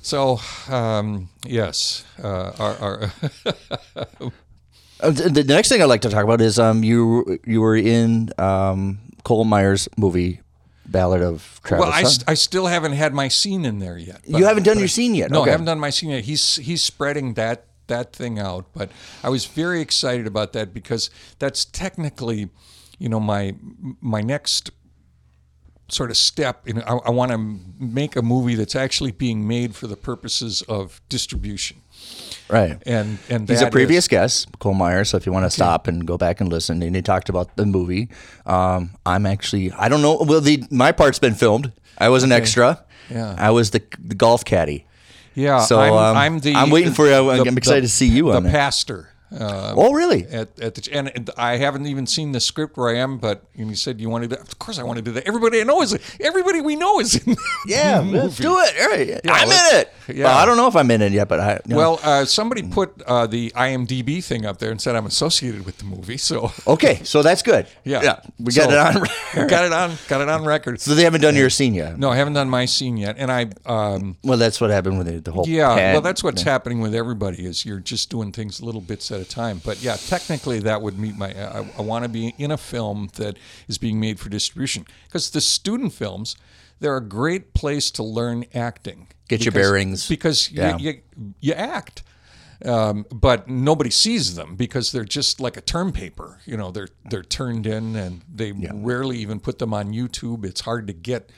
So 0.03 0.41
um, 0.69 1.29
yes, 1.47 2.05
uh, 2.23 2.53
our, 2.59 2.75
our 2.79 3.13
Uh, 5.01 5.11
the 5.11 5.43
next 5.45 5.69
thing 5.69 5.83
I'd 5.83 5.87
like 5.91 6.03
to 6.03 6.09
talk 6.11 6.23
about 6.25 6.41
is 6.41 6.59
um 6.59 6.85
you 6.85 7.39
you 7.45 7.61
were 7.61 7.77
in 7.77 8.31
um 8.39 8.99
Cole 9.25 9.45
Myers 9.45 9.89
movie 9.99 10.41
Ballad 10.95 11.23
of 11.23 11.61
Travis. 11.65 11.85
Well, 11.85 11.93
I, 11.93 12.03
st- 12.05 12.25
I 12.29 12.35
still 12.35 12.67
haven't 12.67 12.93
had 12.93 13.13
my 13.13 13.27
scene 13.29 13.65
in 13.65 13.81
there 13.81 13.99
yet. 13.99 14.21
You 14.27 14.45
haven't 14.45 14.63
done 14.63 14.79
your 14.79 14.87
scene 14.89 15.15
yet? 15.15 15.31
No, 15.31 15.41
Okay. 15.43 15.51
I 15.51 15.53
haven't 15.53 15.67
done 15.67 15.81
my 15.81 15.91
scene 15.91 16.11
yet. 16.11 16.25
He's 16.25 16.57
he's 16.57 16.83
spreading 16.83 17.35
that 17.35 17.67
that 17.89 18.13
thing 18.15 18.39
out, 18.39 18.67
but 18.73 18.91
I 19.23 19.29
was 19.29 19.45
very 19.45 19.81
excited 19.81 20.27
about 20.27 20.53
that 20.53 20.73
because 20.73 21.11
that's 21.39 21.65
technically, 21.65 22.49
you 22.99 23.09
know, 23.09 23.19
my 23.21 23.57
my 24.01 24.21
next 24.21 24.71
sort 25.89 26.11
of 26.11 26.17
step. 26.17 26.67
In, 26.69 26.81
I, 26.83 26.95
I 27.07 27.11
want 27.11 27.33
to 27.33 27.39
make 27.85 28.15
a 28.17 28.23
movie 28.23 28.55
that's 28.55 28.77
actually 28.77 29.11
being 29.13 29.47
made 29.49 29.75
for 29.75 29.87
the 29.89 29.97
purposes 29.97 30.63
of 30.63 31.01
distribution. 31.09 31.79
Right. 32.49 32.81
And 32.87 33.19
and 33.29 33.49
He's 33.49 33.63
a 33.63 33.71
previous 33.71 34.05
is- 34.05 34.09
guest, 34.09 34.49
Cole 34.59 34.75
Meyer. 34.75 35.05
So 35.05 35.17
if 35.17 35.27
you 35.27 35.33
want 35.33 35.45
to 35.47 35.51
stop 35.51 35.87
and 35.89 36.07
go 36.07 36.17
back 36.19 36.41
and 36.41 36.51
listen, 36.51 36.83
and 36.83 36.95
he 36.95 37.03
talked 37.03 37.29
about 37.29 37.57
the 37.57 37.67
movie. 37.67 38.09
Um, 38.47 38.91
I'm 39.07 39.27
actually, 39.27 39.73
I 39.73 39.89
don't 39.89 40.03
know. 40.03 40.19
Well, 40.21 40.41
the 40.41 40.65
my 40.71 40.93
part's 40.93 41.19
been 41.19 41.35
filmed. 41.35 41.73
I 41.99 42.09
was 42.09 42.23
an 42.23 42.33
extra. 42.33 42.85
Yeah. 43.11 43.35
I 43.39 43.51
was 43.51 43.71
the 43.71 43.83
the 43.99 44.15
golf 44.15 44.45
caddy. 44.45 44.87
Yeah, 45.37 45.61
So, 45.65 45.81
I'm, 45.81 45.93
um, 45.93 46.17
I'm 46.17 46.39
the. 46.39 46.55
I'm 46.55 46.71
waiting 46.71 46.93
for 46.93 47.07
you. 47.09 47.31
I'm 47.31 47.59
excited 47.59 47.83
to 47.83 47.89
see 47.89 48.07
you 48.07 48.31
the 48.33 48.41
there. 48.41 48.53
Uh, 49.39 49.75
Oh, 49.77 49.93
really? 49.93 50.25
at, 50.27 50.59
at 50.61 50.75
the 50.75 50.89
and, 50.93 51.11
and 51.15 51.31
I 51.37 51.57
haven't 51.57 51.87
even 51.87 52.07
seen 52.07 52.33
the 52.33 52.41
script 52.41 52.77
where 52.77 52.89
I 52.95 52.99
am, 52.99 53.19
but 53.19 53.45
and 53.57 53.69
you 53.69 53.77
said 53.77 54.01
you 54.01 54.09
wanted 54.09 54.31
to. 54.31 54.41
Of 54.41 54.59
course, 54.59 54.79
I 54.79 54.83
want 54.85 54.97
to 54.99 55.03
do 55.03 55.13
that. 55.13 55.27
Everybody 55.27 55.61
I 55.61 55.65
know 55.65 55.83
is 55.83 55.99
everybody 56.21 56.61
we 56.61 56.77
know 56.77 57.01
is 57.01 57.15
in. 57.27 57.37
Yeah, 57.67 58.01
let's 58.05 58.37
do 58.49 58.57
it. 58.59 58.87
Right. 58.87 59.21
I'm 59.29 59.49
in 59.49 59.81
it. 59.81 59.93
yeah. 60.17 60.25
Well, 60.27 60.39
I 60.39 60.47
don't 60.47 60.57
know 60.57 60.69
if 60.69 60.77
I'm 60.77 60.91
in 60.91 61.03
it 61.03 61.13
yet, 61.13 61.29
but 61.29 61.41
I. 61.41 61.53
you 61.55 61.61
know. 61.67 61.77
Well, 61.77 62.01
uh, 62.03 62.25
somebody 62.25 62.63
put 62.63 63.03
uh, 63.03 63.27
the 63.27 63.51
IMDb 63.51 64.23
thing 64.23 64.47
up 64.47 64.59
there 64.59 64.71
and 64.71 64.81
said 64.81 64.95
I'm 64.97 65.07
associated 65.07 65.65
with 65.67 65.79
the 65.79 65.85
movie. 65.85 66.17
So 66.17 66.53
okay, 66.67 67.01
so 67.05 67.23
that's 67.23 67.43
good. 67.43 67.67
yeah, 67.85 68.03
yeah, 68.03 68.21
we 68.39 68.53
So, 68.53 68.67
got 68.69 68.73
it 68.73 68.97
on. 68.97 69.49
got 69.49 69.65
it 69.65 69.73
on. 69.73 69.97
Got 70.09 70.21
it 70.21 70.29
on 70.29 70.45
record. 70.45 70.81
so 70.81 70.95
they 70.95 71.05
haven't 71.05 71.21
done 71.23 71.35
your 71.37 71.51
scene 71.51 71.75
yet. 71.75 71.99
No, 71.99 72.11
I 72.11 72.17
haven't 72.17 72.35
done 72.35 72.49
my 72.51 72.67
scene 72.67 72.97
yet, 72.97 73.17
and 73.19 73.33
I. 73.33 73.47
Um, 73.67 74.17
Well, 74.23 74.39
that's 74.39 74.61
what 74.61 74.71
happened 74.71 74.99
with 74.99 75.07
the, 75.07 75.21
the 75.21 75.33
whole. 75.33 75.45
Yeah, 75.49 75.75
pad 75.75 75.93
well, 75.95 76.03
that's 76.03 76.23
what's 76.23 76.43
thing. 76.43 76.51
happening 76.53 76.81
with 76.81 76.95
everybody 76.95 77.45
is 77.47 77.65
you're 77.65 77.81
just 77.81 78.11
doing 78.11 78.31
things 78.33 78.61
little 78.63 78.81
bits 78.81 79.11
at 79.11 79.24
a 79.25 79.29
time. 79.29 79.61
But 79.65 79.83
yeah, 79.83 79.97
technically 79.97 80.61
that 80.61 80.83
would 80.83 80.99
meet 80.99 81.17
my. 81.17 81.31
I, 81.33 81.67
I 81.79 81.83
want 81.83 82.05
to 82.05 82.09
be 82.09 82.35
in 82.39 82.51
a 82.51 82.57
film 82.59 83.09
that 83.17 83.39
is 83.69 83.79
being 83.79 83.99
made 84.01 84.21
for 84.21 84.29
distribution 84.29 84.87
because 85.07 85.31
the 85.31 85.41
student 85.41 85.93
films, 85.93 86.37
they're 86.81 86.97
a 86.97 87.05
great 87.05 87.55
place 87.55 87.91
to 87.93 88.03
learn 88.03 88.45
acting. 88.55 89.09
Get 89.29 89.45
your 89.45 89.53
bearings. 89.53 90.09
because 90.09 90.51
Yeah. 90.53 90.77
you, 90.79 90.91
you 90.91 91.35
you 91.41 91.53
act. 91.55 92.03
Um, 92.65 93.05
but 93.13 93.49
nobody 93.49 93.91
sees 93.91 94.37
them 94.37 94.55
because 94.57 94.93
they're 94.93 95.05
just 95.05 95.41
like 95.41 95.57
a 95.57 95.61
term 95.61 95.93
paper. 95.93 96.41
You 96.47 96.57
know, 96.57 96.71
they're 96.71 96.89
they're 97.11 97.23
turned 97.23 97.67
in, 97.67 97.97
and 97.97 98.23
they 98.33 98.53
rarely 98.53 99.19
even 99.19 99.41
put 99.41 99.59
them 99.59 99.75
on 99.75 99.93
YouTube. 99.93 100.45
It's 100.47 100.61
hard 100.63 100.87
to 100.87 100.93
get 100.93 101.31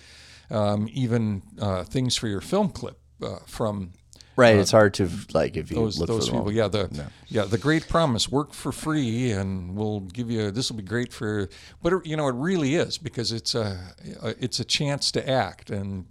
um, 0.51 0.88
even 0.92 1.42
uh, 1.61 1.83
things 1.85 2.16
for 2.16 2.29
your 2.29 2.40
film 2.42 2.68
clip 2.68 2.99
uh, 3.22 3.38
from 3.46 3.92
Right, 4.37 4.57
it's 4.57 4.70
hard 4.70 4.92
to 4.94 5.09
like 5.33 5.57
if 5.57 5.70
you 5.70 5.77
those 5.77 5.99
look 5.99 6.09
those 6.09 6.29
for 6.29 6.35
people. 6.35 6.53
Yeah, 6.53 6.68
the 6.68 7.11
yeah 7.29 7.44
the 7.44 7.57
great 7.57 7.88
promise: 7.88 8.29
work 8.29 8.53
for 8.53 8.70
free, 8.70 9.31
and 9.31 9.75
we'll 9.75 10.01
give 10.01 10.31
you. 10.31 10.51
This 10.51 10.70
will 10.70 10.77
be 10.77 10.83
great 10.83 11.11
for. 11.11 11.49
But 11.83 11.94
it, 11.94 12.07
you 12.07 12.18
know, 12.18 12.29
it 12.29 12.35
really 12.35 12.75
is 12.75 12.99
because 12.99 13.33
it's 13.33 13.55
a 13.55 13.94
it's 14.38 14.61
a 14.61 14.64
chance 14.64 15.11
to 15.12 15.27
act, 15.27 15.70
and 15.70 16.05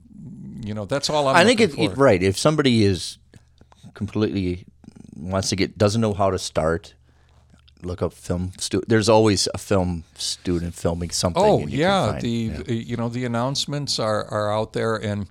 you 0.65 0.73
know 0.73 0.85
that's 0.85 1.07
all 1.07 1.27
I'm. 1.27 1.35
I 1.35 1.45
think 1.45 1.61
it, 1.61 1.77
it 1.77 1.95
right. 1.97 2.21
If 2.21 2.35
somebody 2.35 2.83
is 2.83 3.19
completely 3.93 4.65
wants 5.15 5.49
to 5.49 5.55
get 5.55 5.77
doesn't 5.77 6.01
know 6.01 6.13
how 6.13 6.31
to 6.31 6.39
start, 6.39 6.95
look 7.83 8.01
up 8.01 8.13
film. 8.13 8.53
Stu- 8.57 8.83
there's 8.87 9.07
always 9.07 9.47
a 9.53 9.59
film 9.59 10.03
student 10.15 10.73
filming 10.73 11.11
something. 11.11 11.43
Oh 11.43 11.59
and 11.59 11.71
you 11.71 11.77
can 11.77 11.79
yeah, 11.79 12.11
find- 12.13 12.21
the 12.21 12.51
uh, 12.57 12.71
you 12.71 12.97
know 12.97 13.09
the 13.09 13.25
announcements 13.25 13.99
are 13.99 14.25
are 14.25 14.51
out 14.51 14.73
there, 14.73 14.95
and 14.95 15.27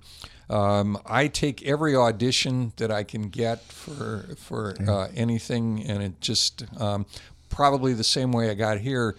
um, 0.49 0.99
I 1.05 1.27
take 1.27 1.65
every 1.65 1.95
audition 1.95 2.73
that 2.77 2.91
I 2.91 3.03
can 3.03 3.29
get 3.29 3.61
for 3.63 4.25
for 4.37 4.75
uh, 4.87 5.07
anything, 5.15 5.83
and 5.83 6.03
it 6.03 6.21
just 6.21 6.65
um, 6.79 7.05
probably 7.49 7.93
the 7.93 8.03
same 8.03 8.31
way 8.31 8.49
I 8.49 8.53
got 8.53 8.79
here. 8.79 9.15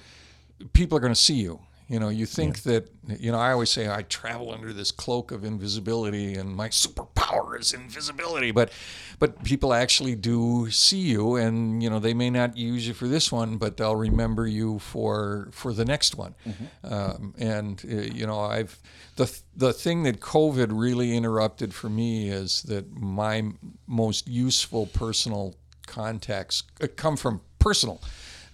People 0.73 0.97
are 0.97 1.01
going 1.01 1.13
to 1.13 1.21
see 1.21 1.35
you. 1.35 1.61
You 1.89 2.01
know, 2.01 2.09
you 2.09 2.27
think 2.27 2.63
that 2.65 2.91
you 3.07 3.31
know. 3.31 3.39
I 3.39 3.53
always 3.53 3.71
say 3.71 3.89
I 3.89 4.03
travel 4.03 4.53
under 4.53 4.73
this 4.73 4.91
cloak 4.91 5.31
of 5.31 5.45
invisibility, 5.45 6.35
and 6.35 6.57
my 6.57 6.69
superpower 6.69 7.61
is 7.61 7.73
invisibility. 7.73 8.51
But, 8.51 8.73
but 9.21 9.45
people 9.45 9.73
actually 9.73 10.17
do 10.17 10.69
see 10.71 10.99
you, 10.99 11.37
and 11.37 11.81
you 11.81 11.89
know 11.89 12.01
they 12.01 12.13
may 12.13 12.29
not 12.29 12.57
use 12.57 12.89
you 12.89 12.95
for 12.95 13.07
this 13.07 13.31
one, 13.31 13.57
but 13.57 13.77
they'll 13.77 13.95
remember 13.95 14.49
you 14.49 14.81
for 14.81 15.49
for 15.53 15.73
the 15.73 15.85
next 15.85 16.17
one. 16.17 16.35
Um, 16.83 17.35
and 17.39 17.81
uh, 17.89 17.95
you 17.97 18.27
know, 18.27 18.41
I've 18.41 18.81
the 19.15 19.33
the 19.55 19.73
thing 19.73 20.03
that 20.03 20.19
COVID 20.21 20.69
really 20.71 21.17
interrupted 21.17 21.73
for 21.73 21.89
me 21.89 22.31
is 22.31 22.63
that 22.63 22.91
my 22.97 23.45
most 23.87 24.27
useful 24.27 24.87
personal 24.87 25.55
contacts 25.87 26.65
uh, 26.81 26.89
come 26.97 27.17
from 27.17 27.43
personal 27.61 28.01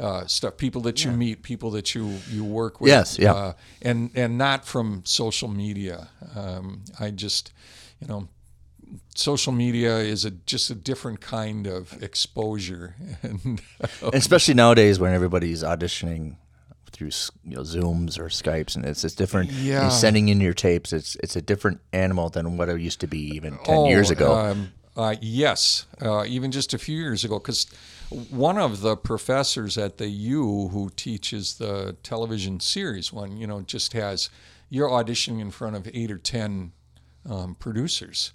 uh, 0.01 0.27
stuff, 0.27 0.57
people 0.57 0.81
that 0.83 1.05
you 1.05 1.13
meet, 1.13 1.43
people 1.43 1.71
that 1.73 1.95
you 1.95 2.19
you 2.31 2.45
work 2.45 2.81
with. 2.81 2.89
Yes, 2.89 3.19
yeah. 3.19 3.33
Uh, 3.33 3.53
and 3.81 4.11
and 4.15 4.39
not 4.39 4.65
from 4.65 5.03
social 5.05 5.49
media. 5.49 6.09
Um, 6.35 6.85
I 6.99 7.11
just, 7.11 7.53
you 8.01 8.07
know, 8.07 8.29
social 9.15 9.53
media 9.53 9.99
is 9.99 10.25
a 10.25 10.31
just 10.31 10.71
a 10.71 10.75
different 10.75 11.21
kind 11.21 11.67
of 11.67 12.03
exposure, 12.03 12.97
and 13.23 13.61
And 14.01 14.15
especially 14.15 14.55
nowadays 14.55 14.99
when 14.99 15.13
everybody's 15.13 15.63
auditioning 15.63 16.37
through 16.93 17.11
you 17.45 17.57
know 17.57 17.63
Zooms 17.63 18.19
or 18.19 18.27
Skypes, 18.27 18.77
and 18.77 18.85
it's 18.85 19.05
it's 19.05 19.15
different. 19.15 19.51
Yeah. 19.51 19.89
Sending 19.89 20.29
in 20.29 20.41
your 20.41 20.55
tapes. 20.55 20.93
It's 20.93 21.17
it's 21.17 21.37
a 21.37 21.43
different 21.43 21.81
animal 21.93 22.29
than 22.29 22.57
what 22.57 22.69
it 22.69 22.81
used 22.81 23.01
to 23.01 23.07
be 23.07 23.35
even 23.35 23.59
ten 23.65 23.87
years 23.87 24.11
ago. 24.11 24.35
Um, 24.35 24.73
uh, 24.97 25.17
yes, 25.21 25.87
uh, 26.03 26.25
even 26.27 26.51
just 26.51 26.75
a 26.75 26.79
few 26.79 26.99
years 26.99 27.25
ago, 27.25 27.39
because 27.39 27.67
one 28.31 28.59
of 28.59 28.81
the 28.81 28.97
professors 28.97 29.77
at 29.79 29.99
the 29.99 30.09
U 30.09 30.69
who 30.69 30.91
teaches 30.97 31.55
the 31.55 31.97
television 32.03 32.61
series 32.61 33.13
one, 33.13 33.37
you 33.37 33.47
know, 33.47 33.63
just 33.63 33.93
has 33.93 34.31
you're 34.71 34.89
auditioning 34.89 35.41
in 35.41 35.51
front 35.51 35.77
of 35.77 35.89
eight 35.93 36.11
or 36.11 36.19
ten 36.19 36.73
um, 37.29 37.55
producers, 37.57 38.33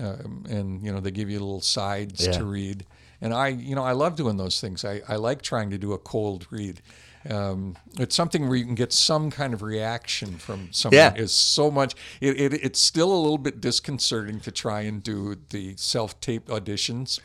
um, 0.00 0.44
and 0.48 0.84
you 0.84 0.92
know 0.92 1.00
they 1.00 1.10
give 1.10 1.30
you 1.30 1.38
little 1.40 1.60
sides 1.60 2.26
Yeah. 2.26 2.32
to 2.32 2.44
read. 2.44 2.84
And 3.20 3.32
I, 3.32 3.48
you 3.48 3.74
know, 3.76 3.84
I 3.84 3.92
love 3.92 4.16
doing 4.16 4.36
those 4.36 4.60
things. 4.60 4.84
I, 4.84 5.00
I 5.08 5.14
like 5.14 5.42
trying 5.42 5.70
to 5.70 5.78
do 5.78 5.92
a 5.92 5.98
cold 5.98 6.46
read. 6.50 6.82
Um, 7.30 7.76
it's 8.00 8.16
something 8.16 8.48
where 8.48 8.56
you 8.56 8.64
can 8.64 8.74
get 8.74 8.92
some 8.92 9.30
kind 9.30 9.54
of 9.54 9.62
reaction 9.62 10.38
from 10.38 10.68
someone. 10.72 10.96
Yeah. 10.96 11.14
Is 11.14 11.30
so 11.32 11.70
much. 11.70 11.94
It, 12.20 12.40
it, 12.40 12.54
it's 12.54 12.80
still 12.80 13.12
a 13.12 13.20
little 13.20 13.38
bit 13.38 13.60
disconcerting 13.60 14.40
to 14.40 14.50
try 14.50 14.80
and 14.80 15.00
do 15.02 15.36
the 15.50 15.74
self-taped 15.76 16.48
auditions. 16.48 17.20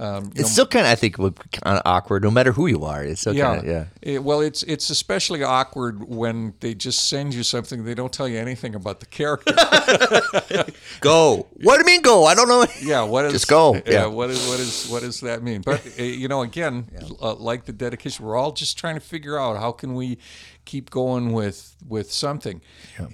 Um, 0.00 0.32
It's 0.34 0.50
still 0.50 0.66
kind 0.66 0.86
of, 0.86 0.90
I 0.90 0.96
think, 0.96 1.16
kind 1.16 1.78
of 1.78 1.82
awkward, 1.84 2.24
no 2.24 2.30
matter 2.30 2.50
who 2.50 2.66
you 2.66 2.84
are. 2.84 3.04
It's 3.04 3.20
still 3.20 3.34
yeah, 3.34 3.44
kind 3.54 3.58
of, 3.60 3.66
yeah. 3.66 3.84
It- 4.02 4.24
well, 4.24 4.40
it's 4.40 4.64
it's 4.64 4.90
especially 4.90 5.44
awkward 5.44 6.08
when 6.08 6.54
they 6.60 6.74
just 6.74 7.08
send 7.08 7.32
you 7.32 7.44
something 7.44 7.84
they 7.84 7.94
don't 7.94 8.12
tell 8.12 8.26
you 8.28 8.38
anything 8.38 8.74
about 8.74 8.98
the 9.00 9.06
character. 9.06 9.54
Go. 11.00 11.46
What 11.62 11.74
do 11.76 11.80
you 11.80 11.86
mean 11.86 12.02
go? 12.02 12.24
I 12.24 12.34
don't 12.34 12.48
know. 12.48 12.66
yeah, 12.82 13.02
what 13.02 13.24
is 13.26 13.32
Just 13.32 13.48
go, 13.48 13.74
Yeah, 13.74 13.80
yeah. 13.86 14.06
what 14.06 14.30
is 14.30 14.46
what 14.48 14.60
is 14.60 14.88
what 14.88 15.02
does 15.02 15.20
that 15.20 15.42
mean? 15.42 15.60
But 15.62 15.86
uh, 15.98 16.02
you 16.02 16.28
know, 16.28 16.42
again, 16.42 16.88
uh, 17.20 17.34
like 17.34 17.64
the 17.66 17.72
dedication, 17.72 18.24
we're 18.24 18.36
all 18.36 18.52
just 18.52 18.78
trying 18.78 18.94
to 18.94 19.00
figure 19.00 19.38
out 19.38 19.58
how 19.58 19.72
can 19.72 19.94
we 19.94 20.18
keep 20.64 20.90
going 20.90 21.32
with 21.32 21.76
with 21.86 22.12
something. 22.12 22.60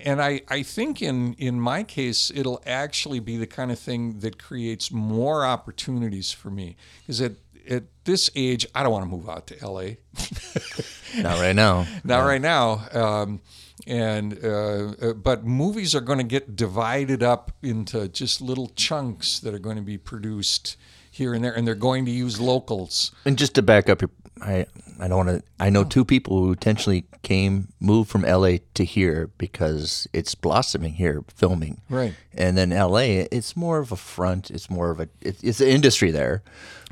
And 0.04 0.22
I 0.22 0.42
I 0.48 0.62
think 0.62 1.02
in 1.02 1.34
in 1.34 1.60
my 1.60 1.82
case, 1.82 2.30
it'll 2.34 2.62
actually 2.66 3.20
be 3.20 3.36
the 3.36 3.46
kind 3.46 3.70
of 3.70 3.78
thing 3.78 4.20
that 4.20 4.42
creates 4.42 4.90
more 4.90 5.44
opportunities 5.44 6.32
for 6.32 6.50
me 6.50 6.76
because 7.00 7.20
at 7.20 7.32
at 7.68 7.84
this 8.04 8.30
age, 8.34 8.66
I 8.74 8.82
don't 8.82 8.92
want 8.92 9.04
to 9.04 9.10
move 9.10 9.28
out 9.28 9.46
to 9.48 9.66
LA. 9.66 9.96
Not 11.22 11.38
right 11.40 11.54
now. 11.54 11.86
Not 12.04 12.20
right 12.20 12.40
now. 12.40 12.86
Um, 12.92 13.40
and 13.86 14.38
uh, 14.44 14.92
uh, 15.00 15.12
but 15.14 15.44
movies 15.44 15.94
are 15.94 16.00
going 16.00 16.18
to 16.18 16.24
get 16.24 16.56
divided 16.56 17.22
up 17.22 17.52
into 17.62 18.08
just 18.08 18.40
little 18.40 18.68
chunks 18.76 19.40
that 19.40 19.54
are 19.54 19.58
going 19.58 19.76
to 19.76 19.82
be 19.82 19.98
produced 19.98 20.76
here 21.10 21.34
and 21.34 21.44
there, 21.44 21.52
and 21.52 21.66
they're 21.66 21.74
going 21.74 22.04
to 22.04 22.10
use 22.10 22.40
locals. 22.40 23.12
And 23.24 23.38
just 23.38 23.54
to 23.54 23.62
back 23.62 23.88
up 23.88 24.02
your, 24.02 24.10
I 24.40 24.66
I 25.00 25.08
don't 25.08 25.26
want 25.26 25.40
to. 25.40 25.42
I 25.58 25.70
know 25.70 25.80
oh. 25.80 25.84
two 25.84 26.04
people 26.04 26.38
who 26.38 26.52
intentionally 26.52 27.04
came, 27.22 27.68
moved 27.80 28.10
from 28.10 28.24
L.A. 28.24 28.58
to 28.74 28.84
here 28.84 29.30
because 29.38 30.06
it's 30.12 30.34
blossoming 30.34 30.94
here, 30.94 31.24
filming. 31.34 31.80
Right. 31.88 32.14
And 32.34 32.56
then 32.56 32.72
L.A. 32.72 33.20
It's 33.32 33.56
more 33.56 33.78
of 33.78 33.92
a 33.92 33.96
front. 33.96 34.50
It's 34.50 34.68
more 34.68 34.90
of 34.90 35.00
a. 35.00 35.08
It, 35.20 35.42
it's 35.42 35.60
an 35.60 35.68
industry 35.68 36.10
there, 36.10 36.42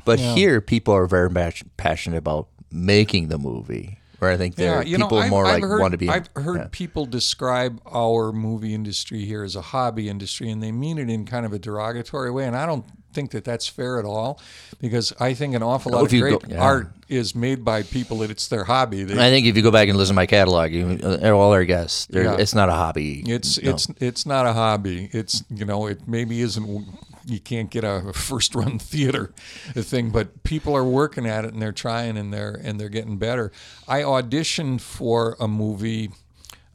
but 0.05 0.19
here 0.19 0.59
people 0.59 0.93
are 0.93 1.05
very 1.05 1.29
much 1.29 1.63
passionate 1.77 2.17
about 2.17 2.47
making 2.71 3.27
the 3.27 3.37
movie. 3.37 3.99
Where 4.19 4.31
I 4.31 4.37
think 4.37 4.55
there 4.55 4.83
you 4.83 4.97
people 4.97 5.19
I've- 5.19 5.29
more 5.29 5.45
I've 5.45 5.61
like 5.61 5.63
heard, 5.63 5.79
want 5.79 5.91
to 5.93 5.97
be. 5.97 6.09
I've 6.09 6.29
heard 6.35 6.57
yeah. 6.57 6.67
people 6.71 7.05
describe 7.05 7.79
our 7.85 8.33
movie 8.33 8.73
industry 8.73 9.23
here 9.23 9.43
as 9.43 9.55
a 9.55 9.61
hobby 9.61 10.09
industry, 10.09 10.49
and 10.49 10.61
they 10.61 10.73
mean 10.73 10.97
it 10.97 11.09
in 11.09 11.25
kind 11.25 11.45
of 11.45 11.53
a 11.53 11.59
derogatory 11.59 12.29
way. 12.29 12.45
And 12.45 12.55
I 12.55 12.65
don't 12.65 12.85
think 13.19 13.31
that 13.31 13.43
that's 13.43 13.67
fair 13.67 13.99
at 13.99 14.05
all, 14.05 14.39
because 14.79 15.13
I 15.19 15.33
think 15.33 15.53
an 15.55 15.61
awful 15.63 15.91
lot 15.91 16.03
of 16.05 16.09
great 16.09 16.39
go- 16.41 16.47
yeah. 16.47 16.61
art 16.61 16.91
is 17.09 17.35
made 17.35 17.65
by 17.65 17.83
people 17.83 18.19
that 18.19 18.31
it's 18.31 18.47
their 18.47 18.63
hobby. 18.63 19.03
They, 19.03 19.13
I 19.15 19.29
think 19.29 19.45
if 19.45 19.57
you 19.57 19.61
go 19.63 19.71
back 19.71 19.89
and 19.89 19.97
listen 19.97 20.13
to 20.13 20.15
my 20.15 20.25
catalog, 20.25 20.71
you, 20.71 20.99
uh, 21.03 21.31
all 21.31 21.51
our 21.51 21.65
guests, 21.65 22.07
Yeah. 22.09 22.37
it's 22.39 22.55
not 22.55 22.69
a 22.69 22.73
hobby. 22.73 23.23
It's 23.27 23.61
No. 23.61 23.71
it's 23.71 23.87
it's 23.99 24.25
not 24.25 24.45
a 24.45 24.53
hobby. 24.53 25.09
It's 25.11 25.43
you 25.49 25.65
know 25.65 25.87
it 25.87 26.07
maybe 26.07 26.39
isn't. 26.41 26.87
You 27.25 27.39
can't 27.39 27.69
get 27.69 27.83
a 27.83 28.11
first 28.29 28.55
run 28.55 28.79
theater 28.79 29.33
thing, 29.75 30.09
but 30.11 30.43
people 30.43 30.75
are 30.75 30.85
working 30.85 31.25
at 31.27 31.43
it 31.45 31.51
and 31.53 31.61
they're 31.61 31.71
trying 31.73 32.17
and 32.17 32.33
they're 32.33 32.59
and 32.63 32.79
they're 32.79 32.89
getting 32.89 33.17
better. 33.17 33.51
I 33.87 34.01
auditioned 34.01 34.79
for 34.81 35.35
a 35.39 35.47
movie 35.47 36.11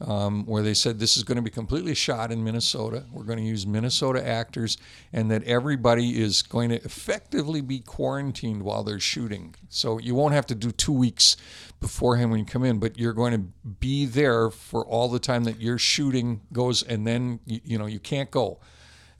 um, 0.01 0.45
where 0.45 0.61
they 0.61 0.73
said 0.73 0.99
this 0.99 1.15
is 1.15 1.23
going 1.23 1.37
to 1.37 1.41
be 1.41 1.49
completely 1.49 1.93
shot 1.93 2.31
in 2.31 2.43
Minnesota. 2.43 3.05
We're 3.11 3.23
going 3.23 3.39
to 3.39 3.45
use 3.45 3.65
Minnesota 3.65 4.25
actors, 4.25 4.77
and 5.13 5.31
that 5.31 5.43
everybody 5.43 6.21
is 6.21 6.41
going 6.41 6.69
to 6.69 6.75
effectively 6.83 7.61
be 7.61 7.79
quarantined 7.79 8.63
while 8.63 8.83
they're 8.83 8.99
shooting. 8.99 9.55
So 9.69 9.97
you 9.97 10.13
won't 10.13 10.33
have 10.33 10.45
to 10.47 10.55
do 10.55 10.71
two 10.71 10.91
weeks 10.91 11.37
beforehand 11.79 12.31
when 12.31 12.39
you 12.39 12.45
come 12.45 12.63
in, 12.63 12.79
but 12.79 12.97
you're 12.97 13.13
going 13.13 13.31
to 13.33 13.69
be 13.79 14.05
there 14.05 14.49
for 14.49 14.85
all 14.85 15.07
the 15.07 15.19
time 15.19 15.45
that 15.45 15.61
your 15.61 15.77
shooting 15.77 16.41
goes, 16.51 16.83
and 16.83 17.07
then 17.07 17.39
you, 17.45 17.61
you 17.63 17.77
know 17.77 17.85
you 17.85 17.99
can't 17.99 18.31
go. 18.31 18.59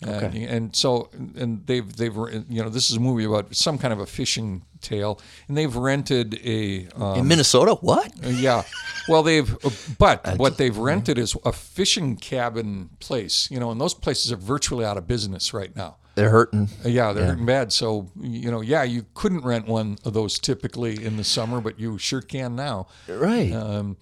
Uh, 0.06 0.10
and 0.10 0.76
so, 0.76 1.10
and 1.38 1.66
they've 1.66 1.96
they've 1.96 2.16
you 2.50 2.62
know 2.62 2.68
this 2.68 2.90
is 2.90 2.98
a 2.98 3.00
movie 3.00 3.24
about 3.24 3.56
some 3.56 3.78
kind 3.78 3.94
of 3.94 4.00
a 4.00 4.06
fishing 4.06 4.62
tale, 4.86 5.20
and 5.48 5.58
they've 5.58 5.76
rented 5.76 6.40
a 6.46 6.88
um, 6.96 7.20
in 7.20 7.28
Minnesota. 7.28 7.76
What? 7.76 8.12
uh, 8.26 8.30
Yeah. 8.30 8.64
Well, 9.08 9.22
they've, 9.24 9.56
but 10.00 10.38
what 10.38 10.58
they've 10.58 10.76
rented 10.78 11.18
is 11.20 11.36
a 11.46 11.52
fishing 11.52 12.16
cabin 12.16 12.90
place, 13.00 13.50
you 13.52 13.60
know, 13.60 13.70
and 13.72 13.80
those 13.80 13.94
places 13.94 14.32
are 14.32 14.38
virtually 14.38 14.84
out 14.84 14.98
of 14.98 15.06
business 15.08 15.54
right 15.54 15.76
now. 15.76 15.98
They're 16.16 16.30
hurting. 16.32 16.70
Uh, 16.84 16.88
Yeah, 16.90 17.14
they're 17.14 17.28
hurting 17.28 17.46
bad. 17.46 17.72
So, 17.74 18.10
you 18.20 18.50
know, 18.50 18.62
yeah, 18.62 18.84
you 18.84 19.06
couldn't 19.14 19.44
rent 19.44 19.68
one 19.68 19.98
of 20.06 20.14
those 20.14 20.40
typically 20.40 21.04
in 21.06 21.18
the 21.18 21.24
summer, 21.24 21.62
but 21.62 21.80
you 21.80 21.98
sure 22.00 22.22
can 22.22 22.56
now. 22.56 22.88
Right. 23.08 23.52
Um, 23.52 23.98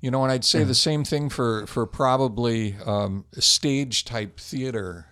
you 0.00 0.10
know, 0.10 0.22
and 0.22 0.30
I'd 0.30 0.44
say 0.44 0.62
the 0.62 0.74
same 0.74 1.02
thing 1.04 1.30
for, 1.30 1.66
for 1.66 1.86
probably 1.86 2.76
um, 2.84 3.24
stage 3.38 4.04
type 4.04 4.38
theater 4.38 5.06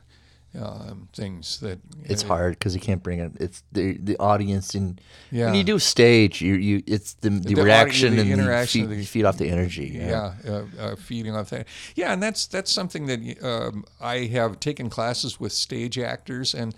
um, 0.60 1.08
things 1.12 1.58
that 1.60 1.78
It's 2.04 2.22
hard 2.22 2.52
because 2.58 2.74
you 2.74 2.80
can't 2.80 3.02
bring 3.02 3.18
it. 3.20 3.32
It's 3.40 3.62
the 3.72 3.98
the 3.98 4.16
audience 4.18 4.74
and 4.74 5.00
Yeah. 5.30 5.46
when 5.46 5.54
you 5.54 5.64
do 5.64 5.78
stage, 5.78 6.40
you 6.40 6.54
you 6.54 6.82
it's 6.86 7.14
the 7.14 7.30
the, 7.30 7.54
The 7.54 7.62
reaction 7.62 8.14
the 8.16 8.22
and 8.22 8.30
interaction 8.30 8.82
the 8.82 8.96
feed, 8.96 9.00
the- 9.02 9.06
feed 9.06 9.24
off 9.24 9.36
the 9.38 9.48
energy. 9.50 9.86
yeah, 9.94 10.34
uh, 10.46 10.64
uh, 10.78 10.96
feeding 10.96 11.34
off 11.34 11.50
that. 11.50 11.66
Yeah, 11.96 12.12
and 12.12 12.22
that's 12.22 12.46
that's 12.46 12.70
something 12.70 13.06
that 13.06 13.42
um, 13.42 13.84
I 14.00 14.26
have 14.26 14.60
taken 14.60 14.90
classes 14.90 15.40
with 15.40 15.52
stage 15.52 15.98
actors, 15.98 16.54
and 16.54 16.74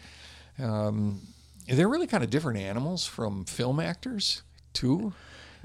um, 0.58 1.20
they're 1.68 1.88
really 1.88 2.06
kind 2.06 2.24
of 2.24 2.30
different 2.30 2.58
animals 2.58 3.06
from 3.06 3.44
film 3.44 3.80
actors 3.80 4.42
too. 4.72 5.12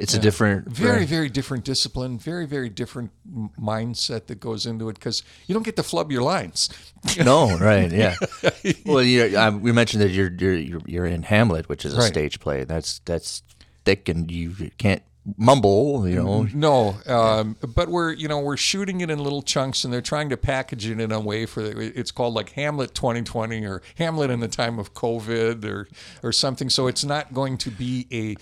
It's 0.02 0.14
a 0.14 0.20
different 0.20 0.68
Very, 0.68 0.99
right. 0.99 1.08
very 1.08 1.30
different 1.30 1.64
discipline. 1.64 2.18
Very, 2.18 2.45
very 2.45 2.70
different 2.70 3.12
mindset 3.60 4.26
that 4.28 4.39
goes 4.39 4.66
into 4.66 4.89
it 4.89 4.95
because 4.95 5.24
you 5.47 5.54
don't 5.54 5.64
get 5.64 5.76
to 5.76 5.84
flub 5.84 6.12
your 6.12 6.24
lines. 6.24 6.70
no 7.24 7.58
right 7.58 7.91
yeah. 7.91 8.16
well, 8.86 9.04
you 9.04 9.38
um, 9.38 9.62
we 9.62 9.72
mentioned 9.72 10.02
that 10.02 10.10
you're 10.12 10.32
you're 10.32 10.56
you're, 10.56 10.82
you're 10.86 11.06
in 11.06 11.24
Hamlet, 11.24 11.70
which 11.70 11.86
is 11.86 11.93
a 11.93 11.97
Right. 11.97 12.08
stage 12.08 12.39
play. 12.39 12.64
That's 12.64 12.99
that's 13.06 13.43
thick 13.86 14.10
and 14.10 14.30
you 14.32 14.72
can't 14.78 15.04
mumble. 15.38 16.08
You 16.08 16.16
know. 16.16 16.47
No, 16.54 16.95
um, 17.06 17.56
but 17.76 17.89
we're 17.89 18.12
you 18.14 18.28
know 18.28 18.39
we're 18.39 18.58
shooting 18.58 19.02
it 19.02 19.10
in 19.12 19.20
little 19.20 19.43
chunks, 19.43 19.84
and 19.84 19.93
they're 19.93 20.02
trying 20.02 20.30
to 20.30 20.38
package 20.38 20.88
it 20.88 20.99
in 20.99 21.12
a 21.12 21.20
way 21.20 21.45
for 21.45 21.62
it's 21.62 22.12
called 22.12 22.34
like 22.34 22.52
Hamlet 22.52 22.95
2020 22.95 23.64
or 23.66 23.82
Hamlet 23.95 24.30
in 24.32 24.39
the 24.39 24.47
time 24.47 24.80
of 24.80 24.93
COVID 24.95 25.64
or 25.66 25.88
or 26.24 26.32
something. 26.32 26.70
So 26.70 26.88
it's 26.88 27.06
not 27.06 27.34
going 27.34 27.58
to 27.60 27.70
be 27.70 28.08
a 28.12 28.36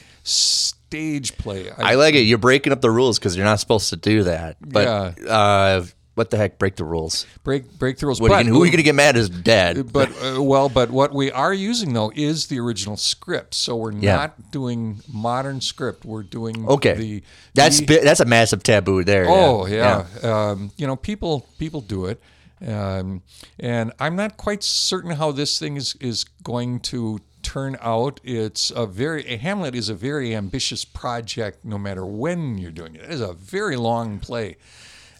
stage 0.89 1.37
play. 1.37 1.69
I 1.71 1.95
like 1.95 2.15
it. 2.15 2.21
You're 2.21 2.39
breaking 2.39 2.73
up 2.73 2.81
the 2.81 2.89
rules 2.89 3.19
because 3.19 3.35
you're 3.37 3.45
not 3.45 3.59
supposed 3.59 3.89
to 3.91 3.95
do 3.95 4.23
that. 4.23 4.57
But 4.59 4.87
uh, 5.27 5.83
what 6.15 6.31
the 6.31 6.37
heck? 6.37 6.57
Break 6.57 6.75
the 6.77 6.83
rules. 6.83 7.27
break 7.43 7.71
breakthroughs. 7.73 8.19
What 8.19 8.31
are 8.31 8.39
but, 8.39 8.45
you 8.47 8.53
who 8.53 8.63
are 8.63 8.65
you 8.65 8.71
going 8.71 8.77
to 8.77 8.83
get 8.83 8.95
mad 8.95 9.15
is 9.15 9.29
dead? 9.29 9.93
but 9.93 10.09
uh, 10.21 10.41
well, 10.41 10.67
but 10.67 10.89
what 10.89 11.13
we 11.13 11.31
are 11.31 11.53
using 11.53 11.93
though 11.93 12.11
is 12.15 12.47
the 12.47 12.59
original 12.59 12.97
script. 12.97 13.53
So 13.53 13.75
we're 13.75 13.91
Yeah. 13.93 14.15
not 14.15 14.51
doing 14.51 15.01
modern 15.07 15.61
script. 15.61 16.05
We're 16.05 16.23
doing 16.23 16.67
okay, 16.67 16.95
The 16.95 17.23
that's 17.53 17.79
the- 17.79 18.01
that's 18.03 18.19
a 18.19 18.25
massive 18.25 18.63
taboo 18.63 19.03
there. 19.03 19.27
Oh 19.29 19.67
yeah, 19.67 20.05
Um, 20.23 20.71
you 20.75 20.87
know 20.87 20.95
people 20.95 21.47
people 21.59 21.81
do 21.81 22.05
it, 22.05 22.19
um, 22.67 23.21
and 23.59 23.93
I'm 23.99 24.15
not 24.15 24.37
quite 24.37 24.63
certain 24.63 25.11
how 25.11 25.31
this 25.31 25.59
thing 25.59 25.77
is 25.77 25.95
is 26.01 26.25
going 26.43 26.79
to 26.91 27.19
turn 27.41 27.77
out. 27.81 28.19
It's 28.23 28.71
a 28.71 28.85
very 28.85 29.25
a 29.27 29.37
Hamlet 29.37 29.75
is 29.75 29.89
a 29.89 29.93
very 29.95 30.35
ambitious 30.35 30.85
project. 30.85 31.63
No 31.65 31.77
matter 31.77 32.05
when 32.05 32.57
you're 32.57 32.71
doing 32.71 32.95
it, 32.95 33.01
it 33.01 33.09
is 33.11 33.21
a 33.21 33.33
very 33.33 33.75
long 33.75 34.19
play. 34.19 34.57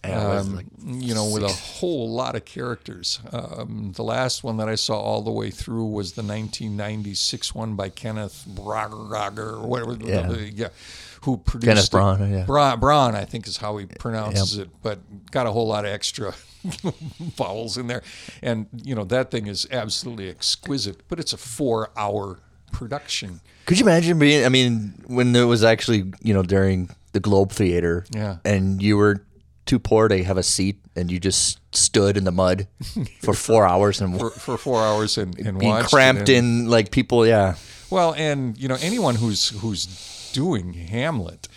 Yeah, 0.03 0.23
it 0.23 0.27
was 0.35 0.47
Um, 0.47 0.55
like 0.55 0.65
you 0.85 1.13
know, 1.13 1.29
with 1.29 1.43
a 1.43 1.49
whole 1.49 2.09
lot 2.09 2.35
of 2.35 2.45
characters. 2.45 3.19
Um, 3.33 3.91
the 3.95 4.03
last 4.03 4.43
one 4.45 4.55
that 4.57 4.69
I 4.69 4.75
saw 4.75 4.97
all 4.97 5.21
the 5.21 5.31
way 5.31 5.51
through 5.51 5.87
was 5.87 6.13
the 6.13 6.23
1996 6.23 7.53
one 7.53 7.75
by 7.75 7.89
Kenneth 7.89 8.45
Branagh 8.47 9.37
or 9.37 9.67
whatever. 9.67 9.97
Yeah. 10.01 10.29
yeah, 10.55 10.67
who 11.23 11.37
produced 11.37 11.67
Kenneth 11.67 11.85
it. 11.85 11.91
Braun, 11.91 12.31
yeah. 12.31 12.45
Bra- 12.45 12.75
Braun, 12.77 13.15
I 13.15 13.25
think 13.25 13.47
is 13.47 13.57
how 13.57 13.77
he 13.77 13.85
pronounces 13.85 14.57
it, 14.57 14.69
but 14.81 14.99
got 15.31 15.47
a 15.47 15.51
whole 15.51 15.67
lot 15.67 15.85
of 15.85 15.91
extra 15.91 16.33
vowels 17.35 17.77
in 17.77 17.87
there. 17.87 18.01
And, 18.41 18.67
you 18.83 18.95
know, 18.95 19.03
that 19.05 19.31
thing 19.31 19.47
is 19.47 19.67
absolutely 19.71 20.29
exquisite, 20.29 21.01
but 21.07 21.19
it's 21.19 21.33
a 21.33 21.37
four 21.37 21.89
hour 21.97 22.39
production. 22.71 23.41
Could 23.65 23.79
you 23.79 23.85
imagine 23.85 24.19
being? 24.19 24.45
I 24.45 24.49
mean, 24.49 24.93
when 25.07 25.35
it 25.35 25.43
was 25.43 25.63
actually 25.63 26.11
you 26.21 26.33
know 26.33 26.43
during 26.43 26.89
the 27.13 27.19
Globe 27.19 27.51
Theater, 27.51 28.05
Yeah. 28.11 28.37
and 28.45 28.81
you 28.81 28.97
were 28.97 29.25
too 29.65 29.79
poor 29.79 30.07
to 30.07 30.23
have 30.23 30.37
a 30.37 30.43
seat, 30.43 30.79
and 30.95 31.11
you 31.11 31.19
just 31.19 31.59
stood 31.75 32.17
in 32.17 32.23
the 32.23 32.31
mud 32.31 32.67
for 33.21 33.33
four 33.33 33.67
hours 33.67 34.01
and 34.01 34.17
For, 34.19 34.29
for 34.31 34.57
four 34.57 34.83
hours 34.83 35.17
and, 35.17 35.37
and 35.39 35.59
being 35.59 35.75
cramped 35.83 36.29
in 36.29 36.67
like 36.67 36.89
people. 36.91 37.25
Yeah, 37.27 37.55
Well, 37.91 38.13
and 38.15 38.57
you 38.57 38.67
know 38.67 38.77
anyone 38.81 39.15
who's 39.15 39.49
who's 39.49 39.85
doing 40.33 40.73
Hamlet, 40.73 41.47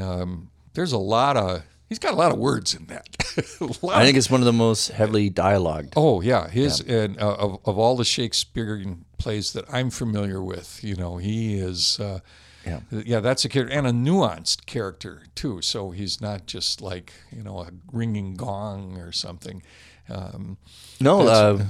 um, 0.00 0.50
there's 0.74 0.92
a 0.92 0.98
lot 0.98 1.36
of 1.36 1.62
he's 1.88 1.98
got 1.98 2.14
a 2.14 2.16
lot 2.16 2.32
of 2.32 2.38
words 2.38 2.74
in 2.74 2.86
that. 2.86 3.06
I 3.92 4.04
think 4.04 4.16
it's 4.16 4.30
one 4.30 4.40
of 4.40 4.46
the 4.46 4.52
most 4.52 4.88
heavily 4.88 5.30
dialogued. 5.30 5.92
Oh 5.96 6.20
yeah, 6.20 6.48
his 6.48 6.80
and 6.80 7.18
uh, 7.20 7.34
of 7.34 7.58
of 7.64 7.78
all 7.78 7.96
the 7.96 8.04
Shakespearean 8.04 9.04
plays 9.18 9.52
that 9.52 9.64
I'm 9.72 9.90
familiar 9.90 10.42
with, 10.42 10.82
you 10.82 10.96
know, 10.96 11.16
he 11.18 11.54
is. 11.58 11.98
Uh, 12.00 12.20
Yeah. 12.64 12.80
yeah, 12.90 13.20
that's 13.20 13.44
a 13.44 13.48
character 13.48 13.74
and 13.76 13.86
a 13.86 13.90
nuanced 13.92 14.66
character 14.66 15.22
too. 15.34 15.60
So 15.62 15.90
he's 15.90 16.20
not 16.20 16.46
just 16.46 16.80
like 16.80 17.12
you 17.36 17.42
know 17.42 17.60
a 17.60 17.70
ringing 17.92 18.34
gong 18.36 18.96
or 18.98 19.12
something. 19.12 19.62
Um, 20.08 20.56
No, 21.00 21.26
uh, 21.26 21.64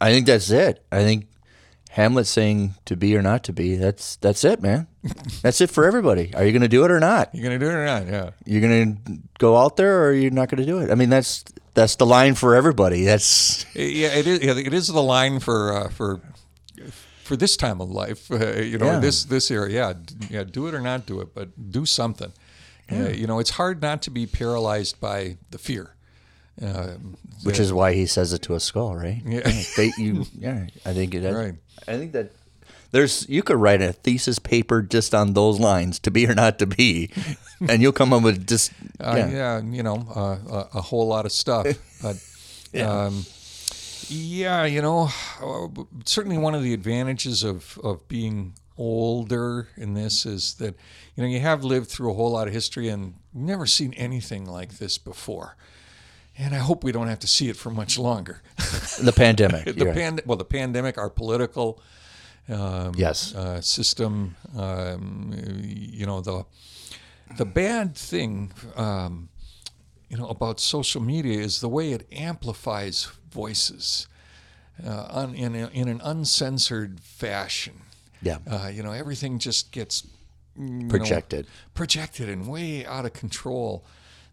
I 0.00 0.10
think 0.12 0.26
that's 0.26 0.50
it. 0.50 0.84
I 0.90 1.02
think 1.04 1.26
Hamlet 1.94 2.26
saying 2.26 2.74
to 2.86 2.96
be 2.96 3.16
or 3.16 3.22
not 3.22 3.44
to 3.44 3.52
be. 3.52 3.76
That's 3.76 4.16
that's 4.16 4.42
it, 4.42 4.60
man. 4.60 4.88
That's 5.42 5.60
it 5.60 5.70
for 5.70 5.84
everybody. 5.84 6.34
Are 6.34 6.44
you 6.44 6.50
going 6.50 6.62
to 6.62 6.68
do 6.68 6.84
it 6.84 6.90
or 6.90 6.98
not? 6.98 7.32
You're 7.32 7.44
gonna 7.44 7.58
do 7.60 7.66
it 7.68 7.74
or 7.74 7.84
not? 7.86 8.06
Yeah. 8.08 8.30
You're 8.44 8.60
going 8.60 8.96
to 9.06 9.12
go 9.38 9.56
out 9.56 9.76
there 9.76 10.04
or 10.04 10.12
you're 10.12 10.32
not 10.32 10.48
going 10.48 10.58
to 10.58 10.66
do 10.66 10.78
it. 10.80 10.90
I 10.90 10.96
mean, 10.96 11.08
that's 11.08 11.44
that's 11.74 11.94
the 11.94 12.04
line 12.06 12.34
for 12.34 12.56
everybody. 12.56 13.04
That's 13.04 13.64
Yeah, 13.76 14.08
it 14.08 14.26
is. 14.26 14.42
Yeah, 14.42 14.58
it 14.58 14.74
is 14.74 14.88
the 14.88 15.02
line 15.02 15.38
for 15.38 15.72
uh, 15.72 15.88
for 15.90 16.20
for 17.22 17.36
this 17.36 17.56
time 17.56 17.80
of 17.80 17.90
life. 17.90 18.28
Uh, 18.28 18.56
you 18.60 18.76
know, 18.78 18.86
Yeah. 18.86 18.98
this 18.98 19.24
this 19.24 19.48
era. 19.50 19.70
Yeah, 19.70 19.92
yeah. 20.28 20.42
Do 20.42 20.66
it 20.66 20.74
or 20.74 20.80
not 20.80 21.06
do 21.06 21.20
it, 21.20 21.32
but 21.32 21.70
do 21.70 21.86
something. 21.86 22.32
Uh, 22.90 23.08
you 23.10 23.26
know, 23.28 23.38
it's 23.38 23.50
hard 23.50 23.80
not 23.80 24.02
to 24.02 24.10
be 24.10 24.26
paralyzed 24.26 25.00
by 25.00 25.36
the 25.52 25.58
fear. 25.58 25.94
Um, 26.60 27.16
which 27.42 27.58
is 27.58 27.72
why 27.72 27.94
he 27.94 28.06
says 28.06 28.32
it 28.32 28.42
to 28.42 28.54
a 28.54 28.60
skull, 28.60 28.94
right? 28.94 29.20
Yeah. 29.26 29.50
They, 29.76 29.90
you, 29.98 30.24
yeah. 30.38 30.66
I 30.84 30.92
think 30.92 31.14
it 31.14 31.24
is. 31.24 31.34
Right. 31.44 31.54
I 31.88 31.96
think 31.96 32.12
that 32.12 32.30
there's 32.90 33.28
you 33.28 33.42
could 33.42 33.56
write 33.56 33.82
a 33.82 33.92
thesis 33.92 34.38
paper 34.38 34.80
just 34.82 35.14
on 35.14 35.34
those 35.34 35.58
lines, 35.60 35.98
to 36.00 36.10
be 36.10 36.26
or 36.26 36.34
not 36.34 36.58
to 36.60 36.66
be, 36.66 37.10
and 37.68 37.82
you'll 37.82 37.92
come 37.92 38.12
up 38.12 38.22
with 38.22 38.46
just 38.46 38.72
Uh, 39.00 39.14
yeah. 39.16 39.30
yeah. 39.30 39.62
you 39.62 39.82
know, 39.82 40.06
uh, 40.14 40.38
a, 40.74 40.78
a 40.78 40.80
whole 40.80 41.06
lot 41.06 41.26
of 41.26 41.32
stuff. 41.32 41.66
But 42.02 42.16
um, 42.82 43.24
yeah, 44.08 44.64
you 44.64 44.82
know, 44.82 45.08
uh, 45.42 45.68
certainly 46.04 46.38
one 46.38 46.54
of 46.54 46.62
the 46.62 46.74
advantages 46.74 47.42
of, 47.42 47.78
of 47.82 48.06
being 48.08 48.54
older 48.76 49.68
in 49.76 49.94
this 49.94 50.26
is 50.26 50.54
that, 50.54 50.74
you 51.14 51.22
know, 51.22 51.28
you 51.28 51.40
have 51.40 51.64
lived 51.64 51.88
through 51.88 52.10
a 52.10 52.14
whole 52.14 52.32
lot 52.32 52.46
of 52.46 52.52
history 52.52 52.88
and 52.88 53.14
never 53.32 53.66
seen 53.66 53.94
anything 53.94 54.44
like 54.44 54.78
this 54.78 54.98
before. 54.98 55.56
And 56.36 56.54
I 56.54 56.58
hope 56.58 56.82
we 56.82 56.90
don't 56.92 57.06
have 57.06 57.20
to 57.20 57.26
see 57.28 57.48
it 57.48 57.56
for 57.56 57.70
much 57.70 57.98
longer. 57.98 58.42
the 59.02 59.12
pandemic. 59.14 59.64
the 59.66 59.74
you're 59.74 59.86
right. 59.86 59.94
pand- 59.96 60.22
well, 60.26 60.36
the 60.38 60.44
pandemic, 60.44 60.98
our 60.98 61.10
political 61.10 61.80
um, 62.48 62.92
Yes. 62.96 63.34
uh, 63.34 63.60
system, 63.60 64.34
um, 64.56 65.32
you 65.62 66.06
know, 66.06 66.20
the 66.20 66.44
the 67.38 67.44
bad 67.46 67.96
thing, 67.96 68.52
um, 68.76 69.28
you 70.10 70.16
know, 70.16 70.28
about 70.28 70.60
social 70.60 71.00
media 71.00 71.40
is 71.40 71.60
the 71.60 71.68
way 71.68 71.92
it 71.92 72.06
amplifies 72.12 73.08
voices 73.30 74.06
uh, 74.86 75.06
un, 75.10 75.34
in, 75.34 75.54
a, 75.54 75.68
in 75.68 75.88
an 75.88 76.00
uncensored 76.04 77.00
fashion. 77.00 77.74
Yeah. 78.22 78.38
Uh, 78.46 78.70
you 78.72 78.82
know, 78.82 78.92
everything 78.92 79.38
just 79.38 79.72
gets 79.72 80.06
know, 80.56 80.88
Projected. 80.88 81.46
projected 81.74 82.28
and 82.28 82.46
way 82.46 82.84
out 82.86 83.04
of 83.06 83.12
control. 83.14 83.84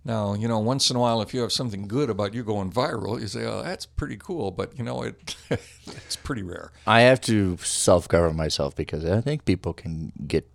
Now, 0.03 0.33
you 0.33 0.47
know, 0.47 0.57
once 0.59 0.89
in 0.89 0.95
a 0.95 0.99
while, 0.99 1.21
if 1.21 1.33
you 1.33 1.41
have 1.41 1.51
something 1.51 1.87
good 1.87 2.09
about 2.09 2.33
you 2.33 2.43
going 2.43 2.71
viral, 2.71 3.21
you 3.21 3.27
say, 3.27 3.45
"Oh, 3.45 3.61
that's 3.61 3.85
pretty 3.85 4.17
cool," 4.17 4.49
but 4.49 4.75
you 4.77 4.83
know, 4.83 5.03
it 5.03 5.35
it's 5.49 6.15
pretty 6.15 6.41
rare. 6.41 6.71
I 6.87 7.01
have 7.01 7.21
to 7.21 7.57
self 7.57 8.07
govern 8.07 8.35
myself 8.35 8.75
because 8.75 9.05
I 9.05 9.21
think 9.21 9.45
people 9.45 9.73
can 9.73 10.11
get 10.27 10.49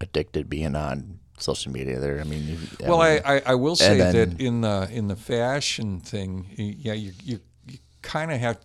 addicted 0.00 0.50
being 0.50 0.76
on 0.76 1.18
social 1.38 1.72
media. 1.72 1.98
There, 1.98 2.20
I 2.20 2.24
mean, 2.24 2.58
Well, 2.80 3.00
I, 3.00 3.14
mean, 3.14 3.22
I, 3.24 3.42
I 3.46 3.54
will 3.54 3.76
say 3.76 3.96
then- 3.96 4.12
that 4.12 4.40
in 4.40 4.60
the 4.60 4.88
in 4.92 5.08
the 5.08 5.16
fashion 5.16 6.00
thing, 6.00 6.46
yeah, 6.56 6.92
you 6.92 7.12
you, 7.24 7.40
you 7.66 7.78
kind 8.02 8.30
of 8.30 8.38
have 8.38 8.58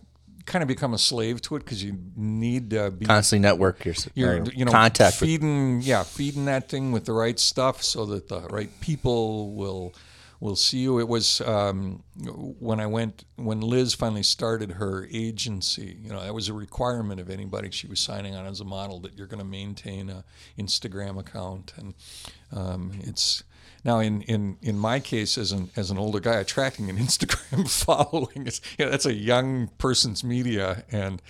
kind 0.44 0.62
of 0.62 0.68
become 0.68 0.94
a 0.94 0.98
slave 0.98 1.40
to 1.42 1.56
it 1.56 1.60
because 1.60 1.82
you 1.82 1.98
need 2.14 2.70
to 2.70 2.90
be 2.92 3.04
constantly 3.04 3.42
network 3.42 3.84
your 3.84 3.94
you're 4.14 4.44
you 4.54 4.64
know 4.64 4.70
contact 4.70 5.20
with 5.20 5.42
yeah 5.84 6.04
feeding 6.04 6.44
that 6.44 6.68
thing 6.68 6.92
with 6.92 7.04
the 7.04 7.12
right 7.12 7.40
stuff 7.40 7.82
so 7.82 8.06
that 8.06 8.28
the 8.28 8.42
right 8.42 8.70
people 8.80 9.52
will 9.54 9.92
will 10.40 10.56
see 10.56 10.78
you. 10.78 10.98
It 10.98 11.08
was 11.08 11.40
um, 11.42 12.02
when 12.58 12.80
i 12.80 12.86
went 12.86 13.24
when 13.36 13.60
liz 13.60 13.94
finally 13.94 14.22
started 14.22 14.72
her 14.72 15.06
agency 15.12 15.98
you 16.02 16.10
know 16.10 16.20
that 16.20 16.34
was 16.34 16.48
a 16.48 16.52
requirement 16.52 17.20
of 17.20 17.28
anybody 17.28 17.70
she 17.70 17.86
was 17.86 18.00
signing 18.00 18.34
on 18.34 18.46
as 18.46 18.60
a 18.60 18.64
model 18.64 19.00
that 19.00 19.16
you're 19.16 19.26
going 19.26 19.38
to 19.38 19.44
maintain 19.44 20.08
a 20.08 20.24
instagram 20.58 21.18
account. 21.18 21.72
And 21.76 21.94
um, 22.52 22.92
it's 23.00 23.44
now 23.84 23.98
in, 24.00 24.22
in, 24.22 24.56
in 24.62 24.78
my 24.78 25.00
case 25.00 25.38
as 25.38 25.52
an 25.52 25.70
as 25.76 25.90
an 25.90 25.98
older 25.98 26.20
guy 26.20 26.36
attracting 26.36 26.90
an 26.90 26.96
Instagram 27.06 27.68
following 27.84 28.46
is 28.46 28.60
you 28.78 28.84
know, 28.84 28.90
that's 28.90 29.06
a 29.06 29.14
young 29.14 29.68
person's 29.78 30.24
media. 30.24 30.84
And 30.90 31.22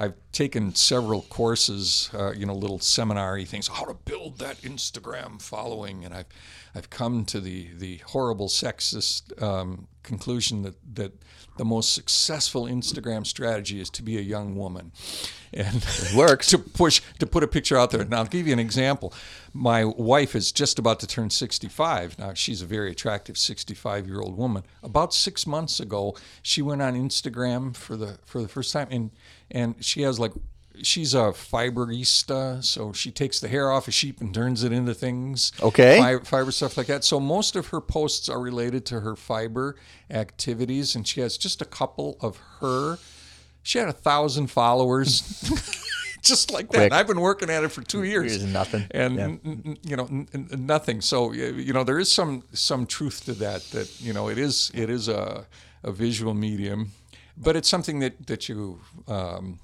I've 0.00 0.14
taken 0.32 0.74
several 0.74 1.22
courses 1.22 2.10
uh, 2.14 2.32
you 2.32 2.46
know 2.46 2.54
little 2.54 2.78
seminary 2.78 3.44
things 3.44 3.68
how 3.68 3.84
to 3.84 3.94
build 3.94 4.38
that 4.38 4.56
Instagram 4.62 5.40
following 5.42 6.04
and 6.04 6.14
I've 6.14 6.26
I've 6.74 6.88
come 6.88 7.24
to 7.26 7.40
the 7.40 7.68
the 7.76 7.98
horrible 7.98 8.48
sexist 8.48 9.42
um, 9.42 9.88
conclusion 10.02 10.62
that 10.62 10.76
that 10.94 11.12
the 11.58 11.64
most 11.64 11.92
successful 11.92 12.64
Instagram 12.64 13.26
strategy 13.26 13.80
is 13.80 13.90
to 13.90 14.02
be 14.02 14.16
a 14.16 14.22
young 14.22 14.56
woman 14.56 14.92
and 15.52 15.76
It 15.76 16.14
works. 16.14 16.46
to 16.50 16.58
push 16.58 17.00
to 17.18 17.26
put 17.26 17.42
a 17.42 17.48
picture 17.48 17.76
out 17.76 17.90
there. 17.90 18.04
Now, 18.04 18.18
I'll 18.18 18.24
give 18.24 18.46
you 18.46 18.52
an 18.52 18.58
example. 18.58 19.12
My 19.52 19.84
wife 19.84 20.34
is 20.34 20.52
just 20.52 20.78
about 20.78 21.00
to 21.00 21.06
turn 21.06 21.30
65. 21.30 22.18
Now, 22.18 22.34
she's 22.34 22.62
a 22.62 22.66
very 22.66 22.90
attractive 22.90 23.36
65 23.36 24.06
year 24.06 24.20
old 24.20 24.36
woman. 24.36 24.62
About 24.82 25.12
six 25.12 25.46
months 25.46 25.80
ago, 25.80 26.16
she 26.42 26.62
went 26.62 26.82
on 26.82 26.94
Instagram 26.94 27.76
for 27.76 27.96
the 27.96 28.18
for 28.24 28.42
the 28.42 28.48
first 28.48 28.72
time, 28.72 28.88
and 28.90 29.10
and 29.50 29.74
she 29.84 30.02
has 30.02 30.18
like. 30.18 30.32
She's 30.82 31.12
a 31.12 31.34
fiberista, 31.34 32.64
so 32.64 32.92
she 32.94 33.10
takes 33.10 33.38
the 33.40 33.48
hair 33.48 33.70
off 33.70 33.86
a 33.86 33.90
sheep 33.90 34.20
and 34.22 34.32
turns 34.32 34.64
it 34.64 34.72
into 34.72 34.94
things. 34.94 35.52
Okay. 35.60 35.98
Fi- 35.98 36.18
fiber 36.24 36.50
stuff 36.50 36.76
like 36.78 36.86
that. 36.86 37.04
So 37.04 37.20
most 37.20 37.54
of 37.56 37.66
her 37.68 37.82
posts 37.82 38.30
are 38.30 38.40
related 38.40 38.86
to 38.86 39.00
her 39.00 39.14
fiber 39.14 39.76
activities, 40.10 40.94
and 40.94 41.06
she 41.06 41.20
has 41.20 41.36
just 41.36 41.60
a 41.60 41.64
couple 41.66 42.16
of 42.20 42.38
her. 42.60 42.98
She 43.62 43.78
had 43.78 43.88
a 43.88 43.92
thousand 43.92 44.46
followers, 44.46 45.20
just 46.22 46.50
like 46.50 46.70
that. 46.70 46.92
I've 46.92 47.06
been 47.06 47.20
working 47.20 47.50
at 47.50 47.62
it 47.62 47.68
for 47.68 47.82
two 47.82 48.04
years. 48.04 48.34
It's 48.36 48.44
nothing. 48.44 48.86
and 48.92 49.14
Yeah. 49.16 49.24
n- 49.24 49.40
n- 49.44 49.78
you 49.82 49.96
know 49.96 50.06
n- 50.06 50.28
n- 50.32 50.48
nothing. 50.66 51.00
So 51.02 51.32
you 51.32 51.72
know 51.74 51.84
there 51.84 51.98
is 51.98 52.10
some 52.10 52.42
some 52.54 52.86
truth 52.86 53.24
to 53.26 53.34
that. 53.34 53.62
That 53.72 54.00
you 54.00 54.12
know 54.14 54.28
it 54.30 54.38
is 54.38 54.70
it 54.72 54.88
is 54.88 55.08
a 55.08 55.46
a 55.82 55.92
visual 55.92 56.32
medium, 56.34 56.92
but 57.40 57.56
it's 57.56 57.68
something 57.68 58.00
that 58.00 58.26
that 58.26 58.48
you. 58.48 58.80
Um, 59.08 59.60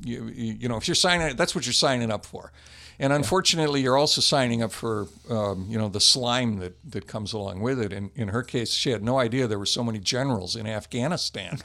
you, 0.00 0.26
you 0.26 0.68
know, 0.68 0.76
if 0.76 0.86
you're 0.86 0.94
signing, 0.94 1.34
that's 1.36 1.56
what 1.56 1.66
you're 1.66 1.72
signing 1.72 2.12
up 2.12 2.24
for. 2.24 2.52
And 3.00 3.12
unfortunately, 3.12 3.80
you're 3.80 3.96
also 3.96 4.20
signing 4.20 4.62
up 4.62 4.72
for, 4.72 5.06
um, 5.30 5.66
you 5.68 5.78
know, 5.78 5.88
the 5.88 6.00
slime 6.00 6.58
that, 6.58 6.74
that 6.90 7.06
comes 7.06 7.32
along 7.32 7.60
with 7.60 7.80
it. 7.80 7.92
And 7.92 8.10
in 8.16 8.28
her 8.28 8.42
case, 8.42 8.72
she 8.72 8.90
had 8.90 9.04
no 9.04 9.18
idea 9.18 9.46
there 9.46 9.58
were 9.58 9.66
so 9.66 9.84
many 9.84 10.00
generals 10.00 10.56
in 10.56 10.66
Afghanistan 10.66 11.58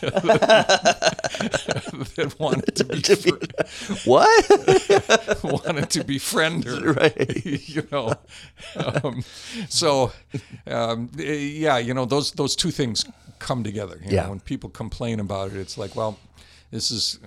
that 0.00 2.34
wanted 2.38 2.76
to 2.76 2.84
be 2.84 3.00
what? 4.04 5.40
wanted 5.44 5.90
to 5.90 6.04
befriend 6.04 6.64
her. 6.64 6.92
Right. 6.92 7.44
you 7.68 7.86
know, 7.90 8.14
um, 8.76 9.22
so 9.68 10.12
um, 10.66 11.10
eh, 11.18 11.32
yeah, 11.34 11.78
you 11.78 11.94
know 11.94 12.04
those 12.04 12.32
those 12.32 12.56
two 12.56 12.70
things 12.70 13.04
come 13.38 13.64
together. 13.64 13.98
You 14.04 14.14
Yeah. 14.16 14.24
know, 14.24 14.30
when 14.30 14.40
people 14.40 14.70
complain 14.70 15.20
about 15.20 15.52
it, 15.52 15.56
it's 15.58 15.78
like, 15.78 15.96
well, 15.96 16.18
this 16.70 16.90
is 16.90 17.18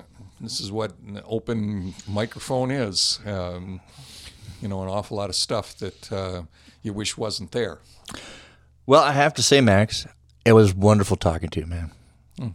this 0.42 0.60
is 0.60 0.72
what 0.72 0.94
an 1.08 1.22
open 1.26 1.94
microphone 2.08 2.72
is. 2.72 3.20
Um, 3.26 3.82
you 4.62 4.68
know, 4.70 4.82
an 4.82 4.88
awful 4.90 5.18
lot 5.18 5.30
of 5.30 5.36
stuff 5.36 5.78
that 5.80 6.12
uh, 6.12 6.44
you 6.82 6.94
wish 6.94 7.18
wasn't 7.18 7.52
there. 7.52 7.80
Well, 8.86 9.04
I 9.04 9.12
have 9.12 9.34
to 9.36 9.44
say, 9.44 9.60
Max, 9.62 10.06
it 10.46 10.54
was 10.54 10.74
wonderful 10.74 11.18
talking 11.18 11.50
to 11.50 11.60
you, 11.60 11.66
man. 11.66 11.92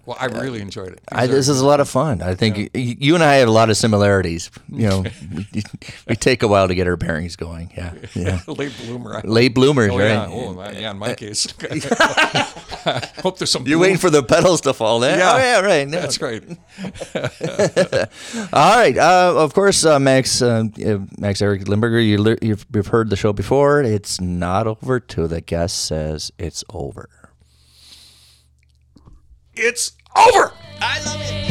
Well, 0.04 0.16
I 0.18 0.26
really 0.26 0.60
enjoyed 0.60 0.88
it. 0.92 1.00
I, 1.12 1.28
this 1.28 1.48
is 1.48 1.60
a 1.60 1.66
lot 1.66 1.78
of 1.78 1.88
fun. 1.88 2.20
I 2.20 2.34
think 2.34 2.56
y 2.74 2.96
you 2.98 3.14
and 3.14 3.22
I 3.22 3.34
have 3.36 3.46
a 3.48 3.52
lot 3.52 3.70
of 3.70 3.76
similarities. 3.76 4.50
You 4.68 4.88
know, 4.88 5.04
we, 5.54 5.62
we 6.08 6.16
take 6.16 6.42
a 6.42 6.48
while 6.48 6.66
to 6.66 6.74
get 6.74 6.88
our 6.88 6.96
bearings 6.96 7.36
going. 7.36 7.70
Yeah, 7.76 7.94
yeah. 8.14 8.40
late 8.48 8.72
bloomer. 8.84 9.20
Late 9.22 9.54
bloomers, 9.54 9.90
Oh, 9.92 9.98
right? 9.98 10.08
yeah. 10.08 10.26
Oh, 10.28 10.70
yeah, 10.72 10.90
in 10.90 10.98
my 10.98 11.14
case. 11.14 11.46
Hope 13.22 13.38
there's 13.38 13.50
some. 13.52 13.66
You're 13.68 13.78
waiting 13.78 13.98
for 13.98 14.10
the 14.10 14.22
petals 14.22 14.60
to 14.62 14.72
fall 14.74 14.98
down. 15.00 15.18
Yeah. 15.18 15.32
Oh, 15.34 15.38
yeah, 15.38 15.60
right. 15.60 15.86
No. 15.88 16.00
That's 16.00 16.20
right. 16.20 16.42
All 18.52 18.76
right. 18.76 18.96
Uh, 18.96 19.34
of 19.36 19.54
course, 19.54 19.84
uh, 19.84 19.98
Max, 19.98 20.42
uh, 20.42 20.64
uh, 20.84 20.98
Max 21.18 21.40
Eric 21.42 21.68
Limburger, 21.68 22.00
you, 22.00 22.36
you've, 22.42 22.66
you've 22.72 22.86
heard 22.88 23.10
the 23.10 23.16
show 23.16 23.32
before. 23.32 23.82
It's 23.82 24.20
not 24.20 24.66
over 24.66 25.00
till 25.00 25.28
the 25.28 25.40
guest 25.40 25.84
says 25.84 26.32
it's 26.38 26.64
over. 26.70 27.08
It's 29.60 29.90
over. 30.14 30.52
I 30.80 31.02
love 31.04 31.20
it. 31.20 31.48